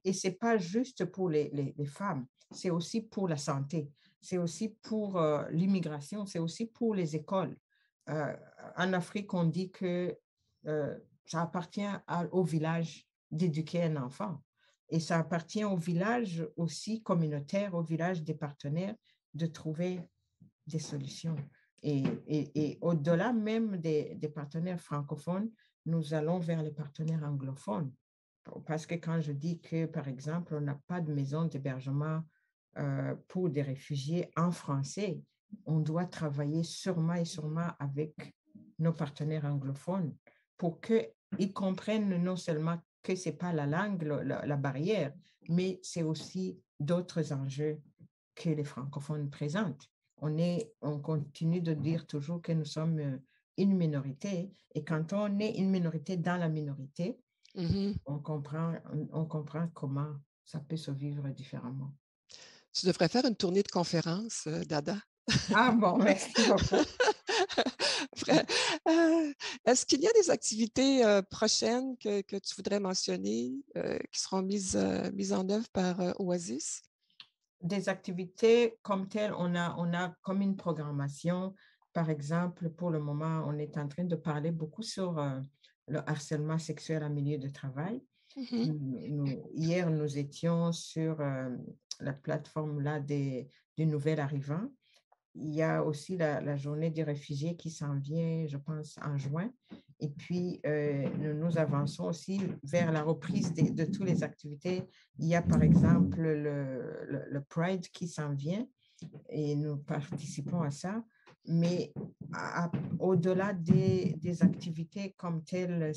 Et 0.05 0.13
ce 0.13 0.29
n'est 0.29 0.35
pas 0.35 0.59
juste 0.59 1.05
pour 1.07 1.29
les, 1.29 1.51
les, 1.77 1.85
femmes, 1.85 2.27
c'est 2.51 2.71
aussi 2.71 3.03
pour 3.03 3.29
la 3.29 3.37
santé, 3.37 3.91
c'est 4.21 4.39
aussi 4.39 4.77
pour 4.83 5.21
l'immigration, 5.51 6.27
c'est 6.27 6.39
aussi 6.39 6.67
pour 6.67 6.95
les 6.95 7.17
écoles. 7.17 7.57
en 8.07 8.93
Afrique, 8.93 9.33
on 9.35 9.45
dit 9.45 9.71
que 9.71 10.17
ça 10.65 11.43
appartient 11.43 11.93
au 12.33 12.43
village 12.43 13.07
d'éduquer 13.31 13.85
un 13.85 13.97
enfant. 13.97 14.43
Et 14.89 14.99
ça 14.99 15.19
appartient 15.19 15.65
au 15.65 15.77
village 15.77 16.45
aussi 16.57 17.03
communautaire, 17.03 17.75
au 17.75 17.83
village 17.83 18.23
des 18.23 18.35
partenaires, 18.35 18.97
de 19.35 19.47
trouver 19.47 20.01
des 20.67 20.81
solutions. 20.81 21.37
Et, 21.83 22.03
et, 22.27 22.79
au-delà 22.83 23.33
même 23.33 23.79
des, 23.79 24.15
des, 24.17 24.29
partenaires 24.29 24.81
francophones, 24.81 25.51
nous 25.87 26.13
allons 26.13 26.39
vers 26.39 26.63
les 26.63 26.73
partenaires 26.73 27.23
anglophones. 27.25 27.93
Parce 28.67 28.87
que 28.87 28.95
quand 28.95 29.21
je 29.21 29.33
dis 29.33 29.61
que, 29.61 29.87
par 29.87 30.09
exemple, 30.09 30.55
on 30.55 30.61
n'a 30.61 30.79
pas 30.87 31.01
de 31.01 31.13
maison 31.13 31.45
d'hébergement 31.45 32.23
euh, 32.79 33.15
pour 33.29 33.51
des 33.51 33.63
réfugiés 33.63 34.31
en 34.37 34.51
français, 34.51 35.21
on 35.67 35.81
doit 35.81 36.07
travailler 36.07 36.63
sûrement 36.63 37.15
et 37.15 37.25
sûrement 37.25 37.69
avec 37.79 38.15
nos 38.79 38.93
partenaires 38.93 39.45
anglophones 39.45 40.15
pour 40.57 40.81
qu'ils 40.81 41.53
comprennent 41.53 42.23
non 42.23 42.37
seulement 42.37 42.79
que 43.03 43.15
ce 43.15 43.29
n'est 43.29 43.37
pas 43.37 43.53
la 43.53 43.67
langue, 43.67 44.03
la, 44.03 44.57
barrière, 44.57 45.13
mais 45.49 45.81
c'est 45.83 46.03
aussi 46.03 46.59
d'autres 46.79 47.33
enjeux 47.33 47.81
que 48.35 48.51
les 48.51 48.65
francophones 48.65 49.31
présentent. 49.31 49.89
On, 50.19 50.37
est, 50.39 50.73
on 50.83 51.01
continue 51.01 51.61
de 51.61 51.75
dire 51.75 52.07
toujours 52.07 52.43
que 52.43 52.53
nous 52.53 52.65
sommes 52.65 52.99
euh, 52.99 53.19
une 53.57 53.77
minorité, 53.77 54.53
et 54.75 54.85
quand 54.85 55.13
on 55.13 55.39
est 55.39 55.57
une 55.57 55.71
minorité 55.71 56.17
dans 56.17 56.37
la 56.37 56.49
minorité, 56.49 57.19
mmh 57.55 57.93
on, 58.07 58.19
comprend, 58.19 58.75
on, 59.13 59.25
comprend 59.27 59.69
comment 59.75 60.15
ça 60.45 60.61
peut 60.61 60.77
se 60.77 60.91
vivre 60.91 61.29
différemment. 61.31 61.93
Tu 62.73 62.87
devrais 62.87 63.09
faire 63.09 63.25
une 63.25 63.37
tournée 63.37 63.63
de 63.63 63.69
conférences, 63.69 64.45
euh, 64.47 64.65
Dada. 64.65 64.97
Ah 65.55 65.73
bon, 65.73 65.97
merci 66.03 66.33
beaucoup. 66.49 66.85
Euh, 68.89 69.33
est-ce 69.65 69.87
qu'il 69.87 70.01
y 70.01 70.07
a 70.07 70.13
des 70.13 70.31
activités 70.31 71.05
euh, 71.05 71.23
prochaines 71.23 71.97
que, 71.99 72.23
que, 72.23 72.37
tu 72.37 72.55
voudrais 72.57 72.81
mentionner 72.81 73.53
qui 74.13 74.21
seront 74.21 74.43
mises, 74.43 74.77
mises 75.13 75.33
en 75.33 75.49
œuvre 75.49 75.69
par 75.73 75.97
Oasis? 76.21 76.83
Des 77.61 77.89
activités 77.89 78.79
comme 78.83 79.09
telles, 79.09 79.35
on 79.37 79.55
a, 79.55 79.75
on 79.79 79.93
a 79.95 80.15
comme 80.23 80.43
une 80.43 80.57
programmation. 80.57 81.55
Par 81.93 82.11
exemple, 82.11 82.71
pour 82.71 82.91
le 82.91 83.01
moment, 83.01 83.45
on 83.47 83.59
est 83.59 83.77
en 83.79 83.89
train 83.89 84.05
de 84.05 84.17
parler 84.17 84.51
beaucoup 84.51 84.83
sur 84.83 85.19
le 85.91 85.99
harcèlement 86.09 86.59
sexuel 86.59 87.03
en 87.03 87.11
milieu 87.11 87.39
de 87.39 87.49
travail. 87.49 88.03
Mmh 88.37 89.27
hier, 89.55 89.91
nous 89.91 90.17
étions 90.17 90.73
sur 90.73 91.19
la 91.99 92.13
plateforme 92.13 92.81
là 92.81 93.01
des, 93.01 93.49
du 93.77 93.87
nouvel 93.87 94.21
arrivant 94.21 94.71
il 95.35 95.55
y 95.55 95.63
a 95.63 95.83
aussi 95.85 96.17
la, 96.17 96.57
journée 96.57 96.91
des 96.91 97.03
réfugiés 97.03 97.57
qui 97.57 97.71
s'en 97.71 97.99
vient, 97.99 98.47
je 98.47 98.57
pense, 98.57 98.99
en 99.03 99.17
juin. 99.17 99.51
Et 100.01 100.09
puis, 100.09 100.61
euh, 100.67 101.09
nous, 101.19 101.35
nous, 101.35 101.59
avançons 101.59 102.05
aussi 102.05 102.41
vers 102.63 102.91
la 102.91 103.03
reprise 103.03 103.53
de, 103.53 103.71
de 103.71 103.85
toutes 103.85 104.07
les 104.07 104.23
activités. 104.23 104.83
Il 105.19 105.27
y 105.27 105.35
a, 105.35 105.43
par 105.43 105.63
exemple, 105.63 106.21
le, 106.21 107.27
le, 107.29 107.41
Pride 107.43 107.87
qui 107.89 108.09
s'en 108.09 108.35
vient 108.35 108.67
et 109.29 109.55
nous 109.55 109.77
participons 109.77 110.63
à 110.63 110.71
ça. 110.71 111.05
Mais 111.47 111.93
au-delà 112.99 113.53
des, 113.53 114.15
des, 114.19 114.43
activités 114.43 115.15
comme 115.17 115.43
telles, 115.43 115.93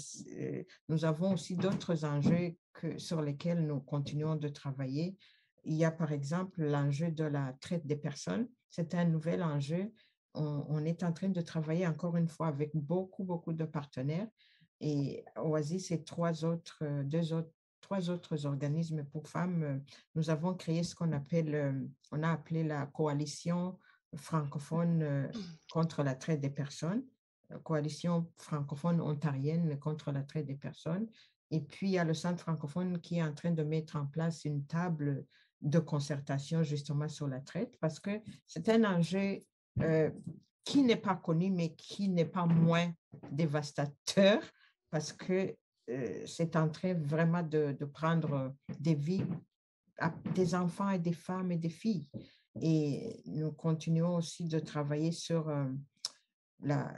nous 0.88 1.06
avons 1.06 1.34
aussi 1.34 1.56
d'autres 1.56 2.06
enjeux 2.06 2.56
que, 2.74 2.98
sur 2.98 3.22
lesquels 3.22 3.66
nous 3.66 3.80
continuons 3.82 4.36
de 4.36 4.48
travailler. 4.48 5.18
Il 5.66 5.76
y 5.76 5.86
a 5.86 5.92
par 5.92 6.12
exemple 6.12 6.64
l'enjeu 6.64 7.12
de 7.12 7.24
la 7.24 7.54
traite 7.60 7.86
des 7.86 7.96
personnes. 7.96 8.48
C'est 8.70 8.96
un 8.96 9.06
nouvel 9.06 9.44
enjeu. 9.44 9.92
On, 10.34 10.84
est 10.84 11.04
en 11.04 11.14
train 11.14 11.30
de 11.30 11.42
travailler 11.42 11.86
encore 11.86 12.18
une 12.18 12.28
fois 12.28 12.48
avec 12.48 12.76
beaucoup, 12.76 13.24
beaucoup 13.24 13.54
de 13.54 13.66
partenaires. 13.66 14.28
Et 14.80 15.24
Oasis 15.38 15.92
et 15.92 16.04
trois 16.04 16.44
autres, 16.44 16.84
deux 17.04 17.34
autres, 17.34 17.52
trois 17.82 18.10
autres 18.10 18.46
organismes 18.46 19.04
pour 19.04 19.28
femmes, 19.28 19.84
nous 20.16 20.30
avons 20.32 20.56
créé 20.56 20.84
ce 20.84 20.96
qu'on 20.96 21.12
appelle, 21.12 21.88
on 22.12 22.24
a 22.24 22.32
appelé 22.32 22.64
la 22.64 22.88
coalition 22.88 23.78
francophone 24.16 25.30
contre 25.72 26.04
la 26.04 26.16
traite 26.16 26.42
des 26.42 26.50
personnes, 26.50 27.04
coalition 27.64 28.32
francophone 28.38 29.02
ontarienne 29.02 29.78
contre 29.80 30.12
la 30.12 30.24
traite 30.24 30.46
des 30.46 30.56
personnes. 30.56 31.08
Et 31.52 31.62
puis, 31.62 31.88
il 31.88 31.94
y 31.94 32.00
a 32.00 32.04
le 32.04 32.14
Centre 32.14 32.42
francophone 32.42 33.00
qui 33.00 33.18
est 33.18 33.24
en 33.24 33.34
train 33.34 33.52
de 33.52 33.64
mettre 33.64 33.96
en 33.96 34.08
place 34.08 34.46
une 34.46 34.66
table 34.66 35.26
de 35.62 35.80
concertation 35.80 36.64
justement 36.64 37.08
sur 37.08 37.28
la 37.28 37.40
traite 37.40 37.78
parce 37.80 38.00
que 38.00 38.22
c'est 38.46 38.68
un 38.70 38.84
enjeu 38.84 39.40
euh, 39.82 40.12
qui 40.64 40.84
n'est 40.84 40.98
pas 40.98 41.16
connu, 41.16 41.52
mais 41.52 41.74
qui 41.76 42.10
n'est 42.10 42.26
pas 42.26 42.46
moins 42.46 42.92
dévastateur 43.32 44.42
parce 44.90 45.14
que 45.14 45.56
euh, 45.90 46.24
c'est 46.26 46.56
en 46.56 46.70
train 46.70 46.94
vraiment 46.94 47.44
de, 47.44 47.76
prendre 47.86 48.56
des 48.80 48.96
vies, 48.96 49.26
des 50.34 50.56
enfants 50.56 50.90
et 50.90 51.00
des 51.00 51.14
femmes 51.14 51.52
et 51.52 51.58
des 51.58 51.70
filles. 51.70 52.08
Et 52.62 53.22
nous 53.26 53.52
continuons 53.52 54.16
aussi 54.16 54.48
de 54.48 54.60
travailler 54.60 55.12
sur 55.12 55.50
euh, 55.50 55.66
la, 56.62 56.94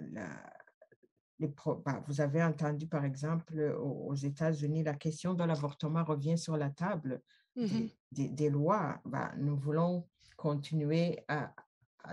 les 1.39 1.47
bah, 1.85 2.03
vous 2.07 2.21
avez 2.21 2.43
entendu, 2.43 2.87
par 2.87 3.05
exemple, 3.05 3.75
aux, 3.79 4.07
aux 4.09 4.15
États-Unis, 4.15 4.83
la 4.83 4.95
question 4.95 5.33
de 5.33 5.43
l'avortement 5.43 6.03
revient 6.03 6.37
sur 6.37 6.57
la 6.57 6.69
table. 6.69 7.21
Mmh 7.55 7.87
des, 8.11 8.49
lois, 8.49 9.01
bah, 9.03 9.33
nous 9.37 9.57
voulons 9.57 10.07
continuer 10.37 11.19
à, 11.27 11.53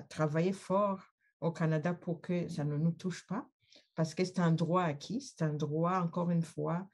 travailler 0.08 0.52
fort 0.52 1.00
au 1.40 1.52
Canada 1.52 1.94
pour 1.94 2.20
que 2.20 2.48
ça 2.48 2.64
ne 2.64 2.76
nous 2.76 2.92
touche 2.92 3.26
pas, 3.26 3.46
parce 3.94 4.14
que 4.14 4.24
c'est 4.24 4.40
un 4.40 4.52
droit 4.52 4.82
acquis, 4.82 5.20
c'est 5.20 5.42
un 5.44 5.52
droit, 5.52 6.00
encore 6.00 6.30
une 6.30 6.42
fois, 6.42 6.88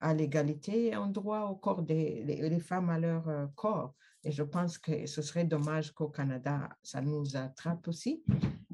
à 0.00 0.14
l'égalité, 0.14 0.92
un 0.94 1.08
droit 1.08 1.42
au 1.42 1.56
corps 1.56 1.82
des 1.82 2.22
les, 2.24 2.60
femmes 2.60 2.90
à 2.90 2.98
leur 2.98 3.28
euh, 3.28 3.46
corps. 3.56 3.94
Et 4.24 4.30
je 4.30 4.42
pense 4.42 4.78
que 4.78 5.06
ce 5.06 5.22
serait 5.22 5.44
dommage 5.44 5.92
qu'au 5.92 6.08
Canada, 6.08 6.68
ça 6.82 7.00
nous 7.00 7.36
attrape 7.36 7.88
aussi. 7.88 8.22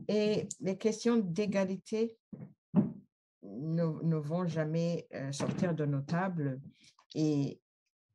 Et 0.07 0.49
les 0.61 0.77
questions 0.77 1.17
d'égalité 1.17 2.17
ne, 3.43 3.85
ne, 4.03 4.17
vont 4.17 4.47
jamais 4.47 5.07
euh, 5.15 5.33
sortir 5.33 5.75
de 5.75 5.85
nos 5.85 6.03
tables. 6.03 6.61
Et 7.15 7.61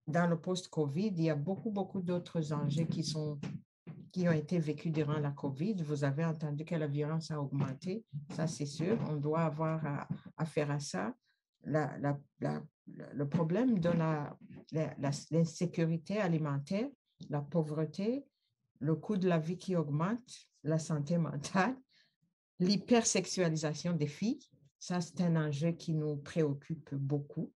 dans 0.08 0.28
le 0.28 0.40
post-COVID, 0.40 1.14
il 1.16 1.24
y 1.24 1.30
a 1.30 1.36
beaucoup, 1.36 1.72
beaucoup 1.72 2.02
d'autres 2.02 2.54
enjeux 2.54 2.86
qui, 2.86 3.04
sont, 3.04 3.40
qui 4.12 4.28
ont 4.28 4.34
été 4.34 4.60
vécus 4.60 4.92
durant 4.92 5.20
la 5.20 5.32
COVID. 5.32 5.76
Vous 5.84 6.04
avez 6.04 6.26
entendu 6.26 6.66
que 6.66 6.76
la 6.76 6.88
violence 6.88 7.32
a 7.32 7.42
augmenté, 7.42 8.06
ça 8.36 8.48
c'est 8.48 8.66
sûr. 8.66 8.98
On 9.10 9.16
doit 9.16 9.42
avoir 9.42 10.08
à, 10.38 10.46
faire 10.46 10.72
à 10.72 10.80
ça. 10.80 11.14
Le 11.66 13.24
problème 13.24 13.80
de 13.80 13.92
l'insécurité 15.32 16.20
alimentaire, 16.20 16.90
la 17.30 17.42
pauvreté, 17.42 18.26
le 18.80 18.96
coût 18.96 19.18
de 19.18 19.28
la 19.28 19.40
vie 19.40 19.58
qui 19.58 19.76
augmente, 19.76 20.48
la 20.64 20.80
santé 20.80 21.18
mentale, 21.18 21.76
l'hypersexualisation 22.60 23.94
des 23.94 24.08
filles, 24.08 24.40
ça 24.80 25.02
c'est 25.02 25.22
un 25.22 25.36
enjeu 25.36 25.72
qui 25.72 25.94
nous 25.94 26.18
préoccupe 26.18 26.94
beaucoup 26.96 27.54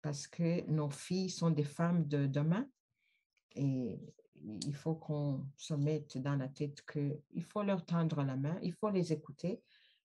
parce 0.00 0.26
que 0.26 0.68
nos 0.70 0.90
filles 0.90 1.30
sont 1.30 1.50
des 1.50 1.64
femmes 1.64 2.06
de 2.06 2.26
demain 2.26 2.66
et 3.54 4.00
il 4.44 4.74
faut 4.74 4.94
qu'on 4.94 5.46
se 5.56 5.74
mette 5.74 6.18
dans 6.18 6.36
la 6.36 6.48
tête 6.48 6.84
qu'il 6.84 7.44
faut 7.44 7.62
leur 7.62 7.84
tendre 7.84 8.22
la 8.24 8.36
main, 8.36 8.58
il 8.62 8.72
faut 8.72 8.90
les 8.90 9.12
écouter 9.12 9.62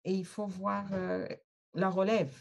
et 0.06 0.14
il 0.14 0.26
faut 0.26 0.48
voir 0.48 0.88
euh, 0.94 1.28
la 1.74 1.90
relève. 1.90 2.34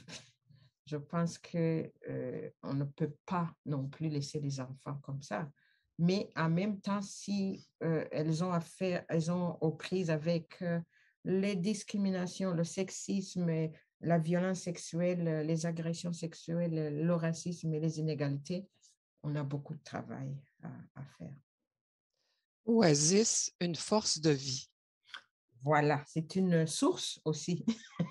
Je 0.86 0.96
pense 0.96 1.38
qu'on 1.38 1.84
euh, 2.08 2.50
on 2.62 2.74
ne 2.74 2.84
peut 2.84 3.14
pas 3.24 3.52
non 3.66 3.88
plus 3.88 4.08
laisser 4.08 4.40
les 4.40 4.60
enfants 4.60 4.98
comme 5.02 5.22
ça. 5.22 5.50
Mais 6.02 6.30
en 6.34 6.50
même 6.50 6.80
temps, 6.80 7.00
si 7.00 7.66
euh, 7.82 8.04
elles 8.10 8.42
ont 8.42 8.52
affaire, 8.52 9.04
elles 9.08 9.30
ont 9.30 9.56
aux 9.60 9.70
prises 9.70 10.10
avec 10.10 10.62
les 11.24 11.54
discriminations, 11.54 12.52
le 12.52 12.64
sexisme, 12.64 13.70
la 14.02 14.18
violence 14.18 14.60
sexuelle, 14.60 15.26
euh, 15.28 15.42
les 15.42 15.66
agressions 15.66 16.12
sexuelles, 16.12 16.76
euh, 16.76 16.90
le 16.90 17.14
racisme 17.14 17.72
et 17.72 17.80
les 17.80 17.98
inégalités, 17.98 18.66
on 19.22 19.34
a 19.36 19.44
beaucoup 19.44 19.74
de 19.74 19.82
travail 19.82 20.36
à, 20.62 21.04
faire. 21.18 21.32
Oasis, 22.64 23.52
une 23.60 23.76
force 23.76 24.20
de 24.20 24.30
vie. 24.30 24.68
Voilà, 25.64 26.02
c'est 26.06 26.34
une 26.34 26.66
source 26.66 27.20
aussi. 27.24 27.64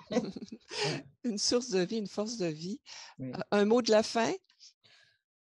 une 1.26 1.38
source 1.38 1.70
de 1.70 1.82
vie, 1.82 1.98
une 1.98 2.08
force 2.08 2.38
de 2.38 2.46
vie. 2.46 2.80
Euh, 3.20 3.34
un 3.52 3.66
mot 3.66 3.82
de 3.82 3.92
la 3.92 4.04
fin? 4.04 4.32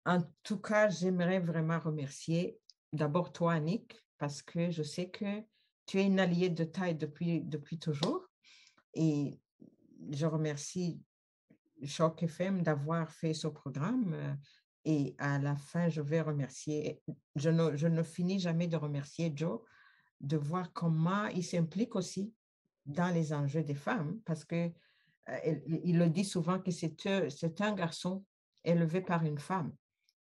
En 0.06 0.22
tout 0.42 0.58
cas, 0.58 0.88
j'aimerais 0.88 1.40
vraiment 1.40 1.78
remercier 1.78 2.58
d'abord 2.92 3.32
toi, 3.32 3.54
Annick, 3.54 3.94
parce 4.18 4.42
que 4.42 4.70
je 4.70 4.82
sais 4.82 5.10
que 5.10 5.42
tu 5.86 6.00
es 6.00 6.06
une 6.06 6.20
alliée 6.20 6.50
de 6.50 6.64
taille 6.64 6.94
depuis, 6.94 7.42
depuis 7.42 7.78
toujours. 7.78 8.26
Et 8.94 9.40
je 10.10 10.26
remercie 10.26 11.02
Choc 11.84 12.22
FM 12.22 12.62
d'avoir 12.62 13.10
fait 13.10 13.34
ce 13.34 13.48
programme. 13.48 14.14
Euh, 14.14 14.34
et 14.84 15.14
à 15.18 15.38
la 15.38 15.56
fin, 15.56 15.88
je 15.88 16.00
vais 16.00 16.22
remercier, 16.22 17.02
je 17.36 17.50
ne, 17.50 17.76
je 17.76 17.86
ne 17.86 18.02
finis 18.02 18.40
jamais 18.40 18.66
de 18.66 18.76
remercier 18.76 19.32
Joe 19.34 19.60
de 20.20 20.36
voir 20.36 20.72
comment 20.72 21.26
il 21.26 21.44
s'implique 21.44 21.96
aussi 21.96 22.32
dans 22.86 23.12
les 23.12 23.32
enjeux 23.32 23.62
des 23.62 23.74
femmes, 23.74 24.20
parce 24.24 24.44
que 24.44 24.70
euh, 25.28 25.56
il, 25.84 25.98
le 25.98 26.08
dit 26.08 26.24
souvent 26.24 26.58
que 26.58 26.70
euh, 26.70 27.30
c'est 27.30 27.60
un 27.60 27.74
garçon 27.74 28.24
élevé 28.64 29.00
par 29.00 29.24
une 29.24 29.38
femme, 29.38 29.74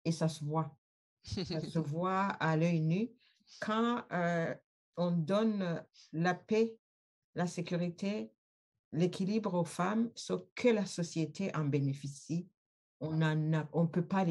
et 0.04 0.12
ça 0.12 0.28
se 0.28 0.44
voit. 0.44 0.76
Ça 1.22 1.60
se 1.60 1.78
voit 1.78 2.26
à 2.40 2.56
l'œil 2.56 2.80
nu 2.80 3.10
quand 3.60 4.04
on 4.96 5.10
donne 5.10 5.84
la 6.12 6.34
paix, 6.34 6.76
la 7.34 7.46
sécurité 7.46 8.34
l'équilibre 8.94 9.54
aux 9.54 9.64
femmes, 9.64 10.10
ce 10.14 10.32
que 10.54 10.68
la 10.68 10.86
société 10.86 11.54
en 11.54 11.64
bénéficie, 11.64 12.48
on 13.00 13.12
ne 13.12 13.60
on 13.72 13.86
peut 13.86 14.06
pas 14.06 14.24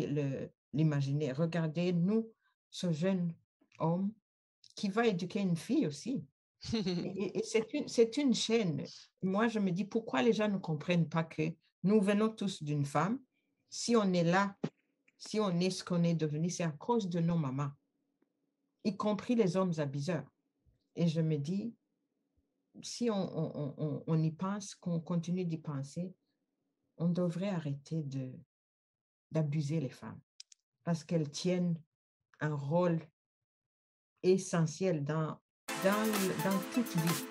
l'imaginer. 0.74 1.32
Regardez, 1.32 1.94
nous, 1.94 2.32
ce 2.72 2.92
jeune 2.92 3.34
homme 3.80 4.12
qui 4.76 4.90
va 4.90 5.06
éduquer 5.06 5.42
une 5.42 5.58
fille 5.58 5.86
aussi. 5.86 6.26
et, 6.74 7.42
c'est 7.44 7.74
une, 7.74 8.28
une 8.28 8.34
chaîne. 8.34 8.84
Moi, 9.22 9.48
je 9.48 9.60
me 9.60 9.72
dis, 9.72 9.86
pourquoi 9.86 10.22
les 10.22 10.34
gens 10.34 10.48
ne 10.48 10.58
comprennent 10.58 11.10
pas 11.10 11.24
que 11.24 11.54
nous 11.84 12.02
venons 12.02 12.30
tous 12.30 12.64
d'une 12.64 12.86
femme? 12.86 13.20
Si 13.70 13.96
on 13.96 14.14
est 14.14 14.24
là, 14.24 14.56
si 15.28 15.40
on 15.40 15.60
est 15.60 15.70
ce 15.70 15.84
qu'on 15.84 16.04
est 16.04 16.14
devenu, 16.14 16.50
c'est 16.50 16.64
à 16.64 16.72
cause 16.72 17.08
de 17.08 17.20
nos 17.20 17.38
mamans, 17.38 17.72
y 18.84 18.96
compris 18.98 19.36
les 19.36 19.56
hommes 19.56 19.74
abuseurs. 19.78 20.30
Et 20.96 21.08
je 21.08 21.22
me 21.22 21.38
dis, 21.38 21.74
si 22.82 23.10
on, 23.10 24.18
y 24.18 24.32
pense, 24.32 24.76
qu'on 24.76 25.00
continue 25.00 25.46
d'y 25.46 25.58
penser, 25.58 26.14
on 26.98 27.10
devrait 27.10 27.50
arrêter 27.50 28.04
de 28.04 28.32
d'abuser 29.32 29.80
les 29.80 29.90
femmes 29.90 30.20
parce 30.84 31.04
qu'elles 31.04 31.32
tiennent 31.32 31.76
un 32.40 32.54
rôle 32.54 33.00
essentiel 34.22 35.04
dans, 35.04 35.40
dans, 35.84 36.06
dans 36.44 36.60
toute 36.72 36.96
vie. 36.96 37.26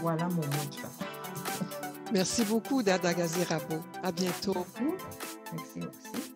Voilà 0.00 0.28
mon 0.28 0.34
mot 0.34 0.42
de 0.42 2.12
Merci 2.12 2.44
beaucoup, 2.44 2.82
Dada 2.82 3.14
Gazirabo. 3.14 3.84
À 4.02 4.10
bientôt. 4.10 4.66
Merci 5.52 5.78
aussi. 5.78 6.29